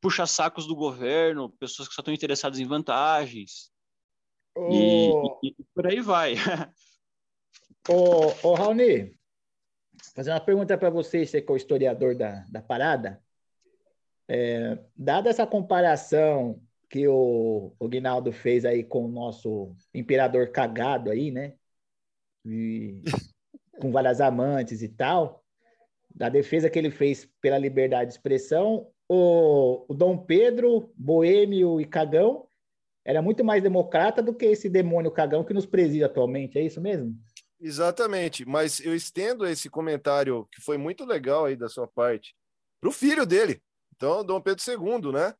puxa 0.01 0.27
sacos 0.27 0.67
do 0.67 0.75
governo, 0.75 1.51
pessoas 1.51 1.89
que 1.89 1.95
só 1.95 2.01
estão 2.01 2.15
interessadas 2.15 2.59
em 2.59 2.67
vantagens. 2.67 3.71
E, 4.57 5.11
Ô, 5.11 5.41
e- 5.43 5.55
e 5.59 5.65
por 5.75 5.87
aí 5.87 6.01
vai. 6.01 6.35
ô, 7.87 8.49
ô 8.49 8.55
Raoni, 8.55 9.15
fazer 10.15 10.31
uma 10.31 10.41
pergunta 10.41 10.77
para 10.79 10.89
você, 10.89 11.27
você 11.27 11.43
que 11.43 11.51
é 11.51 11.55
o 11.55 11.57
historiador 11.57 12.17
da, 12.17 12.45
da 12.49 12.63
parada. 12.63 13.23
É, 14.27 14.83
dada 14.97 15.31
essa 15.31 15.47
comparação 15.47 16.61
que 16.89 17.07
o, 17.09 17.75
o 17.79 17.89
Guinaldo 17.89 18.33
fez 18.33 18.65
aí 18.65 18.85
com 18.85 19.05
o 19.05 19.09
nosso 19.09 19.75
imperador 19.93 20.51
cagado 20.51 21.11
aí, 21.11 21.31
né? 21.31 21.55
E 22.45 23.03
com 23.81 23.91
várias 23.91 24.21
amantes 24.21 24.83
e 24.83 24.89
tal, 24.89 25.45
da 26.15 26.29
defesa 26.29 26.71
que 26.71 26.79
ele 26.79 26.91
fez 26.91 27.29
pela 27.41 27.59
liberdade 27.59 28.11
de 28.11 28.17
expressão, 28.17 28.91
o, 29.09 29.85
o 29.89 29.95
Dom 29.95 30.17
Pedro, 30.17 30.93
boêmio 30.97 31.81
e 31.81 31.85
cagão, 31.85 32.47
era 33.05 33.21
muito 33.23 33.45
mais 33.45 33.63
democrata 33.63 34.23
do 34.23 34.35
que 34.35 34.47
esse 34.47 34.69
demônio 34.69 35.11
cagão 35.11 35.45
que 35.45 35.55
nos 35.55 35.67
preside 35.67 36.05
atualmente, 36.05 36.59
é 36.59 36.63
isso 36.63 36.81
mesmo? 36.81 37.15
Exatamente, 37.61 38.45
mas 38.45 38.81
eu 38.81 38.95
estendo 38.95 39.47
esse 39.47 39.71
comentário, 39.71 40.49
que 40.53 40.61
foi 40.61 40.77
muito 40.77 41.05
legal 41.05 41.45
aí 41.45 41.57
da 41.57 41.69
sua 41.69 41.87
parte, 41.87 42.35
para 42.81 42.91
o 42.91 42.93
filho 42.93 43.25
dele, 43.25 43.63
então, 43.97 44.23
Dom 44.23 44.41
Pedro 44.41 44.63
II, 44.63 45.13
né? 45.13 45.35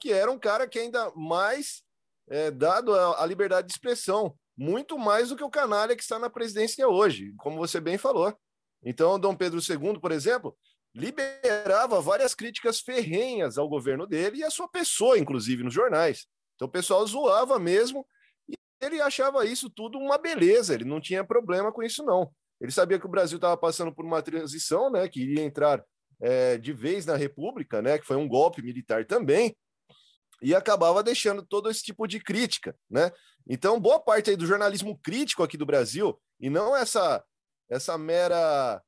Que 0.00 0.12
era 0.12 0.30
um 0.30 0.38
cara 0.38 0.68
que 0.68 0.78
ainda 0.78 1.10
mais 1.14 1.82
é, 2.28 2.50
dado 2.50 2.94
a, 2.94 3.22
a 3.22 3.26
liberdade 3.26 3.68
de 3.68 3.72
expressão, 3.72 4.34
muito 4.56 4.98
mais 4.98 5.28
do 5.28 5.36
que 5.36 5.44
o 5.44 5.50
canalha 5.50 5.94
que 5.94 6.02
está 6.02 6.18
na 6.18 6.30
presidência 6.30 6.88
hoje, 6.88 7.32
como 7.38 7.58
você 7.58 7.80
bem 7.80 7.98
falou. 7.98 8.34
Então, 8.82 9.18
Dom 9.18 9.34
Pedro 9.34 9.58
II, 9.60 10.00
por 10.00 10.12
exemplo, 10.12 10.56
liberava 10.94 12.00
várias 12.00 12.34
críticas 12.34 12.80
ferrenhas 12.80 13.58
ao 13.58 13.68
governo 13.68 14.06
dele 14.06 14.38
e 14.38 14.44
à 14.44 14.50
sua 14.50 14.68
pessoa, 14.68 15.18
inclusive, 15.18 15.62
nos 15.62 15.74
jornais. 15.74 16.26
Então, 16.54 16.66
o 16.68 16.70
pessoal 16.70 17.06
zoava 17.06 17.58
mesmo 17.58 18.06
e 18.48 18.54
ele 18.80 19.00
achava 19.00 19.44
isso 19.44 19.68
tudo 19.68 19.98
uma 19.98 20.16
beleza, 20.16 20.74
ele 20.74 20.84
não 20.84 21.00
tinha 21.00 21.24
problema 21.24 21.70
com 21.70 21.82
isso, 21.82 22.02
não. 22.02 22.30
Ele 22.60 22.72
sabia 22.72 22.98
que 22.98 23.06
o 23.06 23.10
Brasil 23.10 23.36
estava 23.36 23.56
passando 23.56 23.94
por 23.94 24.06
uma 24.06 24.22
transição, 24.22 24.90
né, 24.90 25.06
que 25.06 25.20
iria 25.20 25.44
entrar 25.44 25.84
é, 26.18 26.56
de 26.56 26.72
vez 26.72 27.04
na 27.04 27.14
República, 27.14 27.82
né, 27.82 27.98
que 27.98 28.06
foi 28.06 28.16
um 28.16 28.26
golpe 28.26 28.62
militar 28.62 29.04
também, 29.04 29.54
e 30.42 30.54
acabava 30.54 31.02
deixando 31.02 31.44
todo 31.44 31.70
esse 31.70 31.82
tipo 31.82 32.06
de 32.06 32.20
crítica, 32.20 32.76
né? 32.90 33.10
Então, 33.48 33.80
boa 33.80 34.00
parte 34.00 34.30
aí 34.30 34.36
do 34.36 34.46
jornalismo 34.46 34.98
crítico 34.98 35.42
aqui 35.42 35.56
do 35.56 35.66
Brasil, 35.66 36.20
e 36.40 36.50
não 36.50 36.76
essa 36.76 37.24
essa 37.68 37.98
mera 37.98 38.80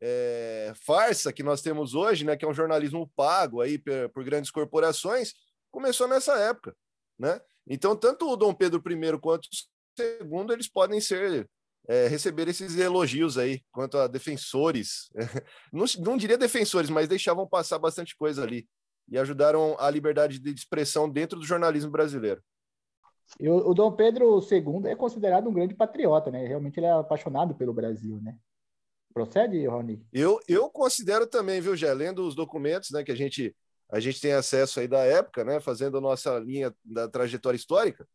é, 0.00 0.72
farsa 0.84 1.32
que 1.32 1.42
nós 1.42 1.62
temos 1.62 1.94
hoje, 1.94 2.24
né, 2.24 2.36
que 2.36 2.44
é 2.44 2.48
um 2.48 2.52
jornalismo 2.52 3.10
pago 3.16 3.62
aí 3.62 3.78
por, 3.78 4.10
por, 4.10 4.24
grandes 4.24 4.50
corporações, 4.50 5.32
começou 5.70 6.06
nessa 6.06 6.38
época, 6.38 6.76
né? 7.18 7.40
Então, 7.66 7.96
tanto 7.96 8.30
o 8.30 8.36
Dom 8.36 8.52
Pedro 8.52 8.82
I 8.86 9.18
quanto 9.18 9.46
o 9.46 9.48
segundo, 9.98 10.52
eles 10.52 10.68
podem 10.68 11.00
ser 11.00 11.48
é, 11.88 12.06
receber 12.08 12.46
esses 12.48 12.76
elogios 12.76 13.38
aí 13.38 13.62
quanto 13.72 13.96
a 13.96 14.06
defensores, 14.06 15.08
não, 15.72 15.84
não 16.00 16.16
diria 16.16 16.36
defensores, 16.36 16.90
mas 16.90 17.08
deixavam 17.08 17.48
passar 17.48 17.78
bastante 17.78 18.14
coisa 18.16 18.42
ali 18.42 18.68
e 19.08 19.18
ajudaram 19.18 19.76
a 19.78 19.88
liberdade 19.90 20.38
de 20.38 20.50
expressão 20.50 21.08
dentro 21.08 21.38
do 21.38 21.46
jornalismo 21.46 21.90
brasileiro. 21.90 22.42
E 23.40 23.48
o, 23.48 23.70
o 23.70 23.74
Dom 23.74 23.92
Pedro 23.92 24.40
II 24.40 24.88
é 24.88 24.94
considerado 24.94 25.48
um 25.48 25.52
grande 25.52 25.74
patriota, 25.74 26.30
né? 26.30 26.46
Realmente 26.46 26.78
ele 26.78 26.86
é 26.86 26.92
apaixonado 26.92 27.54
pelo 27.54 27.72
Brasil, 27.72 28.20
né? 28.22 28.36
Procede, 29.12 29.66
Rony? 29.66 30.04
Eu, 30.12 30.38
eu 30.46 30.68
considero 30.68 31.26
também, 31.26 31.60
viu, 31.60 31.74
Gé? 31.74 31.92
Lendo 31.92 32.26
os 32.26 32.34
documentos 32.34 32.90
né, 32.90 33.02
que 33.02 33.10
a 33.10 33.16
gente, 33.16 33.56
a 33.90 33.98
gente 33.98 34.20
tem 34.20 34.32
acesso 34.32 34.78
aí 34.78 34.86
da 34.86 34.98
época, 34.98 35.44
né? 35.44 35.58
Fazendo 35.58 35.96
a 35.98 36.00
nossa 36.00 36.38
linha 36.38 36.72
da 36.84 37.08
trajetória 37.08 37.56
histórica, 37.56 38.06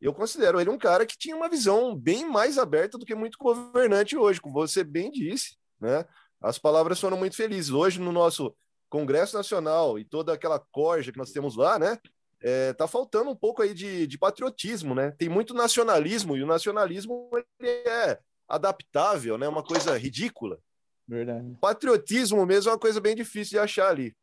eu 0.00 0.14
considero 0.14 0.60
ele 0.60 0.70
um 0.70 0.78
cara 0.78 1.04
que 1.04 1.18
tinha 1.18 1.36
uma 1.36 1.48
visão 1.48 1.96
bem 1.96 2.28
mais 2.28 2.58
aberta 2.58 2.96
do 2.96 3.04
que 3.04 3.14
muito 3.14 3.38
governante 3.38 4.16
hoje, 4.16 4.40
como 4.40 4.54
você 4.54 4.84
bem 4.84 5.10
disse, 5.10 5.56
né? 5.80 6.04
As 6.40 6.58
palavras 6.58 6.98
foram 6.98 7.18
muito 7.18 7.36
felizes. 7.36 7.70
Hoje, 7.70 8.00
no 8.00 8.12
nosso 8.12 8.54
Congresso 8.90 9.36
Nacional 9.36 9.98
e 9.98 10.04
toda 10.04 10.34
aquela 10.34 10.58
corja 10.58 11.12
que 11.12 11.18
nós 11.18 11.32
temos 11.32 11.56
lá, 11.56 11.78
né? 11.78 11.98
É, 12.42 12.72
tá 12.72 12.88
faltando 12.88 13.30
um 13.30 13.36
pouco 13.36 13.62
aí 13.62 13.72
de, 13.72 14.06
de 14.06 14.18
patriotismo, 14.18 14.94
né? 14.94 15.12
Tem 15.12 15.28
muito 15.28 15.54
nacionalismo 15.54 16.36
e 16.36 16.42
o 16.42 16.46
nacionalismo 16.46 17.30
ele 17.58 17.68
é 17.68 18.18
adaptável, 18.48 19.38
né? 19.38 19.46
Uma 19.46 19.62
coisa 19.62 19.96
ridícula. 19.96 20.58
Verdade. 21.06 21.56
Patriotismo 21.60 22.44
mesmo 22.44 22.70
é 22.70 22.72
uma 22.72 22.78
coisa 22.78 23.00
bem 23.00 23.14
difícil 23.14 23.52
de 23.52 23.58
achar 23.58 23.90
ali. 23.90 24.14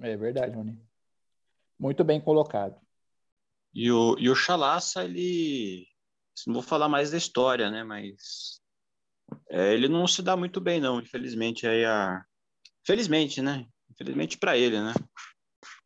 É 0.00 0.16
verdade, 0.16 0.54
Rony. 0.54 0.78
Muito 1.78 2.02
bem 2.02 2.20
colocado. 2.20 2.80
E 3.74 3.90
o, 3.90 4.16
e 4.18 4.28
o 4.28 4.34
Chalaça, 4.34 5.04
ele. 5.04 5.86
Não 6.46 6.54
vou 6.54 6.62
falar 6.62 6.88
mais 6.88 7.10
da 7.10 7.16
história, 7.16 7.70
né? 7.70 7.84
Mas. 7.84 8.60
É, 9.48 9.72
ele 9.72 9.88
não 9.88 10.06
se 10.06 10.22
dá 10.22 10.36
muito 10.36 10.60
bem, 10.60 10.80
não. 10.80 11.00
Infelizmente, 11.00 11.66
aí 11.66 11.84
a. 11.84 12.24
Felizmente, 12.84 13.40
né? 13.40 13.66
Infelizmente 13.90 14.38
para 14.38 14.56
ele, 14.56 14.80
né? 14.80 14.92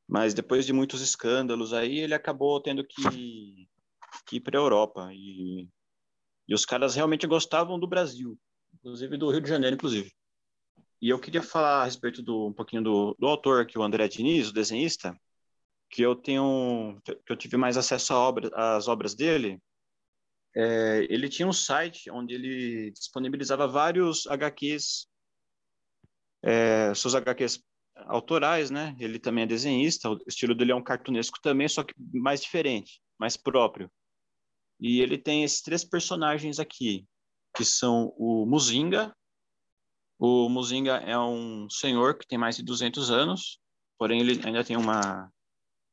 Mas 0.08 0.32
depois 0.32 0.64
de 0.64 0.72
muitos 0.72 1.00
escândalos 1.00 1.72
aí, 1.72 1.98
ele 1.98 2.14
acabou 2.14 2.60
tendo 2.60 2.84
que, 2.84 3.68
que 4.26 4.36
ir 4.36 4.40
para 4.40 4.58
a 4.58 4.62
Europa. 4.62 5.10
E, 5.12 5.68
e 6.48 6.54
os 6.54 6.64
caras 6.64 6.94
realmente 6.94 7.26
gostavam 7.26 7.78
do 7.78 7.86
Brasil, 7.86 8.38
inclusive 8.74 9.16
do 9.16 9.30
Rio 9.30 9.40
de 9.40 9.48
Janeiro, 9.48 9.74
inclusive. 9.74 10.12
E 11.02 11.10
eu 11.10 11.18
queria 11.18 11.42
falar 11.42 11.82
a 11.82 11.84
respeito 11.84 12.22
do 12.22 12.46
um 12.46 12.52
pouquinho 12.52 12.82
do, 12.82 13.16
do 13.18 13.26
autor 13.26 13.60
aqui, 13.60 13.78
o 13.78 13.82
André 13.82 14.08
Diniz, 14.08 14.48
o 14.48 14.52
desenhista, 14.52 15.18
que 15.90 16.02
eu 16.02 16.14
tenho, 16.14 17.00
que 17.04 17.32
eu 17.32 17.36
tive 17.36 17.56
mais 17.56 17.76
acesso 17.76 18.14
obra, 18.14 18.50
às 18.54 18.88
obras 18.88 19.14
dele. 19.14 19.60
É, 20.54 21.06
ele 21.10 21.28
tinha 21.28 21.46
um 21.46 21.52
site 21.52 22.10
onde 22.10 22.34
ele 22.34 22.90
disponibilizava 22.92 23.68
vários 23.68 24.26
HQs, 24.26 25.06
é, 26.46 26.94
seus 26.94 27.16
HQs 27.16 27.60
autorais, 28.06 28.70
né? 28.70 28.94
Ele 29.00 29.18
também 29.18 29.42
é 29.42 29.46
desenhista, 29.46 30.08
o 30.08 30.18
estilo 30.28 30.54
dele 30.54 30.70
é 30.70 30.74
um 30.76 30.82
cartunesco 30.82 31.40
também, 31.42 31.68
só 31.68 31.82
que 31.82 31.92
mais 32.12 32.40
diferente, 32.40 33.02
mais 33.18 33.36
próprio. 33.36 33.90
E 34.78 35.00
ele 35.00 35.18
tem 35.18 35.42
esses 35.42 35.60
três 35.60 35.82
personagens 35.84 36.60
aqui, 36.60 37.04
que 37.56 37.64
são 37.64 38.14
o 38.16 38.46
Muzinga. 38.46 39.12
O 40.18 40.48
Muzinga 40.48 40.98
é 40.98 41.18
um 41.18 41.68
senhor 41.68 42.16
que 42.16 42.26
tem 42.26 42.38
mais 42.38 42.56
de 42.56 42.62
200 42.62 43.10
anos, 43.10 43.58
porém 43.98 44.20
ele 44.20 44.40
ainda 44.46 44.62
tem 44.62 44.76
uma, 44.76 45.28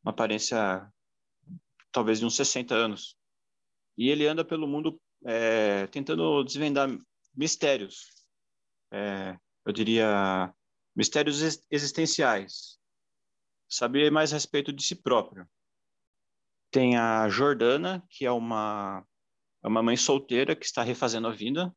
uma 0.03 0.11
aparência 0.11 0.87
talvez 1.91 2.19
de 2.19 2.25
uns 2.25 2.35
60 2.35 2.75
anos. 2.75 3.15
E 3.97 4.09
ele 4.09 4.27
anda 4.27 4.45
pelo 4.45 4.67
mundo 4.67 4.99
é, 5.25 5.87
tentando 5.87 6.43
desvendar 6.43 6.89
mistérios. 7.35 8.09
É, 8.91 9.37
eu 9.65 9.71
diria 9.71 10.53
mistérios 10.95 11.41
existenciais, 11.71 12.77
saber 13.69 14.11
mais 14.11 14.31
a 14.31 14.35
respeito 14.35 14.71
de 14.71 14.83
si 14.83 14.95
próprio. 14.95 15.47
Tem 16.71 16.97
a 16.97 17.27
Jordana, 17.29 18.03
que 18.09 18.25
é 18.25 18.31
uma, 18.31 19.05
é 19.63 19.67
uma 19.67 19.83
mãe 19.83 19.95
solteira 19.95 20.55
que 20.55 20.65
está 20.65 20.83
refazendo 20.83 21.27
a 21.27 21.31
vida. 21.31 21.75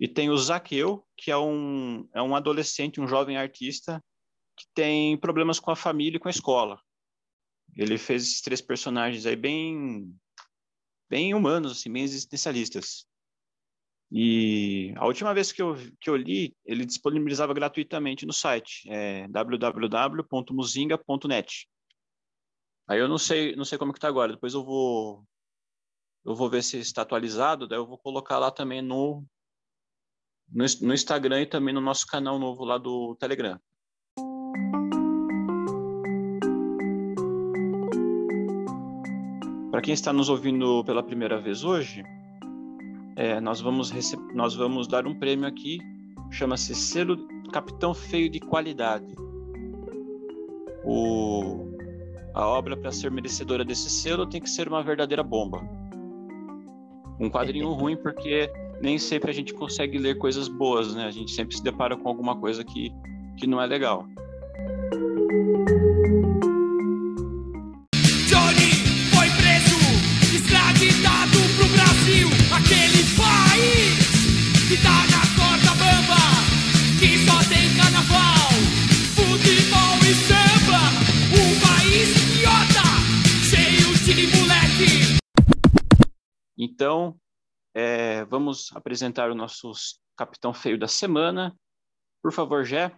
E 0.00 0.06
tem 0.06 0.30
o 0.30 0.36
Zaqueu, 0.36 1.06
que 1.16 1.30
é 1.30 1.36
um, 1.36 2.08
é 2.14 2.22
um 2.22 2.34
adolescente, 2.34 3.00
um 3.00 3.08
jovem 3.08 3.36
artista, 3.36 4.02
que 4.56 4.66
tem 4.74 5.16
problemas 5.16 5.58
com 5.58 5.70
a 5.70 5.76
família 5.76 6.16
e 6.16 6.20
com 6.20 6.28
a 6.28 6.30
escola. 6.30 6.80
Ele 7.76 7.98
fez 7.98 8.24
esses 8.24 8.40
três 8.40 8.60
personagens 8.60 9.26
aí 9.26 9.36
bem, 9.36 10.14
bem 11.08 11.34
humanos, 11.34 11.72
assim, 11.72 11.92
bem 11.92 12.02
existencialistas. 12.02 13.06
E 14.10 14.94
a 14.96 15.06
última 15.06 15.34
vez 15.34 15.52
que 15.52 15.60
eu, 15.60 15.76
que 16.00 16.08
eu 16.08 16.16
li, 16.16 16.56
ele 16.64 16.86
disponibilizava 16.86 17.52
gratuitamente 17.52 18.24
no 18.24 18.32
site, 18.32 18.88
é 18.88 19.28
www.muzinga.net. 19.28 21.68
Aí 22.88 22.98
eu 22.98 23.06
não 23.06 23.18
sei, 23.18 23.54
não 23.54 23.66
sei 23.66 23.76
como 23.76 23.92
que 23.92 24.00
tá 24.00 24.08
agora. 24.08 24.32
Depois 24.32 24.54
eu 24.54 24.64
vou 24.64 25.22
eu 26.24 26.34
vou 26.34 26.50
ver 26.50 26.62
se 26.62 26.78
está 26.78 27.02
atualizado, 27.02 27.66
daí 27.66 27.78
eu 27.78 27.86
vou 27.86 27.98
colocar 27.98 28.38
lá 28.38 28.50
também 28.50 28.82
no, 28.82 29.24
no, 30.50 30.64
no 30.82 30.94
Instagram 30.94 31.42
e 31.42 31.46
também 31.46 31.72
no 31.72 31.80
nosso 31.80 32.06
canal 32.06 32.38
novo 32.38 32.64
lá 32.64 32.76
do 32.76 33.16
Telegram. 33.16 33.58
Para 39.70 39.82
quem 39.82 39.94
está 39.94 40.12
nos 40.12 40.28
ouvindo 40.28 40.84
pela 40.84 41.02
primeira 41.02 41.40
vez 41.40 41.64
hoje, 41.64 42.02
é, 43.18 43.40
nós, 43.40 43.60
vamos 43.60 43.92
nós 44.32 44.54
vamos 44.54 44.86
dar 44.86 45.04
um 45.04 45.12
prêmio 45.12 45.44
aqui, 45.44 45.80
chama-se 46.30 46.72
Selo 46.72 47.18
Capitão 47.52 47.92
Feio 47.92 48.30
de 48.30 48.38
Qualidade. 48.38 49.12
O, 50.84 51.66
a 52.32 52.46
obra, 52.46 52.76
para 52.76 52.92
ser 52.92 53.10
merecedora 53.10 53.64
desse 53.64 53.90
selo, 53.90 54.24
tem 54.24 54.40
que 54.40 54.48
ser 54.48 54.68
uma 54.68 54.84
verdadeira 54.84 55.24
bomba. 55.24 55.60
Um 57.18 57.28
quadrinho 57.28 57.72
ruim, 57.72 57.96
porque 57.96 58.48
nem 58.80 58.98
sempre 58.98 59.32
a 59.32 59.34
gente 59.34 59.52
consegue 59.52 59.98
ler 59.98 60.16
coisas 60.18 60.46
boas, 60.46 60.94
né? 60.94 61.06
A 61.06 61.10
gente 61.10 61.32
sempre 61.32 61.56
se 61.56 61.62
depara 61.62 61.96
com 61.96 62.08
alguma 62.08 62.36
coisa 62.36 62.62
que, 62.62 62.92
que 63.36 63.48
não 63.48 63.60
é 63.60 63.66
legal. 63.66 64.06
Então, 86.78 87.18
é, 87.74 88.24
vamos 88.26 88.70
apresentar 88.72 89.30
o 89.30 89.34
nosso 89.34 89.72
capitão 90.16 90.54
feio 90.54 90.78
da 90.78 90.86
semana. 90.86 91.56
Por 92.22 92.32
favor, 92.32 92.64
Jé. 92.64 92.92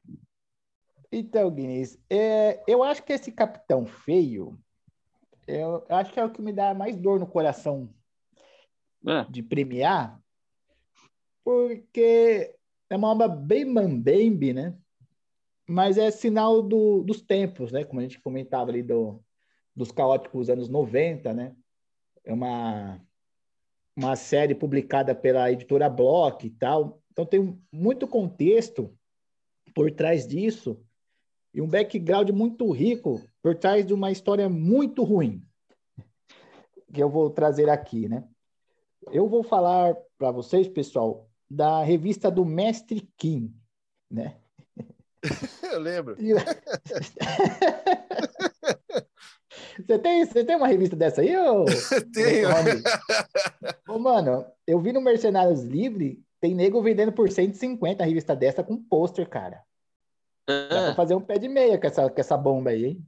Então, 1.10 1.50
Guinness, 1.50 1.98
é, 2.10 2.62
eu 2.66 2.82
acho 2.82 3.02
que 3.02 3.14
esse 3.14 3.32
capitão 3.32 3.86
feio, 3.86 4.58
eu 5.46 5.84
acho 5.88 6.12
que 6.12 6.20
é 6.20 6.24
o 6.24 6.30
que 6.30 6.42
me 6.42 6.52
dá 6.52 6.74
mais 6.74 6.94
dor 6.94 7.18
no 7.18 7.26
coração 7.26 7.88
é. 9.06 9.24
de 9.30 9.42
premiar, 9.42 10.20
porque 11.50 12.54
é 12.88 12.96
uma 12.96 13.10
obra 13.10 13.26
bem 13.26 13.64
mambembe, 13.64 14.52
né? 14.52 14.78
Mas 15.68 15.98
é 15.98 16.08
sinal 16.08 16.62
do, 16.62 17.02
dos 17.02 17.20
tempos, 17.20 17.72
né? 17.72 17.82
Como 17.82 17.98
a 17.98 18.04
gente 18.04 18.20
comentava 18.20 18.70
ali 18.70 18.84
do, 18.84 19.20
dos 19.74 19.90
caóticos 19.90 20.48
anos 20.48 20.68
90, 20.68 21.34
né? 21.34 21.56
É 22.22 22.32
uma, 22.32 23.04
uma 23.96 24.14
série 24.14 24.54
publicada 24.54 25.12
pela 25.12 25.50
editora 25.50 25.90
Block 25.90 26.46
e 26.46 26.50
tal. 26.50 27.02
Então 27.10 27.26
tem 27.26 27.60
muito 27.72 28.06
contexto 28.06 28.96
por 29.74 29.90
trás 29.90 30.28
disso 30.28 30.80
e 31.52 31.60
um 31.60 31.68
background 31.68 32.30
muito 32.30 32.70
rico 32.70 33.20
por 33.42 33.56
trás 33.56 33.84
de 33.84 33.92
uma 33.92 34.12
história 34.12 34.48
muito 34.48 35.02
ruim 35.02 35.44
que 36.92 37.02
eu 37.02 37.10
vou 37.10 37.28
trazer 37.28 37.68
aqui, 37.68 38.08
né? 38.08 38.24
Eu 39.10 39.28
vou 39.28 39.42
falar 39.42 39.96
para 40.16 40.30
vocês, 40.30 40.68
pessoal, 40.68 41.29
da 41.50 41.82
revista 41.82 42.30
do 42.30 42.44
Mestre 42.44 43.08
Kim, 43.16 43.52
né? 44.10 44.36
Eu 45.72 45.80
lembro. 45.80 46.16
Você 49.86 49.98
tem, 49.98 50.24
você 50.24 50.44
tem 50.44 50.56
uma 50.56 50.66
revista 50.66 50.94
dessa 50.94 51.20
aí? 51.22 51.36
Ou... 51.36 51.64
Tenho. 52.12 52.48
Ô, 53.88 53.98
mano, 53.98 54.44
eu 54.66 54.78
vi 54.78 54.92
no 54.92 55.00
Mercenários 55.00 55.62
Livre, 55.62 56.22
tem 56.40 56.54
nego 56.54 56.82
vendendo 56.82 57.12
por 57.12 57.30
150 57.30 58.02
a 58.02 58.06
revista 58.06 58.36
dessa 58.36 58.62
com 58.62 58.76
pôster, 58.76 59.28
cara. 59.28 59.62
Dá 60.46 60.86
pra 60.86 60.94
fazer 60.94 61.14
um 61.14 61.20
pé 61.20 61.38
de 61.38 61.48
meia 61.48 61.78
com 61.78 61.86
essa, 61.86 62.10
com 62.10 62.20
essa 62.20 62.36
bomba 62.36 62.70
aí, 62.70 62.84
hein? 62.86 63.06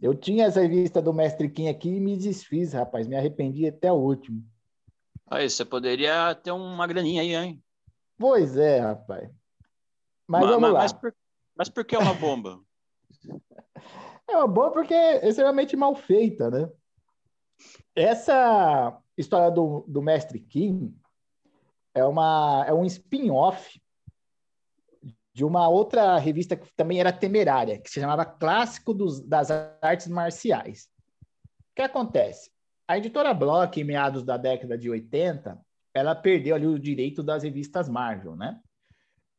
Eu 0.00 0.14
tinha 0.14 0.46
essa 0.46 0.60
revista 0.60 1.02
do 1.02 1.12
Mestre 1.12 1.48
Kim 1.48 1.68
aqui 1.68 1.88
e 1.88 2.00
me 2.00 2.16
desfiz, 2.16 2.72
rapaz. 2.72 3.06
Me 3.06 3.16
arrependi 3.16 3.66
até 3.66 3.90
o 3.90 3.96
último. 3.96 4.44
Aí, 5.30 5.48
você 5.48 5.64
poderia 5.64 6.34
ter 6.34 6.50
uma 6.52 6.86
graninha 6.86 7.22
aí, 7.22 7.34
hein? 7.34 7.62
Pois 8.16 8.56
é, 8.56 8.80
rapaz. 8.80 9.30
Mas, 10.26 10.42
Ma- 10.42 10.50
vamos 10.50 10.72
lá. 10.72 10.80
Mas 10.80 10.92
por, 10.92 11.14
mas 11.56 11.68
por 11.68 11.84
que 11.84 11.96
uma 11.96 12.14
bomba? 12.14 12.60
É 14.30 14.36
uma 14.36 14.46
boa 14.46 14.70
porque 14.70 14.92
é 14.92 15.26
extremamente 15.26 15.74
mal 15.74 15.94
feita, 15.94 16.50
né? 16.50 16.70
Essa 17.96 19.00
história 19.16 19.50
do, 19.50 19.86
do 19.88 20.02
Mestre 20.02 20.38
Kim 20.38 20.94
é, 21.94 22.04
uma, 22.04 22.62
é 22.68 22.74
um 22.74 22.84
spin-off 22.84 23.80
de 25.32 25.44
uma 25.46 25.68
outra 25.68 26.18
revista 26.18 26.56
que 26.56 26.70
também 26.74 27.00
era 27.00 27.10
temerária, 27.10 27.80
que 27.80 27.88
se 27.88 28.00
chamava 28.00 28.26
Clássico 28.26 28.92
dos, 28.92 29.20
das 29.20 29.50
Artes 29.80 30.08
Marciais. 30.08 30.90
O 31.70 31.74
que 31.76 31.82
acontece? 31.82 32.50
A 32.88 32.96
editora 32.96 33.34
Block, 33.34 33.78
em 33.78 33.84
meados 33.84 34.24
da 34.24 34.38
década 34.38 34.78
de 34.78 34.88
80, 34.88 35.60
ela 35.92 36.14
perdeu 36.14 36.54
ali 36.54 36.66
o 36.66 36.78
direito 36.78 37.22
das 37.22 37.42
revistas 37.42 37.86
Marvel, 37.86 38.34
né? 38.34 38.58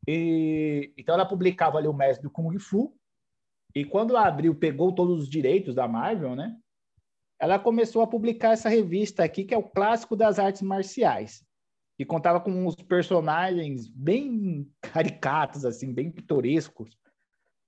E, 0.08 0.94
então 0.96 1.16
ela 1.16 1.26
publicava 1.26 1.80
ali 1.80 1.88
o 1.88 1.94
Mestre 1.94 2.24
do 2.24 2.32
Kung 2.32 2.58
Fu, 2.60 2.96
e 3.74 3.84
quando 3.84 4.16
a 4.16 4.28
Abril 4.28 4.54
pegou 4.54 4.94
todos 4.94 5.24
os 5.24 5.30
direitos 5.30 5.74
da 5.74 5.88
Marvel, 5.88 6.36
né? 6.36 6.56
Ela 7.40 7.58
começou 7.58 8.04
a 8.04 8.08
publicar 8.08 8.52
essa 8.52 8.70
revista 8.70 9.24
aqui, 9.24 9.44
que 9.44 9.54
é 9.54 9.58
o 9.58 9.68
Clássico 9.68 10.16
das 10.16 10.38
Artes 10.38 10.62
Marciais. 10.62 11.44
E 11.98 12.06
contava 12.06 12.40
com 12.40 12.52
uns 12.52 12.76
personagens 12.76 13.88
bem 13.88 14.70
caricatos, 14.82 15.66
assim, 15.66 15.94
bem 15.94 16.12
pitorescos, 16.12 16.98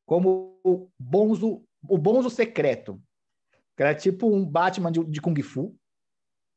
como 0.06 0.60
o 0.64 0.90
Bonzo, 1.00 1.64
o 1.88 1.98
Bonzo 1.98 2.30
Secreto, 2.30 3.02
era 3.78 3.96
tipo 3.96 4.28
um 4.28 4.46
Batman 4.46 4.92
de, 4.92 5.04
de 5.04 5.22
Kung 5.22 5.42
Fu, 5.42 5.76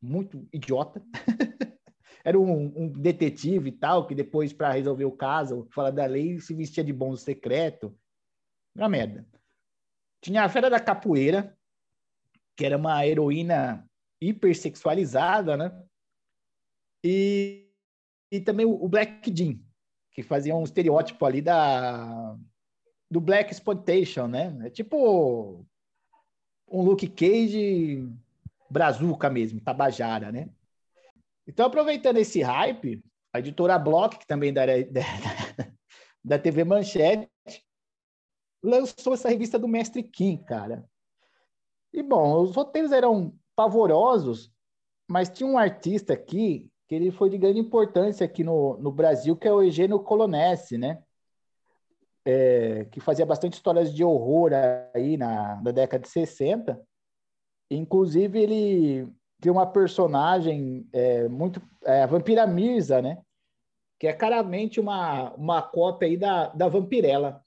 muito 0.02 0.46
idiota. 0.52 1.02
era 2.24 2.38
um, 2.38 2.72
um 2.76 2.88
detetive 2.92 3.68
e 3.68 3.72
tal, 3.72 4.06
que 4.06 4.14
depois, 4.14 4.52
para 4.52 4.72
resolver 4.72 5.04
o 5.04 5.16
caso, 5.16 5.68
fala 5.70 5.92
da 5.92 6.06
lei, 6.06 6.40
se 6.40 6.54
vestia 6.54 6.82
de 6.82 6.92
Bonzo 6.92 7.22
Secreto. 7.22 7.96
Uma 8.74 8.88
merda. 8.88 9.26
Tinha 10.22 10.42
a 10.42 10.48
Fera 10.48 10.70
da 10.70 10.80
Capoeira, 10.80 11.56
que 12.56 12.64
era 12.64 12.76
uma 12.76 13.06
heroína 13.06 13.86
hipersexualizada, 14.20 15.56
né? 15.56 15.84
E, 17.04 17.70
e 18.32 18.40
também 18.40 18.64
o 18.64 18.88
Black 18.88 19.30
Jean, 19.34 19.60
que 20.10 20.22
fazia 20.22 20.56
um 20.56 20.64
estereótipo 20.64 21.24
ali 21.26 21.42
da 21.42 22.36
do 23.10 23.20
Black 23.20 23.52
Exploitation, 23.52 24.26
né? 24.26 24.56
É 24.66 24.70
tipo 24.70 25.66
um 26.68 26.82
Luke 26.82 27.08
Cage 27.08 28.08
brazuca 28.70 29.30
mesmo, 29.30 29.60
tabajara, 29.60 30.32
né? 30.32 30.48
Então, 31.46 31.66
aproveitando 31.66 32.16
esse 32.16 32.42
hype, 32.42 33.04
a 33.32 33.38
editora 33.38 33.78
Block, 33.78 34.18
que 34.18 34.26
também 34.26 34.52
da, 34.52 34.64
da, 34.66 35.00
da 36.24 36.38
TV 36.40 36.64
Manchete, 36.64 37.30
lançou 38.62 39.12
essa 39.12 39.28
revista 39.28 39.58
do 39.58 39.68
Mestre 39.68 40.02
Kim, 40.02 40.38
cara. 40.38 40.88
E, 41.92 42.02
bom, 42.02 42.42
os 42.42 42.56
roteiros 42.56 42.92
eram 42.92 43.36
pavorosos, 43.54 44.50
mas 45.08 45.28
tinha 45.28 45.48
um 45.48 45.58
artista 45.58 46.14
aqui 46.14 46.70
que 46.88 46.94
ele 46.94 47.10
foi 47.10 47.30
de 47.30 47.38
grande 47.38 47.60
importância 47.60 48.24
aqui 48.24 48.42
no, 48.42 48.76
no 48.78 48.90
Brasil, 48.90 49.36
que 49.36 49.46
é 49.46 49.52
o 49.52 49.62
Eugênio 49.62 50.00
Colonese, 50.00 50.76
né? 50.76 51.02
É, 52.26 52.86
que 52.86 53.00
fazia 53.00 53.26
bastante 53.26 53.54
histórias 53.54 53.94
de 53.94 54.02
horror 54.02 54.50
aí 54.94 55.16
na, 55.16 55.60
na 55.62 55.70
década 55.70 56.02
de 56.02 56.08
60. 56.08 56.80
Inclusive, 57.70 58.40
ele 58.40 59.08
criou 59.40 59.56
uma 59.56 59.66
personagem 59.66 60.88
é, 60.92 61.28
muito... 61.28 61.60
É, 61.84 62.02
a 62.02 62.06
Vampira 62.06 62.46
Mirza, 62.46 63.02
né? 63.02 63.18
Que 63.98 64.06
é 64.06 64.12
claramente 64.12 64.80
uma, 64.80 65.34
uma 65.34 65.62
cópia 65.62 66.08
aí 66.08 66.16
da, 66.16 66.48
da 66.48 66.68
Vampirella. 66.68 67.42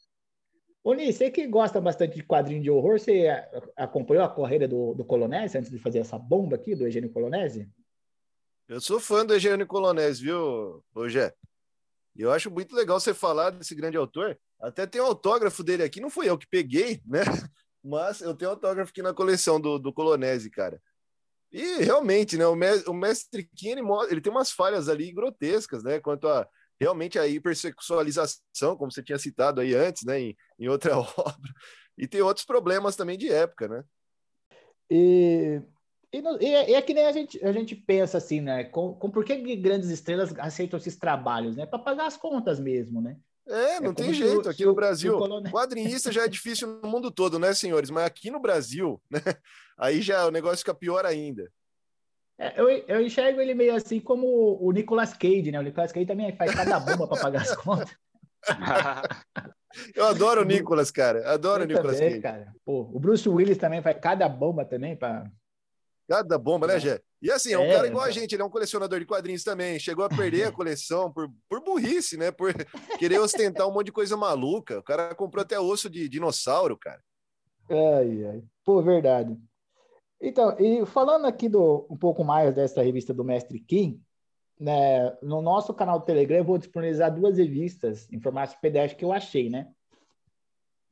Ô, 0.88 0.93
Ni, 0.93 1.11
você 1.11 1.30
que 1.30 1.45
gosta 1.47 1.82
bastante 1.82 2.15
de 2.15 2.23
quadrinho 2.23 2.61
de 2.61 2.71
horror, 2.71 2.97
você 2.97 3.28
acompanhou 3.75 4.23
a 4.23 4.34
carreira 4.34 4.67
do, 4.67 4.93
do 4.93 5.03
Colonese 5.03 5.57
antes 5.57 5.69
de 5.69 5.78
fazer 5.80 5.99
essa 5.99 6.17
bomba 6.17 6.55
aqui, 6.55 6.75
do 6.75 6.86
Eugênio 6.86 7.11
Colonese? 7.11 7.69
Eu 8.69 8.80
sou 8.80 8.99
fã 8.99 9.25
do 9.25 9.34
Eugênio 9.34 9.67
Colonese, 9.67 10.23
viu, 10.23 10.84
Rogé? 10.95 11.34
Eu 12.24 12.32
acho 12.32 12.49
muito 12.49 12.76
legal 12.76 12.99
você 12.99 13.13
falar 13.13 13.51
desse 13.51 13.76
grande 13.76 13.97
autor. 13.97 14.38
Até 14.59 14.86
tem 14.88 15.01
um 15.01 15.05
autógrafo 15.05 15.63
dele 15.63 15.84
aqui, 15.84 16.01
não 16.01 16.09
fui 16.09 16.30
eu 16.30 16.38
que 16.38 16.47
peguei, 16.47 17.01
né? 17.05 17.22
Mas 17.84 18.22
eu 18.22 18.34
tenho 18.34 18.51
autógrafo 18.51 18.89
aqui 18.91 19.01
na 19.01 19.13
coleção 19.13 19.61
do, 19.61 19.78
do 19.78 19.93
Colonese, 19.93 20.49
cara. 20.49 20.82
E 21.51 21.78
realmente, 21.84 22.38
né? 22.38 22.45
O, 22.47 22.55
me- 22.55 22.84
o 22.88 22.93
mestre 22.93 23.49
Kim, 23.55 23.70
ele, 23.70 23.82
ele 24.09 24.20
tem 24.22 24.32
umas 24.32 24.51
falhas 24.51 24.89
ali 24.89 25.11
grotescas, 25.11 25.84
né? 25.84 25.99
Quanto 25.99 26.28
a 26.28 26.47
realmente 26.80 27.18
a 27.18 27.28
hipersexualização, 27.28 28.76
como 28.78 28.91
você 28.91 29.01
tinha 29.01 29.18
citado 29.18 29.61
aí 29.61 29.74
antes, 29.74 30.03
né? 30.05 30.20
Em, 30.20 30.38
em 30.59 30.68
outra 30.68 30.97
obra. 30.99 31.53
E 31.97 32.07
tem 32.07 32.22
outros 32.22 32.45
problemas 32.45 32.95
também 32.95 33.18
de 33.18 33.32
época, 33.32 33.68
né? 33.68 33.84
E, 34.89 35.61
e, 36.12 36.22
no- 36.22 36.41
e 36.41 36.45
é, 36.53 36.70
e 36.72 36.74
é 36.76 36.82
que 36.82 36.93
nem 36.93 37.05
a 37.05 37.12
gente, 37.12 37.43
a 37.43 37.51
gente 37.51 37.76
pensa 37.76 38.18
assim, 38.18 38.41
né? 38.41 38.64
Com, 38.66 38.93
com 38.93 39.10
por 39.10 39.24
que 39.26 39.55
grandes 39.55 39.89
estrelas 39.89 40.34
aceitam 40.39 40.78
esses 40.80 40.95
trabalhos, 40.95 41.55
né? 41.55 41.66
Para 41.66 41.80
pagar 41.80 42.05
as 42.08 42.16
contas 42.18 42.60
mesmo, 42.60 43.01
né? 43.01 43.18
É, 43.47 43.80
não 43.80 43.91
É 43.91 43.93
tem 43.93 44.14
jeito. 44.14 44.47
o- 44.47 44.49
Aqui 44.49 44.66
no 44.66 44.72
o- 44.72 44.76
Brasil, 44.76 45.16
o 45.16 45.20
colone- 45.20 45.49
quadrinista 45.51 46.12
já 46.12 46.26
é 46.26 46.28
difícil 46.28 46.68
no 46.84 46.89
mundo 46.89 47.10
todo, 47.12 47.39
né, 47.39 47.53
senhores? 47.53 47.89
Mas 47.89 48.05
aqui 48.05 48.30
no 48.30 48.39
Brasil, 48.39 49.01
né? 49.10 49.22
Aí 49.78 50.01
já 50.01 50.26
o 50.26 50.32
negócio 50.32 50.60
fica 50.60 50.74
pior 50.74 51.05
ainda. 51.05 51.49
É, 52.39 52.60
eu, 52.60 52.70
eu 52.70 53.01
enxergo 53.01 53.39
ele 53.41 53.53
meio 53.55 53.74
assim 53.76 53.99
como 53.99 54.58
o 54.62 54.72
Nicolas 54.72 55.14
Cage, 55.14 55.51
né? 55.51 55.60
O 55.60 55.64
Nicolas 55.64 55.91
Cage 55.91 56.05
também 56.05 56.36
faz 56.36 56.53
cada 56.53 56.80
bomba 56.80 57.08
para 57.08 57.22
pagar 57.22 57.41
as 57.41 57.55
contas. 57.55 57.95
Eu 59.95 60.05
adoro 60.05 60.41
o 60.41 60.45
Nicolas, 60.45 60.91
cara. 60.91 61.30
Adoro 61.32 61.62
o 61.62 61.64
Eu 61.64 61.68
Nicolas 61.68 61.97
também, 61.97 62.22
Cage. 62.22 62.22
cara. 62.22 62.53
Pô, 62.66 62.89
o 62.93 62.99
Bruce 62.99 63.28
Willis 63.28 63.58
também 63.58 63.82
faz 63.82 63.97
cada 63.99 64.28
bomba 64.30 64.64
também 64.66 64.95
para 64.95 65.30
Cada 66.08 66.38
bomba, 66.38 66.68
né, 66.68 66.80
Gé? 66.80 67.01
E 67.22 67.30
assim, 67.30 67.51
é 67.51 67.60
um 67.60 67.64
É, 67.64 67.76
cara 67.76 67.88
igual 67.88 68.05
a 68.05 68.12
gente, 68.12 68.34
ele 68.34 68.41
é 68.41 68.45
um 68.45 68.49
colecionador 68.49 68.99
de 68.99 69.05
quadrinhos 69.05 69.43
também. 69.43 69.78
Chegou 69.78 70.05
a 70.05 70.10
perder 70.10 70.43
a 70.43 70.51
coleção 70.51 71.12
por, 71.12 71.30
por 71.49 71.62
burrice, 71.62 72.16
né? 72.16 72.32
Por 72.32 72.53
querer 72.99 73.20
ostentar 73.20 73.68
um 73.68 73.72
monte 73.72 73.88
de 73.88 73.91
coisa 73.91 74.16
maluca. 74.16 74.80
O 74.80 74.84
cara 74.84 75.14
comprou 75.14 75.41
até 75.41 75.60
osso 75.60 75.89
de 75.89 76.08
dinossauro, 76.08 76.78
cara. 76.78 77.01
Ai, 77.70 78.26
ai. 78.26 78.43
Pô, 78.64 78.82
verdade. 78.82 79.38
Então, 80.22 80.58
e 80.60 80.86
falando 80.86 81.26
aqui 81.26 81.49
do, 81.49 81.86
um 81.89 81.97
pouco 81.97 82.24
mais 82.24 82.55
dessa 82.55 82.82
revista 82.82 83.14
do 83.14 83.24
Mestre 83.24 83.60
Kim, 83.60 84.01
né, 84.60 85.16
no 85.22 85.41
nosso 85.41 85.74
canal 85.74 85.99
do 85.99 86.05
Telegram 86.05 86.38
eu 86.38 86.43
vou 86.43 86.58
disponibilizar 86.58 87.14
duas 87.14 87.38
revistas 87.38 88.08
em 88.12 88.20
formato 88.20 88.58
PDF 88.60 88.95
que 88.95 89.05
eu 89.05 89.12
achei, 89.12 89.49
né? 89.49 89.68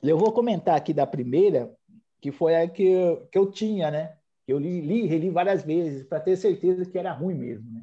Eu 0.03 0.17
vou 0.17 0.31
comentar 0.31 0.75
aqui 0.75 0.93
da 0.93 1.07
primeira, 1.07 1.73
que 2.21 2.31
foi 2.31 2.55
a 2.55 2.67
que 2.67 2.93
que 3.31 3.37
eu 3.37 3.49
tinha, 3.49 3.89
né? 3.89 4.17
Eu 4.47 4.59
li, 4.59 4.81
li 4.81 5.07
reli 5.07 5.29
várias 5.29 5.63
vezes 5.63 6.03
para 6.03 6.19
ter 6.19 6.35
certeza 6.37 6.85
que 6.85 6.97
era 6.97 7.11
ruim 7.11 7.35
mesmo, 7.35 7.71
né? 7.71 7.81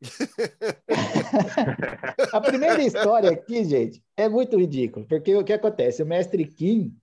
A 2.32 2.40
primeira 2.40 2.82
história 2.82 3.30
aqui, 3.30 3.64
gente, 3.64 4.02
é 4.16 4.28
muito 4.28 4.58
ridículo, 4.58 5.06
porque 5.06 5.34
o 5.36 5.44
que 5.44 5.52
acontece? 5.52 6.02
O 6.02 6.06
Mestre 6.06 6.44
Kim, 6.44 6.96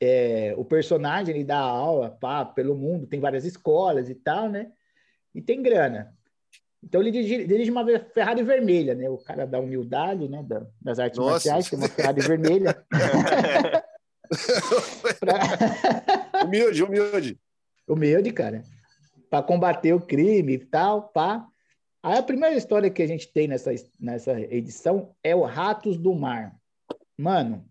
é, 0.00 0.52
o 0.56 0.64
personagem, 0.64 1.34
ele 1.34 1.44
dá 1.44 1.58
aula 1.58 2.10
pá, 2.10 2.44
pelo 2.44 2.74
mundo, 2.74 3.06
tem 3.06 3.20
várias 3.20 3.44
escolas 3.44 4.10
e 4.10 4.14
tal, 4.14 4.48
né? 4.48 4.70
E 5.34 5.40
tem 5.40 5.62
grana. 5.62 6.12
Então 6.82 7.00
ele 7.00 7.10
dirige, 7.10 7.46
dirige 7.46 7.70
uma 7.70 7.86
Ferrari 8.12 8.42
vermelha, 8.42 8.94
né? 8.94 9.08
O 9.08 9.16
cara 9.16 9.46
da 9.46 9.58
humildade, 9.58 10.28
né? 10.28 10.44
Da- 10.46 10.66
das 10.80 10.98
artes 10.98 11.18
Nossa. 11.18 11.30
marciais, 11.30 11.68
que 11.68 11.74
é 11.76 11.78
uma 11.78 11.88
Ferrari 11.88 12.20
vermelha. 12.20 12.84
Humilde, 16.44 16.82
humilde. 16.82 17.38
Humilde, 17.86 18.32
cara. 18.32 18.62
Para 19.28 19.42
combater 19.42 19.92
o 19.92 20.00
crime 20.00 20.54
e 20.54 20.58
tal, 20.58 21.08
pá. 21.08 21.46
Aí 22.02 22.18
a 22.18 22.22
primeira 22.22 22.54
história 22.54 22.90
que 22.90 23.02
a 23.02 23.06
gente 23.06 23.32
tem 23.32 23.48
nessa, 23.48 23.70
nessa 23.98 24.38
edição 24.40 25.14
é 25.22 25.34
o 25.34 25.42
Ratos 25.42 25.96
do 25.96 26.14
Mar. 26.14 26.54
Mano, 27.16 27.64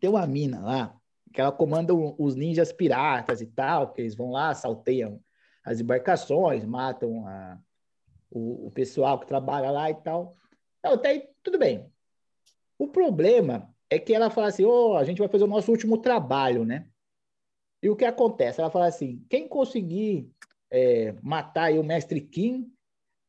tem 0.00 0.08
uma 0.08 0.26
mina 0.26 0.60
lá 0.60 0.96
que 1.32 1.40
ela 1.40 1.50
comanda 1.50 1.92
os 1.92 2.36
ninjas 2.36 2.72
piratas 2.72 3.40
e 3.40 3.46
tal, 3.46 3.92
que 3.92 4.00
eles 4.00 4.14
vão 4.14 4.30
lá, 4.30 4.50
assalteiam 4.50 5.20
as 5.64 5.80
embarcações, 5.80 6.64
matam 6.64 7.26
a- 7.26 7.58
o, 8.30 8.68
o 8.68 8.70
pessoal 8.70 9.18
que 9.18 9.26
trabalha 9.26 9.70
lá 9.70 9.90
e 9.90 9.94
tal. 9.94 10.36
Então, 10.78 10.92
até 10.92 11.08
aí, 11.10 11.28
tudo 11.42 11.58
bem. 11.58 11.90
O 12.78 12.86
problema 12.86 13.68
é 13.90 13.98
que 13.98 14.14
ela 14.14 14.30
fala 14.30 14.48
assim: 14.48 14.64
"Ô, 14.64 14.96
a 14.96 15.04
gente 15.04 15.18
vai 15.18 15.28
fazer 15.28 15.44
o 15.44 15.48
nosso 15.48 15.70
último 15.70 15.98
trabalho, 15.98 16.64
né? 16.64 16.86
E 17.84 17.90
o 17.90 17.94
que 17.94 18.06
acontece? 18.06 18.62
Ela 18.62 18.70
fala 18.70 18.86
assim: 18.86 19.22
quem 19.28 19.46
conseguir 19.46 20.30
é, 20.70 21.14
matar 21.22 21.70
o 21.74 21.84
mestre 21.84 22.18
Kim 22.18 22.72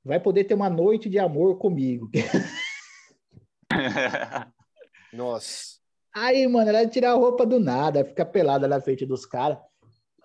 vai 0.01 0.17
poder 0.17 0.45
ter 0.45 0.53
uma 0.53 0.69
noite 0.69 1.09
de 1.09 1.19
amor 1.19 1.57
comigo. 1.57 2.09
Nossa. 5.11 5.75
Aí, 6.13 6.47
mano, 6.47 6.69
ela 6.69 6.87
tira 6.87 7.11
a 7.11 7.15
roupa 7.15 7.45
do 7.45 7.59
nada, 7.59 8.05
fica 8.05 8.25
pelada 8.25 8.65
na 8.65 8.79
frente 8.79 9.05
dos 9.05 9.25
caras. 9.25 9.57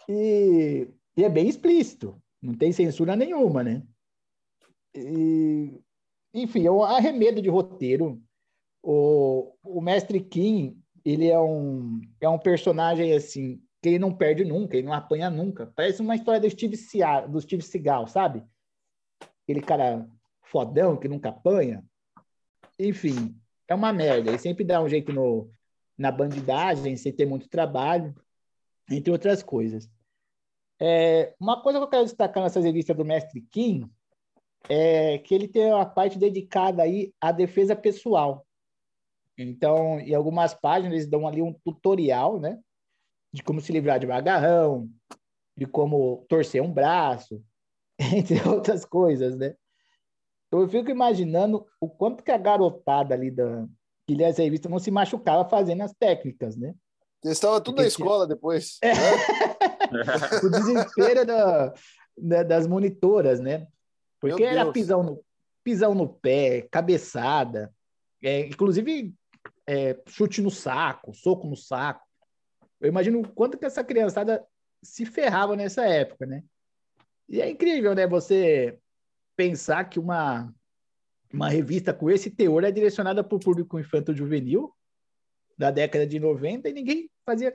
E, 0.09 0.87
e 1.17 1.25
é 1.25 1.29
bem 1.29 1.49
explícito. 1.49 2.23
Não 2.41 2.55
tem 2.55 2.71
censura 2.71 3.17
nenhuma, 3.17 3.65
né? 3.65 3.83
E, 4.95 5.77
enfim, 6.33 6.67
é 6.67 6.71
um 6.71 6.85
arremedo 6.85 7.43
de 7.43 7.49
roteiro. 7.49 8.23
O, 8.81 9.53
o 9.65 9.81
Mestre 9.81 10.21
Kim, 10.21 10.81
ele 11.05 11.27
é 11.27 11.39
um, 11.41 12.01
é 12.21 12.29
um 12.29 12.39
personagem, 12.39 13.13
assim, 13.13 13.61
que 13.83 13.89
ele 13.89 13.99
não 13.99 14.15
perde 14.15 14.45
nunca, 14.45 14.77
ele 14.77 14.87
não 14.87 14.93
apanha 14.93 15.31
nunca. 15.31 15.73
Parece 15.75 16.03
uma 16.03 16.15
história 16.15 16.41
do 16.41 16.51
Steve, 16.51 16.77
Sia- 16.77 17.27
do 17.27 17.41
Steve 17.41 17.63
Seagal, 17.63 18.07
sabe? 18.07 18.45
Aquele 19.43 19.63
cara 19.63 20.07
fodão 20.43 20.97
que 20.97 21.09
nunca 21.09 21.31
apanha. 21.31 21.85
Enfim, 22.79 23.35
é 23.67 23.75
uma 23.75 23.93
merda. 23.93 24.31
Ele 24.31 24.39
sempre 24.39 24.65
dá 24.65 24.83
um 24.83 24.89
jeito 24.89 25.13
no, 25.13 25.51
na 25.97 26.11
bandidagem, 26.11 26.97
sem 26.97 27.13
ter 27.13 27.27
muito 27.27 27.49
trabalho, 27.49 28.15
entre 28.91 29.11
outras 29.11 29.43
coisas. 29.43 29.91
É, 30.79 31.35
uma 31.39 31.63
coisa 31.63 31.79
que 31.79 31.85
eu 31.85 31.89
quero 31.91 32.05
destacar 32.05 32.43
nessas 32.43 32.65
revistas 32.65 32.97
do 32.97 33.05
Mestre 33.05 33.43
Kim 33.43 33.91
é 34.69 35.19
que 35.19 35.35
ele 35.35 35.49
tem 35.49 35.73
uma 35.73 35.87
parte 35.87 36.19
dedicada 36.19 36.83
aí 36.83 37.15
à 37.21 37.33
defesa 37.33 37.75
pessoal. 37.75 38.47
Então, 39.37 39.99
em 40.01 40.15
algumas 40.15 40.53
páginas, 40.53 40.93
eles 40.93 41.07
dão 41.07 41.27
ali 41.27 41.41
um 41.41 41.53
tutorial, 41.53 42.39
né? 42.39 42.59
De 43.33 43.43
como 43.43 43.61
se 43.61 43.73
livrar 43.73 43.99
de 44.01 44.07
um 44.07 44.13
agarrão, 44.13 44.89
de 45.57 45.67
como 45.67 46.25
torcer 46.29 46.63
um 46.63 46.73
braço, 46.73 47.43
entre 47.99 48.41
outras 48.49 48.85
coisas, 48.85 49.37
né? 49.37 49.55
Eu 50.53 50.69
fico 50.69 50.91
imaginando 50.91 51.65
o 51.81 51.89
quanto 51.89 52.25
que 52.25 52.31
a 52.33 52.37
garotada 52.39 53.15
ali 53.15 53.31
da, 53.31 53.67
que 54.07 54.15
lia 54.15 54.27
essa 54.29 54.43
revista 54.43 54.69
não 54.69 54.81
se 54.81 54.91
machucava 54.91 55.49
fazendo 55.49 55.83
as 55.83 55.93
técnicas, 55.95 56.57
né? 56.57 56.75
Testava 57.23 57.61
tudo 57.61 57.77
na 57.77 57.83
Porque 57.85 57.95
tinha- 57.95 58.05
escola 58.07 58.27
depois. 58.27 58.79
É. 58.83 58.95
né? 58.95 60.03
o 60.45 60.49
desespero 60.51 61.27
da- 61.27 61.75
da- 62.17 62.43
das 62.43 62.67
monitoras, 62.67 63.39
né? 63.41 63.67
Porque 64.21 64.41
Meu 64.43 64.49
era 64.51 64.63
Deus. 64.65 64.73
pisão 64.75 65.03
no, 65.03 65.25
pisão 65.65 65.95
no 65.95 66.09
pé, 66.09 66.63
cabeçada, 66.71 67.73
é, 68.23 68.47
inclusive 68.47 69.15
é, 69.67 69.97
chute 70.09 70.41
no 70.43 70.51
saco, 70.51 71.13
soco 71.15 71.47
no 71.47 71.57
saco. 71.57 72.05
Eu 72.81 72.89
imagino 72.89 73.21
o 73.21 73.29
quanto 73.29 73.59
que 73.59 73.65
essa 73.65 73.85
criançada 73.85 74.45
se 74.83 75.05
ferrava 75.05 75.55
nessa 75.55 75.85
época, 75.87 76.27
né? 76.27 76.43
E 77.29 77.41
é 77.41 77.49
incrível, 77.49 77.95
né? 77.95 78.07
Você 78.07 78.79
pensar 79.37 79.85
que 79.85 79.99
uma, 79.99 80.53
uma 81.33 81.49
revista 81.49 81.93
com 81.93 82.11
esse 82.11 82.31
teor 82.31 82.65
é 82.65 82.71
direcionada 82.71 83.23
para 83.23 83.37
o 83.37 83.41
público 83.41 83.79
infanto-juvenil 83.79 84.75
da 85.57 85.71
década 85.71 86.07
de 86.07 86.19
90 86.19 86.69
e 86.69 86.73
ninguém 86.73 87.11
fazia 87.25 87.55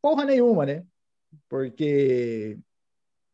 porra 0.00 0.24
nenhuma, 0.24 0.64
né? 0.64 0.86
Porque 1.48 2.58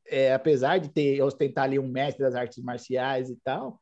é, 0.07 0.33
apesar 0.33 0.79
de 0.79 0.89
ter 0.89 1.23
ostentar 1.23 1.65
ali 1.65 1.79
um 1.79 1.87
mestre 1.87 2.23
das 2.23 2.35
artes 2.35 2.63
marciais 2.63 3.31
e 3.31 3.37
tal, 3.37 3.81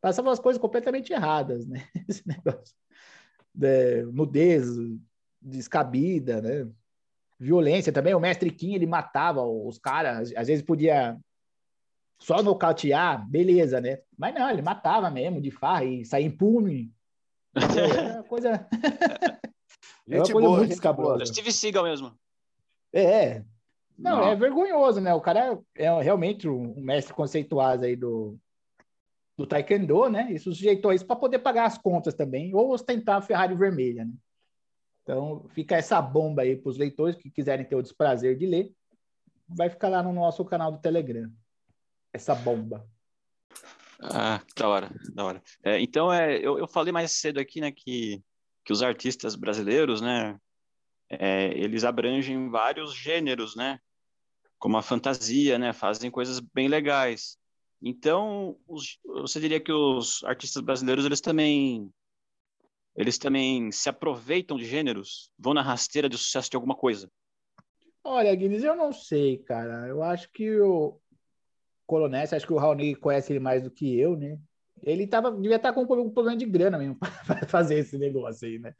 passava 0.00 0.32
as 0.32 0.40
coisas 0.40 0.60
completamente 0.60 1.12
erradas, 1.12 1.66
né? 1.66 1.86
Esse 2.08 2.26
negócio 2.26 2.74
de 3.54 4.02
nudez 4.04 4.66
descabida, 5.40 6.40
né? 6.40 6.68
Violência 7.38 7.92
também. 7.92 8.14
O 8.14 8.20
mestre 8.20 8.50
Kim 8.50 8.74
ele 8.74 8.86
matava 8.86 9.42
os 9.42 9.78
caras, 9.78 10.32
às 10.36 10.48
vezes 10.48 10.62
podia 10.62 11.18
só 12.18 12.42
nocautear, 12.42 13.26
beleza, 13.28 13.80
né? 13.80 14.00
Mas 14.16 14.34
não, 14.34 14.50
ele 14.50 14.62
matava 14.62 15.10
mesmo 15.10 15.40
de 15.40 15.50
farra 15.50 15.84
e 15.84 16.04
saía 16.04 16.26
impune. 16.26 16.92
Era 17.54 18.14
uma 18.14 18.24
coisa. 18.24 18.68
É 20.08 20.16
uma 20.16 20.24
Gente 20.24 20.32
coisa 20.32 20.48
boa, 20.48 20.58
muito 20.58 20.72
escabrosa. 20.72 21.26
Steve 21.26 21.52
Seagal 21.52 21.84
mesmo. 21.84 22.12
É. 22.92 23.44
Não, 23.96 24.16
Não. 24.16 24.28
é 24.28 24.34
vergonhoso, 24.34 25.00
né? 25.00 25.14
O 25.14 25.20
cara 25.20 25.60
é 25.76 26.02
realmente 26.02 26.48
um 26.48 26.76
um 26.76 26.80
mestre 26.80 27.14
conceituado 27.14 27.84
aí 27.84 27.94
do, 27.94 28.36
do 29.38 29.46
Taekwondo, 29.46 30.08
né? 30.08 30.32
E 30.32 30.38
sujeitou 30.38 30.92
isso 30.92 31.06
para 31.06 31.14
poder 31.14 31.38
pagar 31.38 31.66
as 31.66 31.78
contas 31.78 32.12
também, 32.12 32.52
ou 32.54 32.72
ostentar 32.72 33.18
a 33.18 33.22
Ferrari 33.22 33.54
vermelha, 33.54 34.04
né? 34.04 34.12
Então, 35.02 35.46
fica 35.54 35.76
essa 35.76 36.00
bomba 36.00 36.42
aí 36.42 36.56
para 36.56 36.70
os 36.70 36.78
leitores 36.78 37.16
que 37.16 37.30
quiserem 37.30 37.64
ter 37.64 37.74
o 37.74 37.82
desprazer 37.82 38.36
de 38.36 38.46
ler. 38.46 38.72
Vai 39.48 39.68
ficar 39.68 39.88
lá 39.88 40.02
no 40.02 40.12
nosso 40.12 40.44
canal 40.44 40.70
do 40.70 40.78
Telegram. 40.78 41.30
Essa 42.12 42.34
bomba. 42.34 42.86
Ah, 44.02 44.40
da 44.56 44.68
hora, 44.68 44.90
da 45.12 45.24
hora. 45.24 45.42
É, 45.62 45.80
então, 45.80 46.12
é, 46.12 46.38
eu, 46.38 46.58
eu 46.58 46.66
falei 46.66 46.92
mais 46.92 47.12
cedo 47.12 47.38
aqui, 47.38 47.60
né, 47.60 47.70
que, 47.70 48.22
que 48.64 48.72
os 48.72 48.82
artistas 48.82 49.34
brasileiros, 49.34 50.00
né, 50.00 50.38
é, 51.08 51.48
eles 51.58 51.84
abrangem 51.84 52.48
vários 52.48 52.94
gêneros, 52.94 53.54
né, 53.54 53.78
como 54.58 54.76
a 54.76 54.82
fantasia, 54.82 55.58
né, 55.58 55.72
fazem 55.72 56.10
coisas 56.10 56.40
bem 56.40 56.66
legais. 56.66 57.36
Então, 57.82 58.56
os, 58.66 58.98
você 59.04 59.40
diria 59.40 59.60
que 59.60 59.72
os 59.72 60.22
artistas 60.24 60.62
brasileiros, 60.62 61.04
eles 61.04 61.20
também, 61.20 61.90
eles 62.96 63.18
também 63.18 63.70
se 63.72 63.88
aproveitam 63.88 64.56
de 64.56 64.64
gêneros, 64.64 65.30
vão 65.38 65.54
na 65.54 65.62
rasteira 65.62 66.08
de 66.08 66.18
sucesso 66.18 66.50
de 66.50 66.56
alguma 66.56 66.74
coisa. 66.74 67.10
Olha, 68.02 68.34
Guinness, 68.34 68.64
eu 68.64 68.74
não 68.74 68.92
sei, 68.92 69.38
cara. 69.38 69.86
Eu 69.86 70.02
acho 70.02 70.30
que 70.32 70.58
o 70.60 70.98
Colonés, 71.86 72.32
acho 72.32 72.46
que 72.46 72.52
o 72.52 72.58
Raoni 72.58 72.94
conhece 72.94 73.32
ele 73.32 73.40
mais 73.40 73.62
do 73.62 73.70
que 73.70 73.98
eu, 73.98 74.16
né? 74.16 74.38
Ele 74.82 75.06
tava, 75.06 75.30
devia 75.32 75.56
estar 75.56 75.72
com 75.72 75.82
um 75.82 76.10
problema 76.10 76.36
de 76.36 76.46
grana 76.46 76.78
mesmo 76.78 76.96
para 77.26 77.46
fazer 77.46 77.78
esse 77.78 77.98
negócio 77.98 78.48
aí, 78.48 78.58
né? 78.58 78.74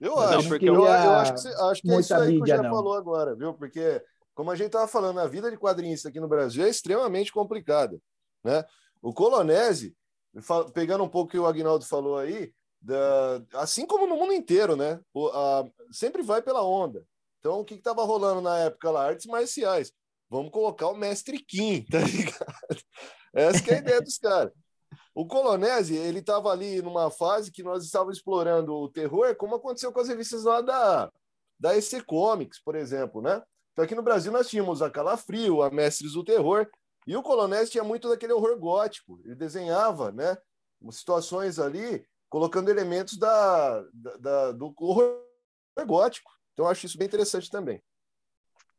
Eu 0.00 0.16
Não, 0.16 0.22
acho, 0.22 0.48
porque 0.48 0.68
eu, 0.68 0.74
eu 0.74 0.90
acho 0.90 1.32
que, 1.34 1.40
você- 1.40 1.54
acho 1.62 1.82
que 1.82 1.90
é 1.92 2.00
isso 2.00 2.14
aí 2.14 2.42
que 2.42 2.52
o 2.52 2.62
não. 2.62 2.70
falou 2.70 2.94
agora, 2.94 3.34
viu? 3.36 3.54
Porque, 3.54 4.02
como 4.34 4.50
a 4.50 4.56
gente 4.56 4.66
estava 4.66 4.88
falando, 4.88 5.20
a 5.20 5.26
vida 5.28 5.50
de 5.50 5.56
quadrinista 5.56 6.08
aqui 6.08 6.18
no 6.18 6.28
Brasil 6.28 6.64
é 6.64 6.68
extremamente 6.68 7.32
complicada. 7.32 7.98
Né? 8.42 8.64
O 9.00 9.12
Colonese, 9.12 9.96
pegando 10.74 11.04
um 11.04 11.08
pouco 11.08 11.28
o 11.28 11.30
que 11.30 11.38
o 11.38 11.46
Agnaldo 11.46 11.86
falou 11.86 12.18
aí, 12.18 12.52
da- 12.84 13.42
assim 13.54 13.86
como 13.86 14.06
no 14.06 14.16
mundo 14.16 14.32
inteiro, 14.32 14.76
né? 14.76 15.00
O- 15.12 15.28
a- 15.28 15.64
sempre 15.90 16.22
vai 16.22 16.42
pela 16.42 16.62
onda. 16.62 17.04
Então, 17.38 17.60
o 17.60 17.64
que 17.64 17.74
estava 17.74 18.04
rolando 18.04 18.40
na 18.40 18.58
época 18.58 18.90
lá? 18.90 19.06
Artes 19.06 19.26
marciais. 19.26 19.92
Vamos 20.30 20.50
colocar 20.50 20.88
o 20.88 20.96
mestre 20.96 21.38
Kim, 21.38 21.84
tá 21.90 22.00
ligado? 22.00 22.82
Essa 23.34 23.70
é 23.72 23.74
a 23.74 23.78
ideia 23.78 24.00
dos 24.02 24.18
caras. 24.18 24.52
O 25.14 25.26
Colonese, 25.26 25.94
ele 25.96 26.18
estava 26.18 26.50
ali 26.50 26.82
numa 26.82 27.10
fase 27.10 27.50
que 27.52 27.62
nós 27.62 27.84
estávamos 27.84 28.16
explorando 28.18 28.74
o 28.74 28.88
terror, 28.88 29.34
como 29.36 29.54
aconteceu 29.54 29.92
com 29.92 30.00
as 30.00 30.08
revistas 30.08 30.44
lá 30.44 30.60
da, 30.60 31.10
da 31.58 31.76
EC 31.76 32.02
Comics, 32.04 32.60
por 32.62 32.74
exemplo, 32.74 33.22
né? 33.22 33.42
Então 33.72 33.84
aqui 33.84 33.94
no 33.94 34.02
Brasil 34.02 34.30
nós 34.32 34.48
tínhamos 34.48 34.82
a 34.82 34.90
Calafrio, 34.90 35.62
a 35.62 35.70
Mestres 35.70 36.12
do 36.12 36.24
Terror, 36.24 36.68
e 37.06 37.16
o 37.16 37.22
Colonese 37.22 37.70
tinha 37.72 37.84
muito 37.84 38.08
daquele 38.08 38.32
horror 38.32 38.58
gótico. 38.58 39.20
Ele 39.24 39.34
desenhava, 39.34 40.10
né? 40.12 40.36
Situações 40.90 41.58
ali, 41.58 42.04
colocando 42.34 42.68
elementos 42.68 43.16
da, 43.16 43.80
da- 43.92 44.16
da- 44.16 44.52
do 44.52 44.74
horror 44.80 45.22
gótico. 45.86 46.32
Então 46.52 46.64
eu 46.64 46.70
acho 46.72 46.84
isso 46.84 46.98
bem 46.98 47.06
interessante 47.06 47.48
também. 47.48 47.80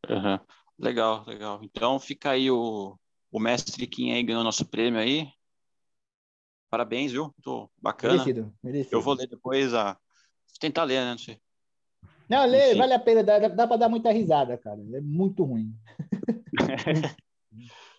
Aham. 0.10 0.41
Legal, 0.78 1.24
legal. 1.26 1.62
Então 1.64 1.97
fica 1.97 2.32
aí 2.32 2.51
o, 2.51 2.99
o 3.32 3.39
mestre 3.39 3.88
Kim 3.88 4.12
aí 4.12 4.22
ganhou 4.24 4.43
nosso 4.43 4.66
prêmio 4.66 4.99
aí. 4.99 5.32
Parabéns, 6.70 7.14
viu? 7.14 7.34
Tô 7.41 7.70
bacana. 7.82 8.16
Merecido, 8.16 8.53
merecido. 8.62 8.93
Eu 8.97 9.01
vou 9.01 9.14
ler 9.14 9.28
depois 9.28 9.74
a. 9.74 9.93
Vou 9.93 10.60
tentar 10.60 10.84
ler, 10.84 10.99
né? 10.99 11.12
Não 11.12 11.18
sei. 11.18 11.39
Não, 12.30 12.45
lê, 12.45 12.72
Enfim. 12.72 12.78
vale 12.80 12.93
a 12.93 12.99
pena, 12.99 13.24
dá, 13.24 13.39
dá 13.47 13.66
para 13.66 13.78
dar 13.78 13.88
muita 13.88 14.12
risada, 14.12 14.58
cara. 14.58 14.82
É 14.93 14.99
muito 14.99 15.45
ruim. 15.45 15.74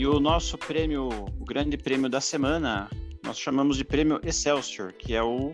E 0.00 0.06
o 0.06 0.18
nosso 0.18 0.56
prêmio, 0.56 1.10
o 1.38 1.44
grande 1.44 1.76
prêmio 1.76 2.08
da 2.08 2.22
semana, 2.22 2.88
nós 3.22 3.38
chamamos 3.38 3.76
de 3.76 3.84
prêmio 3.84 4.18
Excelsior, 4.24 4.94
que 4.94 5.14
é 5.14 5.22
o 5.22 5.52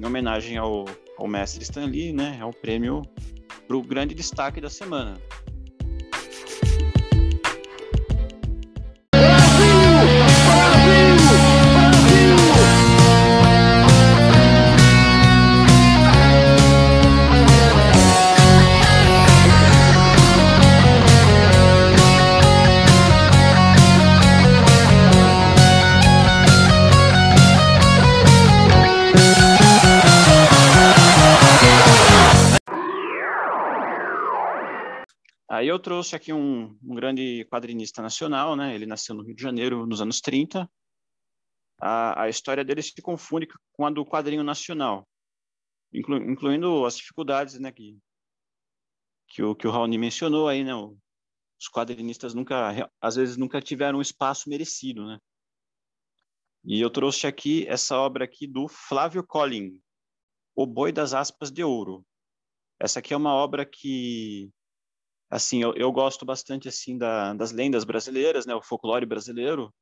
em 0.00 0.06
homenagem 0.06 0.56
ao, 0.56 0.86
ao 1.18 1.28
mestre 1.28 1.62
Stan 1.64 1.84
Lee, 1.84 2.10
né? 2.10 2.38
É 2.40 2.44
o 2.46 2.50
prêmio 2.50 3.02
para 3.66 3.76
o 3.76 3.82
grande 3.82 4.14
destaque 4.14 4.58
da 4.58 4.70
semana. 4.70 5.20
Aí 35.58 35.66
eu 35.66 35.76
trouxe 35.76 36.14
aqui 36.14 36.32
um, 36.32 36.78
um, 36.84 36.94
grande 36.94 37.44
quadrinista 37.46 38.00
nacional, 38.00 38.54
né? 38.54 38.76
Ele 38.76 38.86
nasceu 38.86 39.12
no 39.12 39.24
Rio 39.24 39.34
de 39.34 39.42
Janeiro 39.42 39.84
nos 39.86 40.00
anos 40.00 40.20
30. 40.20 40.70
A, 41.80 42.22
a 42.22 42.28
história 42.28 42.64
dele 42.64 42.80
se 42.80 43.02
confunde 43.02 43.48
com 43.72 43.84
a 43.84 43.90
do 43.90 44.06
quadrinho 44.06 44.44
nacional, 44.44 45.08
inclu, 45.92 46.16
incluindo 46.30 46.86
as 46.86 46.96
dificuldades, 46.96 47.58
né? 47.58 47.72
Que, 47.72 47.98
que 49.26 49.42
o 49.42 49.52
que 49.56 49.66
o 49.66 49.72
Raoni 49.72 49.98
mencionou 49.98 50.46
aí, 50.46 50.62
né? 50.62 50.76
Os 50.76 51.68
quadrinistas 51.68 52.34
nunca, 52.34 52.88
às 53.00 53.16
vezes, 53.16 53.36
nunca 53.36 53.60
tiveram 53.60 53.98
um 53.98 54.02
espaço 54.02 54.48
merecido, 54.48 55.08
né? 55.08 55.18
E 56.64 56.80
eu 56.80 56.88
trouxe 56.88 57.26
aqui 57.26 57.66
essa 57.66 57.98
obra 57.98 58.26
aqui 58.26 58.46
do 58.46 58.68
Flávio 58.68 59.26
Collin, 59.26 59.82
O 60.54 60.64
Boi 60.64 60.92
das 60.92 61.14
Aspas 61.14 61.50
de 61.50 61.64
Ouro. 61.64 62.06
Essa 62.78 63.00
aqui 63.00 63.12
é 63.12 63.16
uma 63.16 63.34
obra 63.34 63.66
que 63.66 64.52
assim, 65.30 65.62
eu, 65.62 65.74
eu 65.74 65.92
gosto 65.92 66.24
bastante 66.24 66.68
assim 66.68 66.96
da, 66.96 67.34
das 67.34 67.52
lendas 67.52 67.84
brasileiras, 67.84 68.46
né, 68.46 68.54
o 68.54 68.62
folclore 68.62 69.06
brasileiro. 69.06 69.72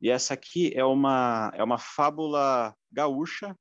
E 0.00 0.10
essa 0.10 0.34
aqui 0.34 0.72
é 0.74 0.84
uma 0.84 1.50
é 1.54 1.64
uma 1.64 1.78
fábula 1.78 2.74
gaúcha 2.92 3.56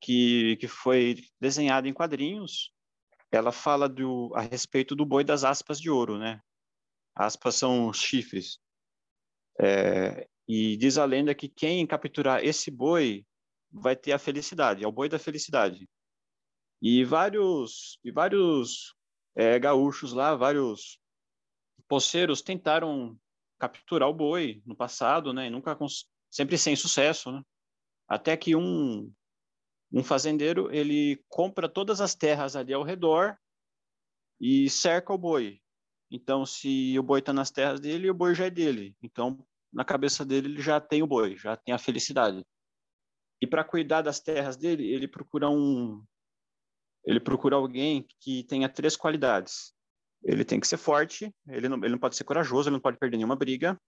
que 0.00 0.56
que 0.56 0.68
foi 0.68 1.22
desenhada 1.40 1.88
em 1.88 1.92
quadrinhos. 1.92 2.72
Ela 3.30 3.52
fala 3.52 3.88
do 3.88 4.32
a 4.34 4.40
respeito 4.40 4.94
do 4.96 5.04
boi 5.04 5.24
das 5.24 5.44
aspas 5.44 5.80
de 5.80 5.90
ouro, 5.90 6.18
né? 6.18 6.40
Aspas 7.14 7.56
são 7.56 7.92
chifres. 7.92 8.58
É, 9.60 10.28
e 10.48 10.76
diz 10.76 10.98
a 10.98 11.04
lenda 11.04 11.34
que 11.34 11.48
quem 11.48 11.86
capturar 11.86 12.44
esse 12.44 12.70
boi 12.70 13.26
vai 13.70 13.96
ter 13.96 14.12
a 14.12 14.18
felicidade, 14.18 14.84
é 14.84 14.88
o 14.88 14.92
boi 14.92 15.08
da 15.08 15.18
felicidade. 15.18 15.88
E 16.80 17.04
vários 17.04 17.98
e 18.04 18.10
vários 18.10 18.94
é, 19.36 19.58
gaúchos 19.58 20.12
lá, 20.12 20.34
vários 20.34 20.98
poceiros 21.86 22.40
tentaram 22.40 23.16
capturar 23.58 24.08
o 24.08 24.14
boi 24.14 24.62
no 24.64 24.74
passado, 24.74 25.32
né? 25.32 25.46
E 25.46 25.50
nunca 25.50 25.76
sempre 26.30 26.58
sem 26.58 26.74
sucesso, 26.74 27.30
né? 27.30 27.42
Até 28.08 28.36
que 28.36 28.56
um 28.56 29.12
um 29.92 30.02
fazendeiro 30.02 30.68
ele 30.74 31.22
compra 31.28 31.68
todas 31.68 32.00
as 32.00 32.14
terras 32.14 32.56
ali 32.56 32.72
ao 32.72 32.82
redor 32.82 33.38
e 34.40 34.68
cerca 34.68 35.12
o 35.12 35.18
boi. 35.18 35.60
Então, 36.10 36.44
se 36.44 36.98
o 36.98 37.02
boi 37.02 37.20
está 37.20 37.32
nas 37.32 37.50
terras 37.50 37.80
dele, 37.80 38.10
o 38.10 38.14
boi 38.14 38.34
já 38.34 38.46
é 38.46 38.50
dele. 38.50 38.96
Então, 39.02 39.38
na 39.72 39.84
cabeça 39.84 40.24
dele, 40.24 40.48
ele 40.48 40.60
já 40.60 40.80
tem 40.80 41.02
o 41.02 41.06
boi, 41.06 41.36
já 41.36 41.56
tem 41.56 41.74
a 41.74 41.78
felicidade. 41.78 42.44
E 43.40 43.46
para 43.46 43.64
cuidar 43.64 44.02
das 44.02 44.20
terras 44.20 44.56
dele, 44.56 44.86
ele 44.86 45.06
procura 45.06 45.48
um, 45.48 46.04
ele 47.06 47.20
procura 47.20 47.56
alguém 47.56 48.04
que 48.20 48.42
tenha 48.44 48.68
três 48.68 48.96
qualidades. 48.96 49.72
Ele 50.24 50.44
tem 50.44 50.58
que 50.58 50.66
ser 50.66 50.76
forte, 50.76 51.32
ele 51.48 51.68
não, 51.68 51.78
ele 51.78 51.90
não 51.90 51.98
pode 51.98 52.16
ser 52.16 52.24
corajoso, 52.24 52.68
ele 52.68 52.74
não 52.74 52.80
pode 52.80 52.98
perder 52.98 53.16
nenhuma 53.16 53.36
briga. 53.36 53.80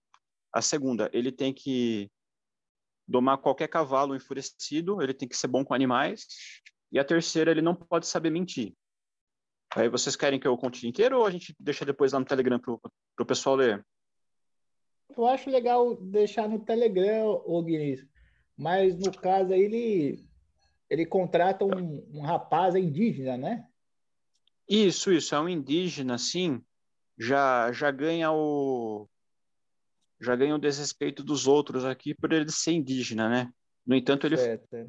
A 0.53 0.61
segunda, 0.61 1.09
ele 1.11 1.31
tem 1.31 1.53
que 1.53 2.09
domar 3.05 3.37
qualquer 3.39 3.67
cavalo 3.67 4.15
enfurecido, 4.15 5.01
ele 5.01 5.13
tem 5.13 5.27
que 5.27 5.35
ser 5.35 5.47
bom 5.47 5.65
com 5.65 5.73
animais. 5.73 6.25
E 6.91 6.97
a 6.97 7.03
terceira, 7.03 7.51
ele 7.51 7.61
não 7.61 7.75
pode 7.75 8.07
saber 8.07 8.29
mentir. 8.29 8.73
Aí 9.75 9.89
vocês 9.89 10.15
querem 10.15 10.39
que 10.39 10.47
eu 10.47 10.57
conte 10.57 10.87
inteiro 10.87 11.19
ou 11.19 11.25
a 11.25 11.29
gente 11.29 11.55
deixa 11.59 11.85
depois 11.85 12.13
lá 12.13 12.19
no 12.19 12.25
Telegram 12.25 12.57
para 12.57 12.73
o 12.73 13.25
pessoal 13.25 13.55
ler? 13.55 13.85
Eu 15.15 15.27
acho 15.27 15.49
legal 15.49 15.95
deixar 15.95 16.47
no 16.47 16.59
Telegram, 16.59 17.43
Guinness. 17.63 18.07
Mas 18.57 18.97
no 18.97 19.11
caso 19.11 19.53
aí, 19.53 19.61
ele 19.61 20.28
ele 20.89 21.05
contrata 21.05 21.63
um, 21.63 22.07
um 22.13 22.21
rapaz 22.21 22.75
indígena, 22.75 23.37
né? 23.37 23.67
Isso, 24.67 25.11
isso, 25.11 25.33
é 25.35 25.39
um 25.39 25.49
indígena, 25.49 26.17
sim, 26.17 26.63
já, 27.17 27.71
já 27.71 27.91
ganha 27.91 28.31
o 28.31 29.07
já 30.21 30.35
ganha 30.35 30.55
o 30.55 30.59
desrespeito 30.59 31.23
dos 31.23 31.47
outros 31.47 31.85
aqui 31.85 32.13
por 32.13 32.33
ele 32.33 32.51
ser 32.51 32.73
indígena, 32.73 33.29
né? 33.29 33.53
No 33.85 33.95
entanto, 33.95 34.27
ele 34.27 34.37
certo. 34.37 34.73
É. 34.75 34.87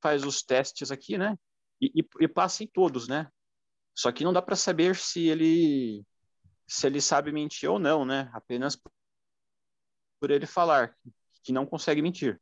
faz 0.00 0.24
os 0.24 0.42
testes 0.42 0.92
aqui, 0.92 1.18
né? 1.18 1.36
E, 1.80 2.00
e, 2.00 2.08
e, 2.20 2.28
passa 2.28 2.62
em 2.62 2.66
todos, 2.66 3.08
né? 3.08 3.28
Só 3.94 4.12
que 4.12 4.22
não 4.22 4.32
dá 4.32 4.40
para 4.40 4.54
saber 4.54 4.94
se 4.94 5.26
ele 5.26 6.04
se 6.68 6.86
ele 6.86 7.00
sabe 7.00 7.32
mentir 7.32 7.68
ou 7.68 7.78
não, 7.78 8.04
né? 8.04 8.30
Apenas 8.32 8.80
por 10.20 10.30
ele 10.30 10.46
falar 10.46 10.96
que 11.42 11.52
não 11.52 11.66
consegue 11.66 12.00
mentir. 12.00 12.40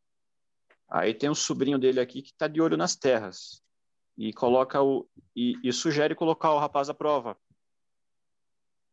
Aí 0.89 1.13
tem 1.13 1.29
um 1.29 1.35
sobrinho 1.35 1.79
dele 1.79 2.01
aqui 2.01 2.23
que 2.23 2.31
está 2.31 2.47
de 2.47 2.61
olho 2.61 2.77
nas 2.77 2.95
terras 2.95 3.63
e 4.17 4.33
coloca 4.33 4.83
o 4.83 5.09
e, 5.35 5.55
e, 5.63 5.73
sugere 5.73 6.15
colocar 6.15 6.53
o 6.53 6.59
rapaz 6.59 6.89
à 6.89 6.95
prova. 6.95 7.37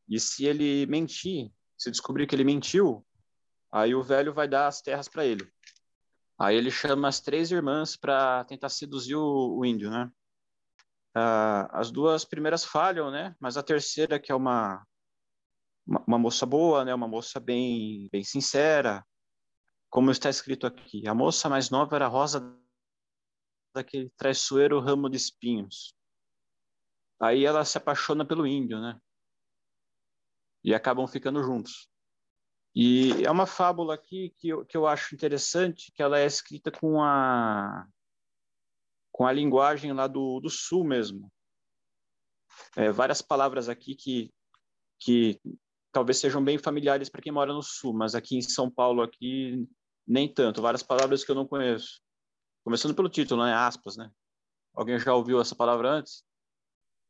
E 0.09 0.19
se 0.19 0.45
ele 0.45 0.85
mentir, 0.87 1.51
se 1.77 1.89
descobrir 1.89 2.27
que 2.27 2.35
ele 2.35 2.43
mentiu, 2.43 3.05
aí 3.71 3.95
o 3.95 4.03
velho 4.03 4.33
vai 4.33 4.47
dar 4.47 4.67
as 4.67 4.81
terras 4.81 5.07
para 5.07 5.25
ele. 5.25 5.49
Aí 6.37 6.57
ele 6.57 6.69
chama 6.69 7.07
as 7.07 7.21
três 7.21 7.51
irmãs 7.51 7.95
para 7.95 8.43
tentar 8.45 8.69
seduzir 8.69 9.15
o, 9.15 9.57
o 9.57 9.65
índio, 9.65 9.89
né? 9.89 10.11
Ah, 11.15 11.69
as 11.79 11.91
duas 11.91 12.25
primeiras 12.25 12.65
falham, 12.65 13.09
né? 13.11 13.35
Mas 13.39 13.55
a 13.55 13.63
terceira, 13.63 14.19
que 14.19 14.31
é 14.31 14.35
uma, 14.35 14.85
uma, 15.85 16.03
uma 16.07 16.19
moça 16.19 16.45
boa, 16.45 16.83
né? 16.83 16.93
Uma 16.93 17.07
moça 17.07 17.39
bem, 17.39 18.09
bem 18.11 18.23
sincera, 18.23 19.05
como 19.93 20.09
está 20.09 20.27
escrito 20.27 20.65
aqui, 20.65 21.07
a 21.07 21.13
moça 21.13 21.47
mais 21.47 21.69
nova 21.69 21.95
era 21.95 22.07
rosa 22.07 22.41
daquele 23.75 24.09
traiçoeiro 24.17 24.79
ramo 24.79 25.07
de 25.07 25.17
espinhos. 25.17 25.95
Aí 27.21 27.45
ela 27.45 27.63
se 27.63 27.77
apaixona 27.77 28.25
pelo 28.25 28.47
índio, 28.47 28.81
né? 28.81 28.99
E 30.63 30.73
acabam 30.73 31.05
ficando 31.05 31.43
juntos. 31.43 31.87
E 32.73 33.23
é 33.23 33.29
uma 33.29 33.45
fábula 33.45 33.93
aqui 33.93 34.33
que 34.39 34.47
eu, 34.47 34.65
que 34.65 34.75
eu 34.75 34.87
acho 34.87 35.13
interessante, 35.13 35.91
que 35.91 36.01
ela 36.01 36.17
é 36.17 36.25
escrita 36.25 36.71
com 36.71 36.99
a 36.99 37.87
com 39.11 39.27
a 39.27 39.31
linguagem 39.31 39.93
lá 39.93 40.07
do, 40.07 40.39
do 40.39 40.49
sul 40.49 40.83
mesmo. 40.83 41.31
É, 42.75 42.91
várias 42.91 43.21
palavras 43.21 43.69
aqui 43.69 43.93
que, 43.93 44.33
que 44.99 45.39
talvez 45.91 46.17
sejam 46.17 46.43
bem 46.43 46.57
familiares 46.57 47.09
para 47.09 47.21
quem 47.21 47.31
mora 47.31 47.53
no 47.53 47.61
sul, 47.61 47.93
mas 47.93 48.15
aqui 48.15 48.35
em 48.35 48.41
São 48.41 48.71
Paulo 48.71 49.03
aqui 49.03 49.69
nem 50.07 50.31
tanto, 50.31 50.61
várias 50.61 50.83
palavras 50.83 51.23
que 51.23 51.31
eu 51.31 51.35
não 51.35 51.47
conheço. 51.47 52.01
Começando 52.63 52.95
pelo 52.95 53.09
título, 53.09 53.43
né? 53.43 53.53
Aspas, 53.53 53.97
né? 53.97 54.11
Alguém 54.73 54.97
já 54.99 55.13
ouviu 55.13 55.39
essa 55.39 55.55
palavra 55.55 55.89
antes? 55.89 56.23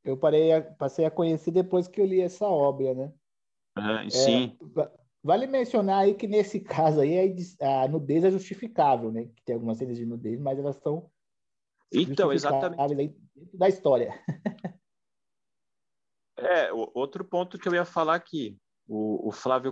Eu 0.03 0.17
parei 0.17 0.51
a, 0.51 0.61
passei 0.61 1.05
a 1.05 1.11
conhecer 1.11 1.51
depois 1.51 1.87
que 1.87 2.01
eu 2.01 2.05
li 2.05 2.21
essa 2.21 2.45
obra, 2.45 2.93
né? 2.93 3.13
É, 3.77 4.09
sim. 4.09 4.57
É, 4.77 4.91
vale 5.23 5.47
mencionar 5.47 6.03
aí 6.03 6.13
que 6.13 6.27
nesse 6.27 6.59
caso 6.59 6.99
aí 6.99 7.35
a, 7.61 7.87
nudez 7.87 8.23
é 8.23 8.31
justificável, 8.31 9.11
né? 9.11 9.25
Que 9.35 9.43
tem 9.43 9.55
algumas 9.55 9.77
cenas 9.77 9.97
de 9.97 10.05
nudez, 10.05 10.39
mas 10.39 10.59
elas 10.59 10.75
são 10.77 11.09
então 11.91 12.33
exatamente 12.33 13.15
da 13.53 13.69
história. 13.69 14.13
é 16.37 16.71
outro 16.73 17.23
ponto 17.23 17.57
que 17.57 17.67
eu 17.67 17.73
ia 17.73 17.85
falar 17.85 18.15
aqui, 18.15 18.57
o, 18.87 19.29
o 19.29 19.31
Flávio 19.31 19.71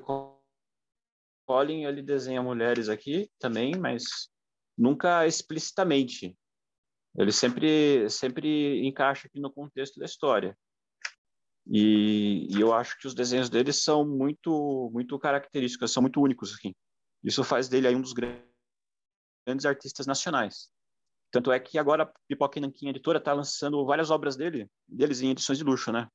Colin 1.52 1.84
ele 1.84 2.02
desenha 2.02 2.41
mulheres 2.41 2.88
aqui 2.88 3.30
também, 3.38 3.76
mas 3.78 4.30
nunca 4.78 5.28
explicitamente. 5.28 6.34
Ele 7.14 7.32
sempre 7.34 8.10
sempre 8.10 8.88
encaixa 8.88 9.28
aqui 9.28 9.38
no 9.41 9.52
contexto 9.52 9.99
da 9.99 10.06
história. 10.06 10.58
E, 11.68 12.47
e, 12.49 12.62
eu 12.62 12.74
acho 12.74 12.97
que 12.97 13.06
os 13.06 13.14
desenhos 13.14 13.49
dele 13.49 13.74
são 13.74 14.08
muito 14.08 14.89
muito 14.93 15.20
característicos, 15.20 15.91
são 15.91 16.02
muito 16.02 16.22
únicos 16.22 16.56
aqui. 16.56 16.74
Isso 17.22 17.43
faz 17.43 17.68
dele 17.68 17.88
aí 17.88 17.95
um 17.95 18.02
dos 18.02 18.14
grandes 18.14 19.66
artistas 19.66 20.08
nacionais. 20.08 20.70
Tanto 21.32 21.52
é 21.52 21.60
que 21.60 21.78
agora 21.78 22.04
a 22.04 22.14
Pipoca 22.30 22.60
e 22.60 22.62
Nanquim 22.62 22.88
Editora 22.88 23.20
está 23.20 23.34
lançando 23.34 23.86
várias 23.86 24.10
obras 24.10 24.38
dele, 24.38 24.70
deles 24.88 25.22
em 25.22 25.32
edições 25.32 25.58
de 25.58 25.66
luxo, 25.66 25.91
né? 25.91 26.08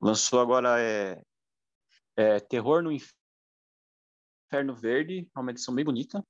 Lançou 0.00 0.40
agora 0.40 0.80
é, 0.80 1.22
é 2.16 2.40
Terror 2.40 2.82
no 2.82 2.90
Inferno 2.90 3.19
Inferno 4.50 4.74
Verde, 4.74 5.30
é 5.34 5.38
uma 5.38 5.52
edição 5.52 5.72
bem 5.72 5.84
bonita. 5.84 6.24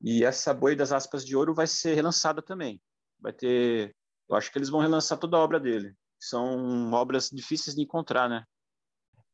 E 0.00 0.24
essa 0.24 0.54
Boi 0.54 0.76
das 0.76 0.92
Aspas 0.92 1.26
de 1.26 1.34
Ouro 1.34 1.52
vai 1.52 1.66
ser 1.66 1.94
relançada 1.94 2.40
também. 2.40 2.80
Vai 3.18 3.32
ter. 3.32 3.92
Eu 4.28 4.36
acho 4.36 4.52
que 4.52 4.58
eles 4.58 4.68
vão 4.68 4.80
relançar 4.80 5.18
toda 5.18 5.36
a 5.36 5.40
obra 5.40 5.58
dele. 5.58 5.92
São 6.20 6.92
obras 6.92 7.28
difíceis 7.28 7.74
de 7.74 7.82
encontrar, 7.82 8.28
né? 8.28 8.44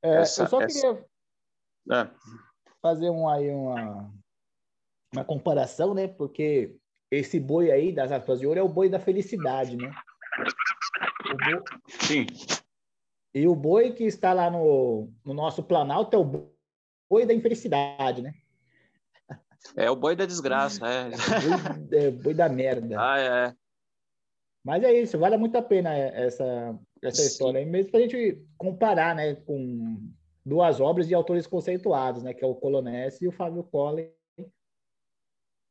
É, 0.02 0.22
essa, 0.22 0.44
eu 0.44 0.48
só 0.48 0.62
essa... 0.62 0.80
queria 0.80 1.06
é. 1.92 2.10
fazer 2.80 3.10
um, 3.10 3.28
aí 3.28 3.50
uma, 3.50 4.10
uma 5.12 5.24
comparação, 5.24 5.92
né? 5.92 6.08
Porque 6.08 6.74
esse 7.10 7.38
boi 7.38 7.70
aí 7.70 7.92
das 7.92 8.10
aspas 8.10 8.40
de 8.40 8.46
ouro 8.46 8.58
é 8.58 8.62
o 8.62 8.68
boi 8.68 8.88
da 8.88 8.98
felicidade, 8.98 9.76
né? 9.76 9.92
Boi... 11.44 11.62
Sim. 11.86 12.26
E 13.34 13.46
o 13.46 13.54
boi 13.54 13.92
que 13.92 14.04
está 14.04 14.32
lá 14.32 14.50
no, 14.50 15.12
no 15.22 15.34
nosso 15.34 15.62
Planalto 15.62 16.16
é 16.16 16.18
o 16.18 16.52
boi 17.12 17.26
da 17.26 17.34
infelicidade, 17.34 18.22
né? 18.22 18.32
É 19.76 19.90
o 19.90 19.96
boi 19.96 20.16
da 20.16 20.24
desgraça, 20.24 20.86
é. 20.88 21.10
é 21.12 21.80
boi, 21.82 21.98
é, 21.98 22.10
boi 22.10 22.34
da 22.34 22.48
merda. 22.48 22.96
Ah, 22.98 23.20
é. 23.20 23.54
Mas 24.64 24.82
é 24.82 24.92
isso, 24.94 25.18
vale 25.18 25.36
muito 25.36 25.56
a 25.56 25.62
pena 25.62 25.94
essa, 25.94 26.78
essa 27.02 27.20
história 27.20 27.60
aí, 27.60 27.66
mesmo 27.66 27.90
para 27.90 28.00
a 28.00 28.02
gente 28.04 28.42
comparar, 28.56 29.14
né, 29.14 29.34
com 29.34 30.10
duas 30.46 30.80
obras 30.80 31.06
de 31.06 31.14
autores 31.14 31.46
conceituados, 31.46 32.22
né, 32.22 32.32
que 32.32 32.42
é 32.42 32.46
o 32.46 32.54
Colonese 32.54 33.24
e 33.24 33.28
o 33.28 33.32
Fábio 33.32 33.64
Collen, 33.64 34.10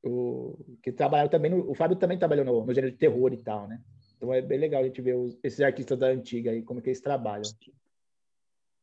o, 0.03 0.57
que 0.83 0.91
trabalharam 0.91 1.29
também, 1.29 1.49
no, 1.49 1.71
o 1.71 1.73
Fábio 1.73 1.97
também 1.97 2.19
trabalhou 2.19 2.45
no, 2.45 2.65
no 2.65 2.73
gênero 2.73 2.91
de 2.91 2.99
terror 2.99 3.33
e 3.33 3.37
tal, 3.37 3.67
né? 3.67 3.81
Então 4.17 4.33
é 4.33 4.41
bem 4.41 4.59
legal 4.59 4.81
a 4.81 4.85
gente 4.85 5.01
ver 5.01 5.15
os, 5.15 5.39
esses 5.43 5.61
artistas 5.61 5.97
da 5.97 6.07
antiga 6.07 6.51
aí, 6.51 6.61
como 6.61 6.81
que 6.81 6.89
eles 6.89 7.01
trabalham. 7.01 7.43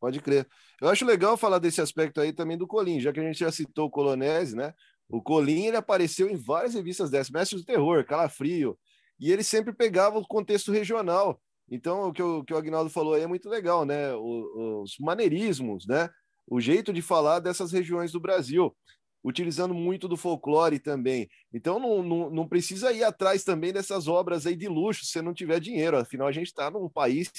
Pode 0.01 0.21
crer. 0.21 0.47
Eu 0.81 0.89
acho 0.89 1.05
legal 1.05 1.37
falar 1.37 1.59
desse 1.59 1.81
aspecto 1.81 2.21
aí 2.21 2.33
também 2.33 2.57
do 2.57 2.67
Colim, 2.67 3.01
já 3.01 3.13
que 3.13 3.21
a 3.21 3.23
gente 3.23 3.39
já 3.39 3.51
citou 3.51 3.87
o 3.87 3.91
Colonese, 3.91 4.55
né? 4.57 4.73
O 5.09 5.23
Colim, 5.23 5.67
ele 5.67 5.77
apareceu 5.77 6.29
em 6.29 6.37
várias 6.37 6.75
revistas 6.75 7.11
dessas, 7.11 7.31
Mestre 7.31 7.59
do 7.59 7.65
Terror, 7.65 8.05
Calafrio, 8.05 8.79
e 9.19 9.33
ele 9.33 9.43
sempre 9.43 9.73
pegava 9.73 10.19
o 10.19 10.27
contexto 10.27 10.71
regional. 10.71 11.41
Então, 11.71 12.09
o 12.09 12.13
que 12.13 12.23
o, 12.23 12.45
que 12.45 12.55
o 12.55 12.57
Agnaldo 12.57 12.91
falou 12.91 13.15
aí 13.15 13.23
é 13.23 13.27
muito 13.27 13.49
legal, 13.49 13.85
né? 13.85 14.15
O, 14.15 14.83
os 14.83 14.97
maneirismos, 15.01 15.87
né? 15.87 16.09
O 16.47 16.61
jeito 16.61 16.93
de 16.93 17.03
falar 17.03 17.41
dessas 17.41 17.73
regiões 17.73 18.13
do 18.13 18.21
Brasil, 18.21 18.75
utilizando 19.23 19.75
muito 19.75 20.09
do 20.09 20.17
folclore 20.17 20.79
também. 20.79 21.29
Então, 21.53 21.79
não, 21.79 22.03
não, 22.03 22.31
não 22.31 22.49
precisa 22.49 22.93
ir 22.93 23.03
atrás 23.03 23.45
também 23.45 23.73
dessas 23.73 24.09
obras 24.09 24.47
aí 24.47 24.57
de 24.57 24.69
luxo 24.69 25.05
se 25.05 25.21
não 25.21 25.35
tiver 25.35 25.61
dinheiro. 25.61 25.99
Afinal, 25.99 26.29
a 26.29 26.33
gente 26.33 26.47
está 26.47 26.71
num 26.71 26.89
país 26.89 27.31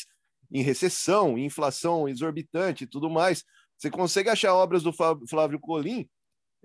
em 0.52 0.62
recessão, 0.62 1.38
inflação 1.38 2.08
exorbitante 2.08 2.84
e 2.84 2.88
tudo 2.88 3.10
mais. 3.10 3.44
Você 3.78 3.90
consegue 3.90 4.30
achar 4.30 4.54
obras 4.54 4.84
do 4.84 4.92
Flávio 4.92 5.60
Colim 5.60 6.08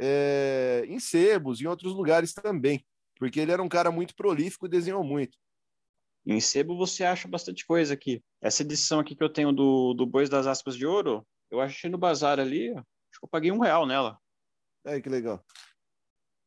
é, 0.01 0.85
em 0.89 0.99
sebos, 0.99 1.61
em 1.61 1.66
outros 1.66 1.93
lugares 1.95 2.32
também, 2.32 2.85
porque 3.16 3.39
ele 3.41 3.53
era 3.53 3.62
um 3.62 3.68
cara 3.68 3.91
muito 3.91 4.14
prolífico 4.14 4.66
e 4.66 4.70
desenhou 4.70 5.05
muito. 5.05 5.37
Em 6.26 6.41
sebo 6.41 6.76
você 6.76 7.05
acha 7.05 7.28
bastante 7.28 7.66
coisa 7.66 7.93
aqui. 7.93 8.22
Essa 8.41 8.62
edição 8.62 8.99
aqui 8.99 9.14
que 9.14 9.22
eu 9.22 9.28
tenho 9.28 9.53
do, 9.53 9.93
do 9.93 10.07
Bois 10.07 10.28
das 10.28 10.47
Aspas 10.47 10.74
de 10.74 10.87
Ouro, 10.87 11.26
eu 11.51 11.61
achei 11.61 11.91
no 11.91 11.99
bazar 11.99 12.41
ali, 12.41 12.70
acho 12.70 13.20
que 13.20 13.24
eu 13.24 13.28
paguei 13.28 13.53
um 13.53 13.61
real 13.61 13.87
nela. 13.87 14.18
É, 14.87 15.01
que 15.01 15.09
legal. 15.09 15.45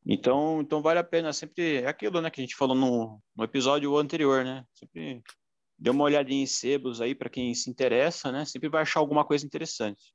Então, 0.05 0.61
então 0.61 0.81
vale 0.81 0.99
a 0.99 1.03
pena 1.03 1.33
sempre. 1.33 1.81
É 1.81 1.88
aquilo, 1.88 2.21
né, 2.21 2.29
que 2.29 2.39
a 2.39 2.43
gente 2.43 2.55
falou 2.55 2.75
no, 2.75 3.21
no 3.35 3.43
episódio 3.43 3.95
anterior, 3.97 4.43
né? 4.43 4.65
Sempre 4.73 5.21
dê 5.78 5.89
uma 5.89 6.03
olhadinha 6.03 6.43
em 6.43 6.47
sebos 6.47 7.01
aí 7.01 7.13
para 7.13 7.30
quem 7.30 7.53
se 7.53 7.69
interessa, 7.69 8.32
né? 8.32 8.45
Sempre 8.45 8.69
vai 8.69 8.82
achar 8.82 8.99
alguma 8.99 9.23
coisa 9.25 9.45
interessante. 9.45 10.13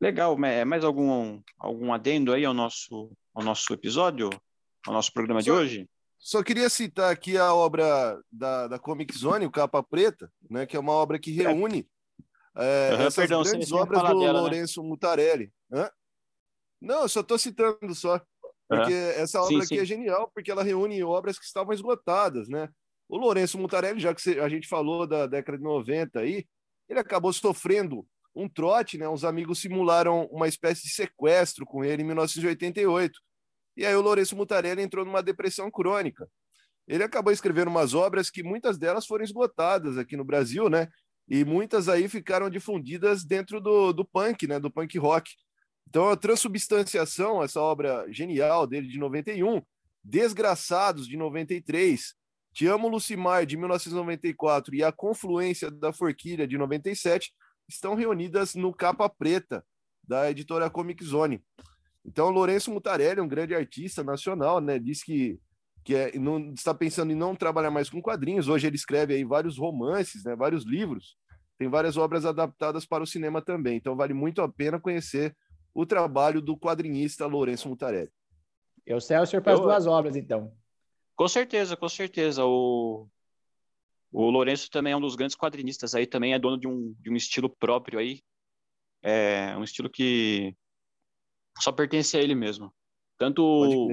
Legal, 0.00 0.36
é 0.44 0.64
mais 0.64 0.84
algum 0.84 1.40
algum 1.58 1.92
adendo 1.92 2.32
aí 2.32 2.44
ao 2.44 2.54
nosso 2.54 3.10
ao 3.32 3.42
nosso 3.42 3.72
episódio, 3.72 4.30
ao 4.86 4.92
nosso 4.92 5.12
programa 5.12 5.40
só, 5.40 5.44
de 5.44 5.50
hoje? 5.52 5.90
Só 6.18 6.42
queria 6.42 6.68
citar 6.68 7.12
aqui 7.12 7.36
a 7.36 7.54
obra 7.54 8.20
da, 8.30 8.68
da 8.68 8.78
Comic 8.78 9.16
Zone, 9.16 9.46
o 9.46 9.50
Capa 9.50 9.82
Preta, 9.82 10.30
né? 10.50 10.66
Que 10.66 10.76
é 10.76 10.80
uma 10.80 10.92
obra 10.92 11.18
que 11.18 11.30
reúne 11.30 11.88
é, 12.56 12.90
Uhum, 12.92 13.00
essas 13.00 13.14
perdão, 13.14 13.42
grandes 13.42 13.72
obras 13.72 14.02
do 14.02 14.18
dela, 14.20 14.32
né? 14.34 14.40
Lourenço 14.40 14.82
Mutarelli. 14.82 15.52
Hã? 15.72 15.90
Não, 16.80 17.02
eu 17.02 17.08
só 17.08 17.20
estou 17.20 17.38
citando 17.38 17.94
só. 17.94 18.20
Porque 18.68 18.92
Aham. 18.92 19.22
essa 19.22 19.42
Sim, 19.42 19.54
obra 19.54 19.64
aqui 19.64 19.76
sim. 19.76 19.78
é 19.78 19.84
genial, 19.84 20.30
porque 20.34 20.50
ela 20.50 20.62
reúne 20.62 21.02
obras 21.02 21.38
que 21.38 21.44
estavam 21.44 21.72
esgotadas, 21.74 22.48
né? 22.48 22.68
O 23.08 23.16
Lourenço 23.16 23.58
Mutarelli, 23.58 24.00
já 24.00 24.14
que 24.14 24.40
a 24.40 24.48
gente 24.48 24.66
falou 24.66 25.06
da 25.06 25.26
década 25.26 25.58
de 25.58 25.64
90 25.64 26.20
aí, 26.20 26.46
ele 26.88 26.98
acabou 26.98 27.32
sofrendo 27.32 28.06
um 28.34 28.48
trote, 28.48 28.98
né? 28.98 29.08
Os 29.08 29.24
amigos 29.24 29.60
simularam 29.60 30.26
uma 30.26 30.48
espécie 30.48 30.82
de 30.82 30.90
sequestro 30.90 31.64
com 31.64 31.84
ele 31.84 32.02
em 32.02 32.06
1988. 32.06 33.18
E 33.76 33.86
aí 33.86 33.94
o 33.94 34.00
Lourenço 34.00 34.36
Mutarelli 34.36 34.82
entrou 34.82 35.04
numa 35.04 35.22
depressão 35.22 35.70
crônica. 35.70 36.28
Ele 36.86 37.02
acabou 37.02 37.32
escrevendo 37.32 37.68
umas 37.68 37.94
obras 37.94 38.30
que 38.30 38.42
muitas 38.42 38.76
delas 38.78 39.06
foram 39.06 39.24
esgotadas 39.24 39.96
aqui 39.96 40.16
no 40.16 40.24
Brasil, 40.24 40.68
né? 40.68 40.88
E 41.28 41.44
muitas 41.44 41.88
aí 41.88 42.08
ficaram 42.08 42.50
difundidas 42.50 43.24
dentro 43.24 43.60
do, 43.60 43.92
do 43.92 44.04
punk, 44.04 44.46
né? 44.46 44.58
Do 44.58 44.70
punk 44.70 44.98
rock. 44.98 45.30
Então, 45.88 46.10
a 46.10 46.16
Transubstanciação, 46.16 47.42
essa 47.42 47.60
obra 47.60 48.04
genial 48.10 48.66
dele 48.66 48.88
de 48.88 48.98
91, 48.98 49.62
Desgraçados 50.06 51.08
de 51.08 51.16
93, 51.16 52.14
Te 52.54 52.66
Amo 52.68 52.88
Lucimar 52.88 53.44
de 53.44 53.56
1994 53.56 54.74
e 54.76 54.84
A 54.84 54.92
Confluência 54.92 55.70
da 55.70 55.92
Forquilha 55.92 56.46
de 56.46 56.56
97 56.56 57.32
estão 57.68 57.94
reunidas 57.94 58.54
no 58.54 58.72
Capa 58.72 59.08
Preta 59.08 59.64
da 60.06 60.30
editora 60.30 60.70
Comic 60.70 61.04
Zone. 61.04 61.42
Então, 62.04 62.30
Lourenço 62.30 62.70
Mutarelli, 62.70 63.20
um 63.20 63.26
grande 63.26 63.54
artista 63.54 64.04
nacional, 64.04 64.60
né, 64.60 64.78
diz 64.78 65.02
que, 65.02 65.40
que 65.82 65.96
é, 65.96 66.16
não, 66.18 66.52
está 66.52 66.72
pensando 66.72 67.10
em 67.10 67.16
não 67.16 67.34
trabalhar 67.34 67.70
mais 67.70 67.90
com 67.90 68.00
quadrinhos. 68.00 68.46
Hoje 68.46 68.66
ele 68.66 68.76
escreve 68.76 69.14
aí 69.14 69.24
vários 69.24 69.58
romances, 69.58 70.22
né, 70.22 70.36
vários 70.36 70.64
livros. 70.64 71.16
Tem 71.58 71.68
várias 71.68 71.96
obras 71.96 72.24
adaptadas 72.24 72.84
para 72.86 73.02
o 73.02 73.06
cinema 73.06 73.40
também. 73.42 73.76
Então, 73.78 73.96
vale 73.96 74.12
muito 74.12 74.42
a 74.42 74.48
pena 74.48 74.78
conhecer 74.78 75.34
o 75.72 75.84
trabalho 75.86 76.40
do 76.40 76.56
quadrinista 76.56 77.26
Lourenço 77.26 77.68
Mutarelli. 77.68 78.10
Eu 78.86 79.00
Celso 79.00 79.40
para 79.40 79.54
as 79.54 79.58
Eu- 79.58 79.64
duas 79.64 79.86
obras, 79.86 80.14
então. 80.14 80.52
Com 81.16 81.28
certeza, 81.28 81.76
com 81.76 81.88
certeza. 81.88 82.44
O, 82.44 83.08
o 84.12 84.30
Lourenço 84.30 84.70
também 84.70 84.92
é 84.92 84.96
um 84.96 85.00
dos 85.00 85.16
grandes 85.16 85.36
quadrinistas 85.36 85.94
aí, 85.94 86.06
também 86.06 86.34
é 86.34 86.38
dono 86.38 86.58
de 86.58 86.66
um, 86.66 86.94
de 86.98 87.10
um 87.10 87.16
estilo 87.16 87.48
próprio 87.48 87.98
aí. 87.98 88.22
É 89.02 89.56
um 89.56 89.64
estilo 89.64 89.90
que 89.90 90.56
só 91.60 91.70
pertence 91.70 92.16
a 92.16 92.20
ele 92.20 92.34
mesmo. 92.34 92.74
Tanto 93.18 93.42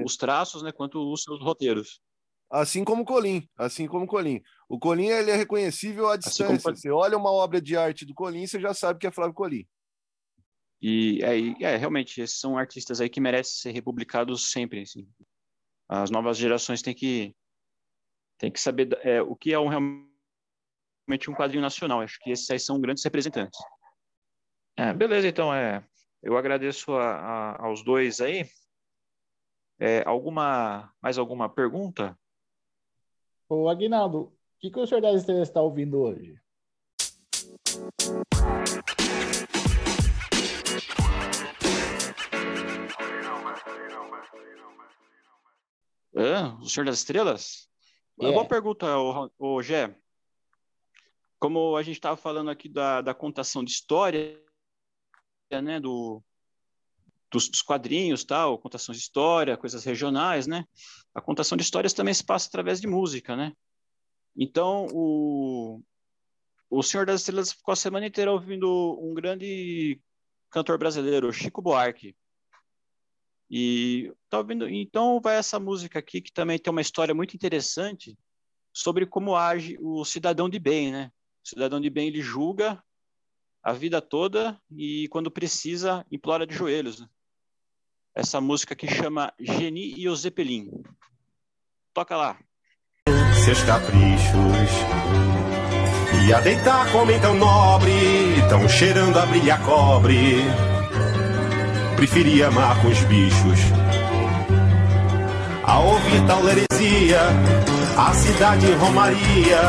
os 0.04 0.16
traços, 0.16 0.62
né, 0.62 0.72
quanto 0.72 1.12
os 1.12 1.22
seus 1.22 1.40
roteiros. 1.40 2.00
Assim 2.50 2.84
como 2.84 3.02
o 3.02 3.06
Colim, 3.06 3.48
assim 3.56 3.86
como 3.86 4.04
o 4.04 4.08
Colim. 4.08 4.42
O 4.68 4.78
Colim 4.78 5.06
ele 5.06 5.30
é 5.30 5.36
reconhecível 5.36 6.08
à 6.08 6.14
Assim 6.14 6.44
como 6.44 6.56
distância. 6.56 6.82
Você 6.82 6.90
olha 6.90 7.16
uma 7.16 7.30
obra 7.30 7.60
de 7.62 7.76
arte 7.76 8.04
do 8.04 8.14
Colim, 8.14 8.46
você 8.46 8.60
já 8.60 8.74
sabe 8.74 8.98
que 8.98 9.06
é 9.06 9.10
Flávio 9.10 9.34
Colim. 9.34 9.66
E 10.80 11.20
é, 11.22 11.64
é, 11.64 11.76
realmente, 11.76 12.20
esses 12.20 12.38
são 12.38 12.58
artistas 12.58 13.00
aí 13.00 13.08
que 13.08 13.20
merecem 13.20 13.54
ser 13.54 13.70
republicados 13.70 14.50
sempre. 14.50 14.82
Assim. 14.82 15.08
As 15.94 16.10
novas 16.10 16.38
gerações 16.38 16.80
têm 16.80 16.94
que, 16.94 17.36
têm 18.38 18.50
que 18.50 18.58
saber 18.58 18.98
é, 19.02 19.20
o 19.20 19.36
que 19.36 19.52
é 19.52 19.58
um, 19.58 19.68
realmente 19.68 21.28
um 21.28 21.34
quadrinho 21.34 21.60
nacional. 21.60 22.00
Acho 22.00 22.18
que 22.20 22.30
esses 22.30 22.48
aí 22.48 22.58
são 22.58 22.80
grandes 22.80 23.04
representantes. 23.04 23.60
É, 24.74 24.90
beleza, 24.94 25.28
então, 25.28 25.52
é, 25.52 25.86
eu 26.22 26.34
agradeço 26.34 26.94
a- 26.94 27.16
a- 27.16 27.66
aos 27.66 27.84
dois 27.84 28.22
aí. 28.22 28.48
É, 29.78 30.02
alguma, 30.06 30.90
mais 31.02 31.18
alguma 31.18 31.46
pergunta? 31.46 32.18
Ô, 33.46 33.68
Aguinaldo, 33.68 34.18
o 34.20 34.32
que, 34.60 34.70
que 34.70 34.80
o 34.80 34.86
senhor 34.86 35.02
das 35.02 35.16
estrelas 35.16 35.48
está 35.48 35.60
ouvindo 35.60 36.00
hoje? 36.00 36.40
Hã? 46.14 46.56
O 46.60 46.68
Senhor 46.68 46.84
das 46.84 46.98
Estrelas? 46.98 47.68
É. 48.20 48.24
Uma 48.24 48.32
boa 48.32 48.44
pergunta, 48.48 48.86
ô 49.38 49.62
Gé. 49.62 49.94
Como 51.38 51.76
a 51.76 51.82
gente 51.82 51.96
estava 51.96 52.16
falando 52.16 52.50
aqui 52.50 52.68
da, 52.68 53.00
da 53.00 53.14
contação 53.14 53.64
de 53.64 53.72
história, 53.72 54.40
né, 55.50 55.80
do, 55.80 56.22
dos, 57.30 57.48
dos 57.48 57.62
quadrinhos, 57.62 58.24
tal, 58.24 58.58
contação 58.58 58.92
de 58.92 59.00
história, 59.00 59.56
coisas 59.56 59.84
regionais, 59.84 60.46
né? 60.46 60.64
A 61.14 61.20
contação 61.20 61.56
de 61.56 61.64
histórias 61.64 61.92
também 61.92 62.14
se 62.14 62.24
passa 62.24 62.46
através 62.46 62.80
de 62.80 62.86
música, 62.86 63.34
né? 63.34 63.52
Então, 64.36 64.86
o, 64.92 65.82
o 66.70 66.82
Senhor 66.82 67.04
das 67.06 67.20
Estrelas 67.20 67.52
ficou 67.52 67.72
a 67.72 67.76
semana 67.76 68.06
inteira 68.06 68.30
ouvindo 68.30 68.98
um 69.02 69.12
grande 69.14 70.00
cantor 70.50 70.78
brasileiro, 70.78 71.32
Chico 71.32 71.60
Buarque. 71.60 72.14
E 73.54 74.10
tá 74.30 74.42
então 74.70 75.20
vai 75.20 75.36
essa 75.36 75.60
música 75.60 75.98
aqui 75.98 76.22
que 76.22 76.32
também 76.32 76.58
tem 76.58 76.70
uma 76.70 76.80
história 76.80 77.14
muito 77.14 77.34
interessante 77.34 78.18
sobre 78.72 79.04
como 79.04 79.36
age 79.36 79.76
o 79.78 80.02
cidadão 80.06 80.48
de 80.48 80.58
bem, 80.58 80.90
né? 80.90 81.12
O 81.44 81.48
cidadão 81.50 81.78
de 81.78 81.90
bem 81.90 82.08
ele 82.08 82.22
julga 82.22 82.82
a 83.62 83.74
vida 83.74 84.00
toda 84.00 84.58
e 84.74 85.06
quando 85.08 85.30
precisa 85.30 86.02
implora 86.10 86.46
de 86.46 86.54
joelhos. 86.54 87.00
né? 87.00 87.06
Essa 88.14 88.40
música 88.40 88.74
que 88.74 88.88
chama 88.88 89.30
Geni 89.38 90.00
e 90.00 90.08
o 90.08 90.16
Zeppelin. 90.16 90.70
Toca 91.92 92.16
lá. 92.16 92.38
seus 93.44 93.62
caprichos. 93.64 94.72
E 96.26 96.32
a 96.32 96.40
deitar 96.40 96.90
como 96.90 97.10
então 97.10 97.34
nobre, 97.34 97.92
tão 98.48 98.66
cheirando 98.66 99.18
a 99.18 99.26
brilha 99.26 99.58
cobre. 99.58 100.71
Preferia 101.96 102.48
amar 102.48 102.80
com 102.80 102.88
os 102.88 102.98
bichos. 103.04 103.60
A 105.64 105.78
ouvir 105.78 106.26
tal 106.26 106.42
heresia, 106.48 107.20
a 107.96 108.12
cidade 108.12 108.72
Romaria 108.72 109.60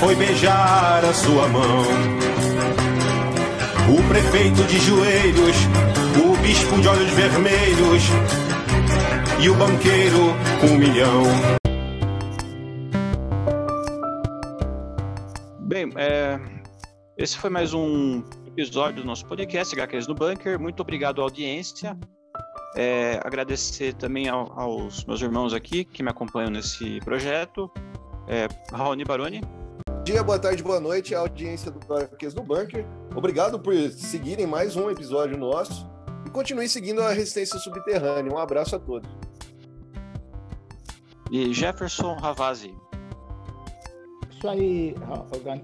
foi 0.00 0.14
beijar 0.16 1.04
a 1.04 1.12
sua 1.12 1.48
mão. 1.48 1.84
O 3.88 4.08
prefeito 4.08 4.62
de 4.64 4.78
joelhos, 4.78 5.56
o 6.24 6.36
bispo 6.42 6.80
de 6.80 6.88
olhos 6.88 7.10
vermelhos 7.10 8.02
e 9.40 9.48
o 9.48 9.54
banqueiro 9.54 10.34
com 10.60 10.66
um 10.66 10.78
milhão. 10.78 11.22
Bem, 15.60 15.90
é, 15.96 16.40
esse 17.16 17.36
foi 17.38 17.48
mais 17.48 17.72
um 17.72 18.22
episódio 18.52 19.02
do 19.02 19.06
nosso 19.06 19.24
podcast, 19.26 19.74
HQs 19.74 20.06
no 20.06 20.14
Bunker. 20.14 20.58
Muito 20.58 20.80
obrigado 20.80 21.20
à 21.20 21.24
audiência. 21.24 21.96
É, 22.76 23.20
agradecer 23.24 23.94
também 23.94 24.28
ao, 24.28 24.58
aos 24.58 25.04
meus 25.04 25.20
irmãos 25.20 25.52
aqui 25.52 25.84
que 25.84 26.02
me 26.02 26.10
acompanham 26.10 26.50
nesse 26.50 27.00
projeto. 27.00 27.70
É, 28.28 28.48
Raoni 28.72 29.04
Baroni. 29.04 29.40
Bom 29.40 30.02
dia, 30.04 30.22
boa 30.22 30.38
tarde, 30.38 30.62
boa 30.62 30.80
noite, 30.80 31.14
a 31.14 31.20
audiência 31.20 31.70
do 31.70 31.80
HQs 31.94 32.34
no 32.34 32.42
Bunker. 32.42 32.86
Obrigado 33.14 33.58
por 33.58 33.74
seguirem 33.90 34.46
mais 34.46 34.76
um 34.76 34.90
episódio 34.90 35.36
nosso 35.36 35.88
e 36.26 36.30
continue 36.30 36.68
seguindo 36.68 37.02
a 37.02 37.12
Resistência 37.12 37.58
Subterrânea. 37.58 38.32
Um 38.32 38.38
abraço 38.38 38.76
a 38.76 38.78
todos. 38.78 39.10
E 41.30 41.52
Jefferson 41.52 42.14
Ravazzi. 42.14 42.74
Isso 44.40 44.48
aí, 44.48 44.94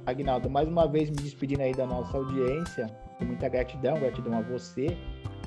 Agnaldo. 0.05 0.51
Mais 0.51 0.68
uma 0.68 0.87
vez 0.87 1.09
me 1.09 1.16
despedindo 1.16 1.62
aí 1.62 1.72
da 1.72 1.87
nossa 1.87 2.14
audiência. 2.14 2.89
Com 3.16 3.24
muita 3.24 3.49
gratidão, 3.49 3.99
gratidão 3.99 4.37
a 4.37 4.43
você, 4.43 4.95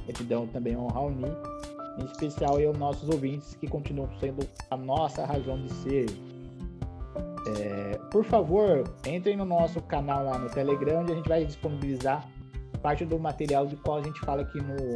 gratidão 0.07 0.47
também 0.47 0.73
ao 0.73 0.87
Raoni, 0.87 1.25
em 1.99 2.05
especial 2.05 2.57
aí 2.57 2.65
aos 2.65 2.75
nossos 2.75 3.07
ouvintes 3.07 3.53
que 3.53 3.67
continuam 3.67 4.09
sendo 4.19 4.43
a 4.71 4.75
nossa 4.75 5.27
razão 5.27 5.61
de 5.61 5.71
ser. 5.71 6.05
É, 7.55 7.99
por 8.11 8.23
favor, 8.23 8.83
entrem 9.05 9.37
no 9.37 9.45
nosso 9.45 9.79
canal 9.79 10.25
lá 10.25 10.39
no 10.39 10.49
Telegram, 10.49 11.01
onde 11.01 11.11
a 11.11 11.15
gente 11.15 11.29
vai 11.29 11.45
disponibilizar 11.45 12.27
parte 12.81 13.05
do 13.05 13.19
material 13.19 13.67
de 13.67 13.75
qual 13.75 13.99
a 13.99 14.01
gente 14.01 14.19
fala 14.21 14.41
aqui 14.41 14.57
no, 14.59 14.95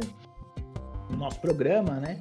no 1.08 1.16
nosso 1.16 1.40
programa, 1.40 2.00
né? 2.00 2.20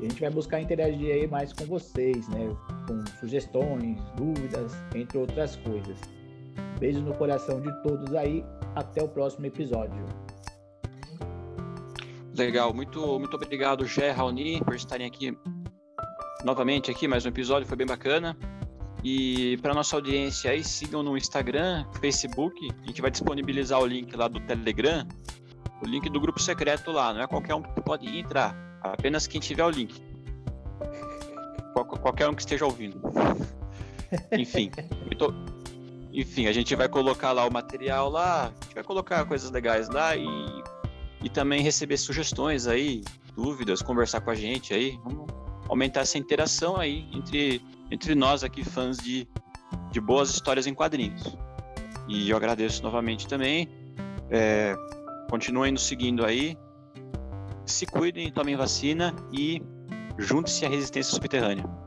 E 0.00 0.06
a 0.06 0.08
gente 0.08 0.20
vai 0.20 0.30
buscar 0.30 0.60
interagir 0.60 1.14
aí 1.14 1.28
mais 1.28 1.52
com 1.52 1.66
vocês, 1.66 2.28
né? 2.30 2.48
Com 2.86 3.04
sugestões, 3.18 3.98
dúvidas, 4.16 4.72
entre 4.94 5.18
outras 5.18 5.56
coisas. 5.56 5.98
Beijos 6.78 7.02
no 7.02 7.14
coração 7.14 7.60
de 7.60 7.72
todos 7.82 8.14
aí. 8.14 8.44
Até 8.74 9.02
o 9.02 9.08
próximo 9.08 9.46
episódio. 9.46 10.04
Legal, 12.36 12.74
muito, 12.74 13.18
muito 13.18 13.34
obrigado, 13.34 13.86
Gé, 13.86 14.10
Raoni, 14.10 14.60
por 14.62 14.74
estarem 14.74 15.06
aqui 15.06 15.34
novamente 16.44 16.90
aqui, 16.90 17.08
mais 17.08 17.24
um 17.24 17.28
episódio, 17.28 17.66
foi 17.66 17.76
bem 17.76 17.86
bacana. 17.86 18.36
E 19.02 19.56
para 19.58 19.72
nossa 19.72 19.96
audiência 19.96 20.50
aí, 20.50 20.62
sigam 20.62 21.02
no 21.02 21.16
Instagram, 21.16 21.84
Facebook, 22.00 22.68
a 22.82 22.86
gente 22.86 23.00
vai 23.00 23.10
disponibilizar 23.10 23.80
o 23.80 23.86
link 23.86 24.14
lá 24.14 24.28
do 24.28 24.38
Telegram, 24.40 25.06
o 25.82 25.86
link 25.86 26.08
do 26.10 26.20
grupo 26.20 26.40
secreto 26.40 26.90
lá, 26.92 27.14
não 27.14 27.22
é 27.22 27.26
qualquer 27.26 27.54
um 27.54 27.62
que 27.62 27.80
pode 27.80 28.06
entrar, 28.18 28.54
apenas 28.82 29.26
quem 29.26 29.40
tiver 29.40 29.64
o 29.64 29.70
link. 29.70 30.00
Qual, 31.76 31.84
qualquer 31.84 32.26
um 32.26 32.34
que 32.34 32.40
esteja 32.40 32.64
ouvindo. 32.64 32.98
Enfim, 34.32 34.70
muito, 35.04 35.34
enfim, 36.10 36.46
a 36.46 36.52
gente 36.52 36.74
vai 36.74 36.88
colocar 36.88 37.32
lá 37.32 37.44
o 37.44 37.52
material 37.52 38.08
lá, 38.08 38.44
a 38.44 38.64
gente 38.64 38.74
vai 38.76 38.84
colocar 38.84 39.24
coisas 39.26 39.50
legais 39.50 39.90
lá 39.90 40.16
e, 40.16 40.26
e 41.22 41.28
também 41.28 41.60
receber 41.60 41.98
sugestões 41.98 42.66
aí, 42.66 43.02
dúvidas, 43.34 43.82
conversar 43.82 44.22
com 44.22 44.30
a 44.30 44.34
gente 44.34 44.72
aí. 44.72 44.98
Vamos 45.04 45.26
aumentar 45.68 46.00
essa 46.00 46.16
interação 46.16 46.76
aí 46.76 47.10
entre, 47.12 47.60
entre 47.90 48.14
nós 48.14 48.42
aqui, 48.42 48.64
fãs 48.64 48.96
de, 48.96 49.28
de 49.90 50.00
boas 50.00 50.30
histórias 50.30 50.66
em 50.66 50.72
quadrinhos. 50.72 51.36
E 52.08 52.30
eu 52.30 52.36
agradeço 52.38 52.82
novamente 52.82 53.26
também. 53.26 53.68
É, 54.30 54.74
continuem 55.28 55.72
nos 55.72 55.82
seguindo 55.82 56.24
aí. 56.24 56.56
Se 57.66 57.84
cuidem, 57.84 58.32
tomem 58.32 58.56
vacina 58.56 59.14
e 59.30 59.60
junte-se 60.18 60.64
à 60.64 60.68
resistência 60.68 61.12
subterrânea. 61.12 61.85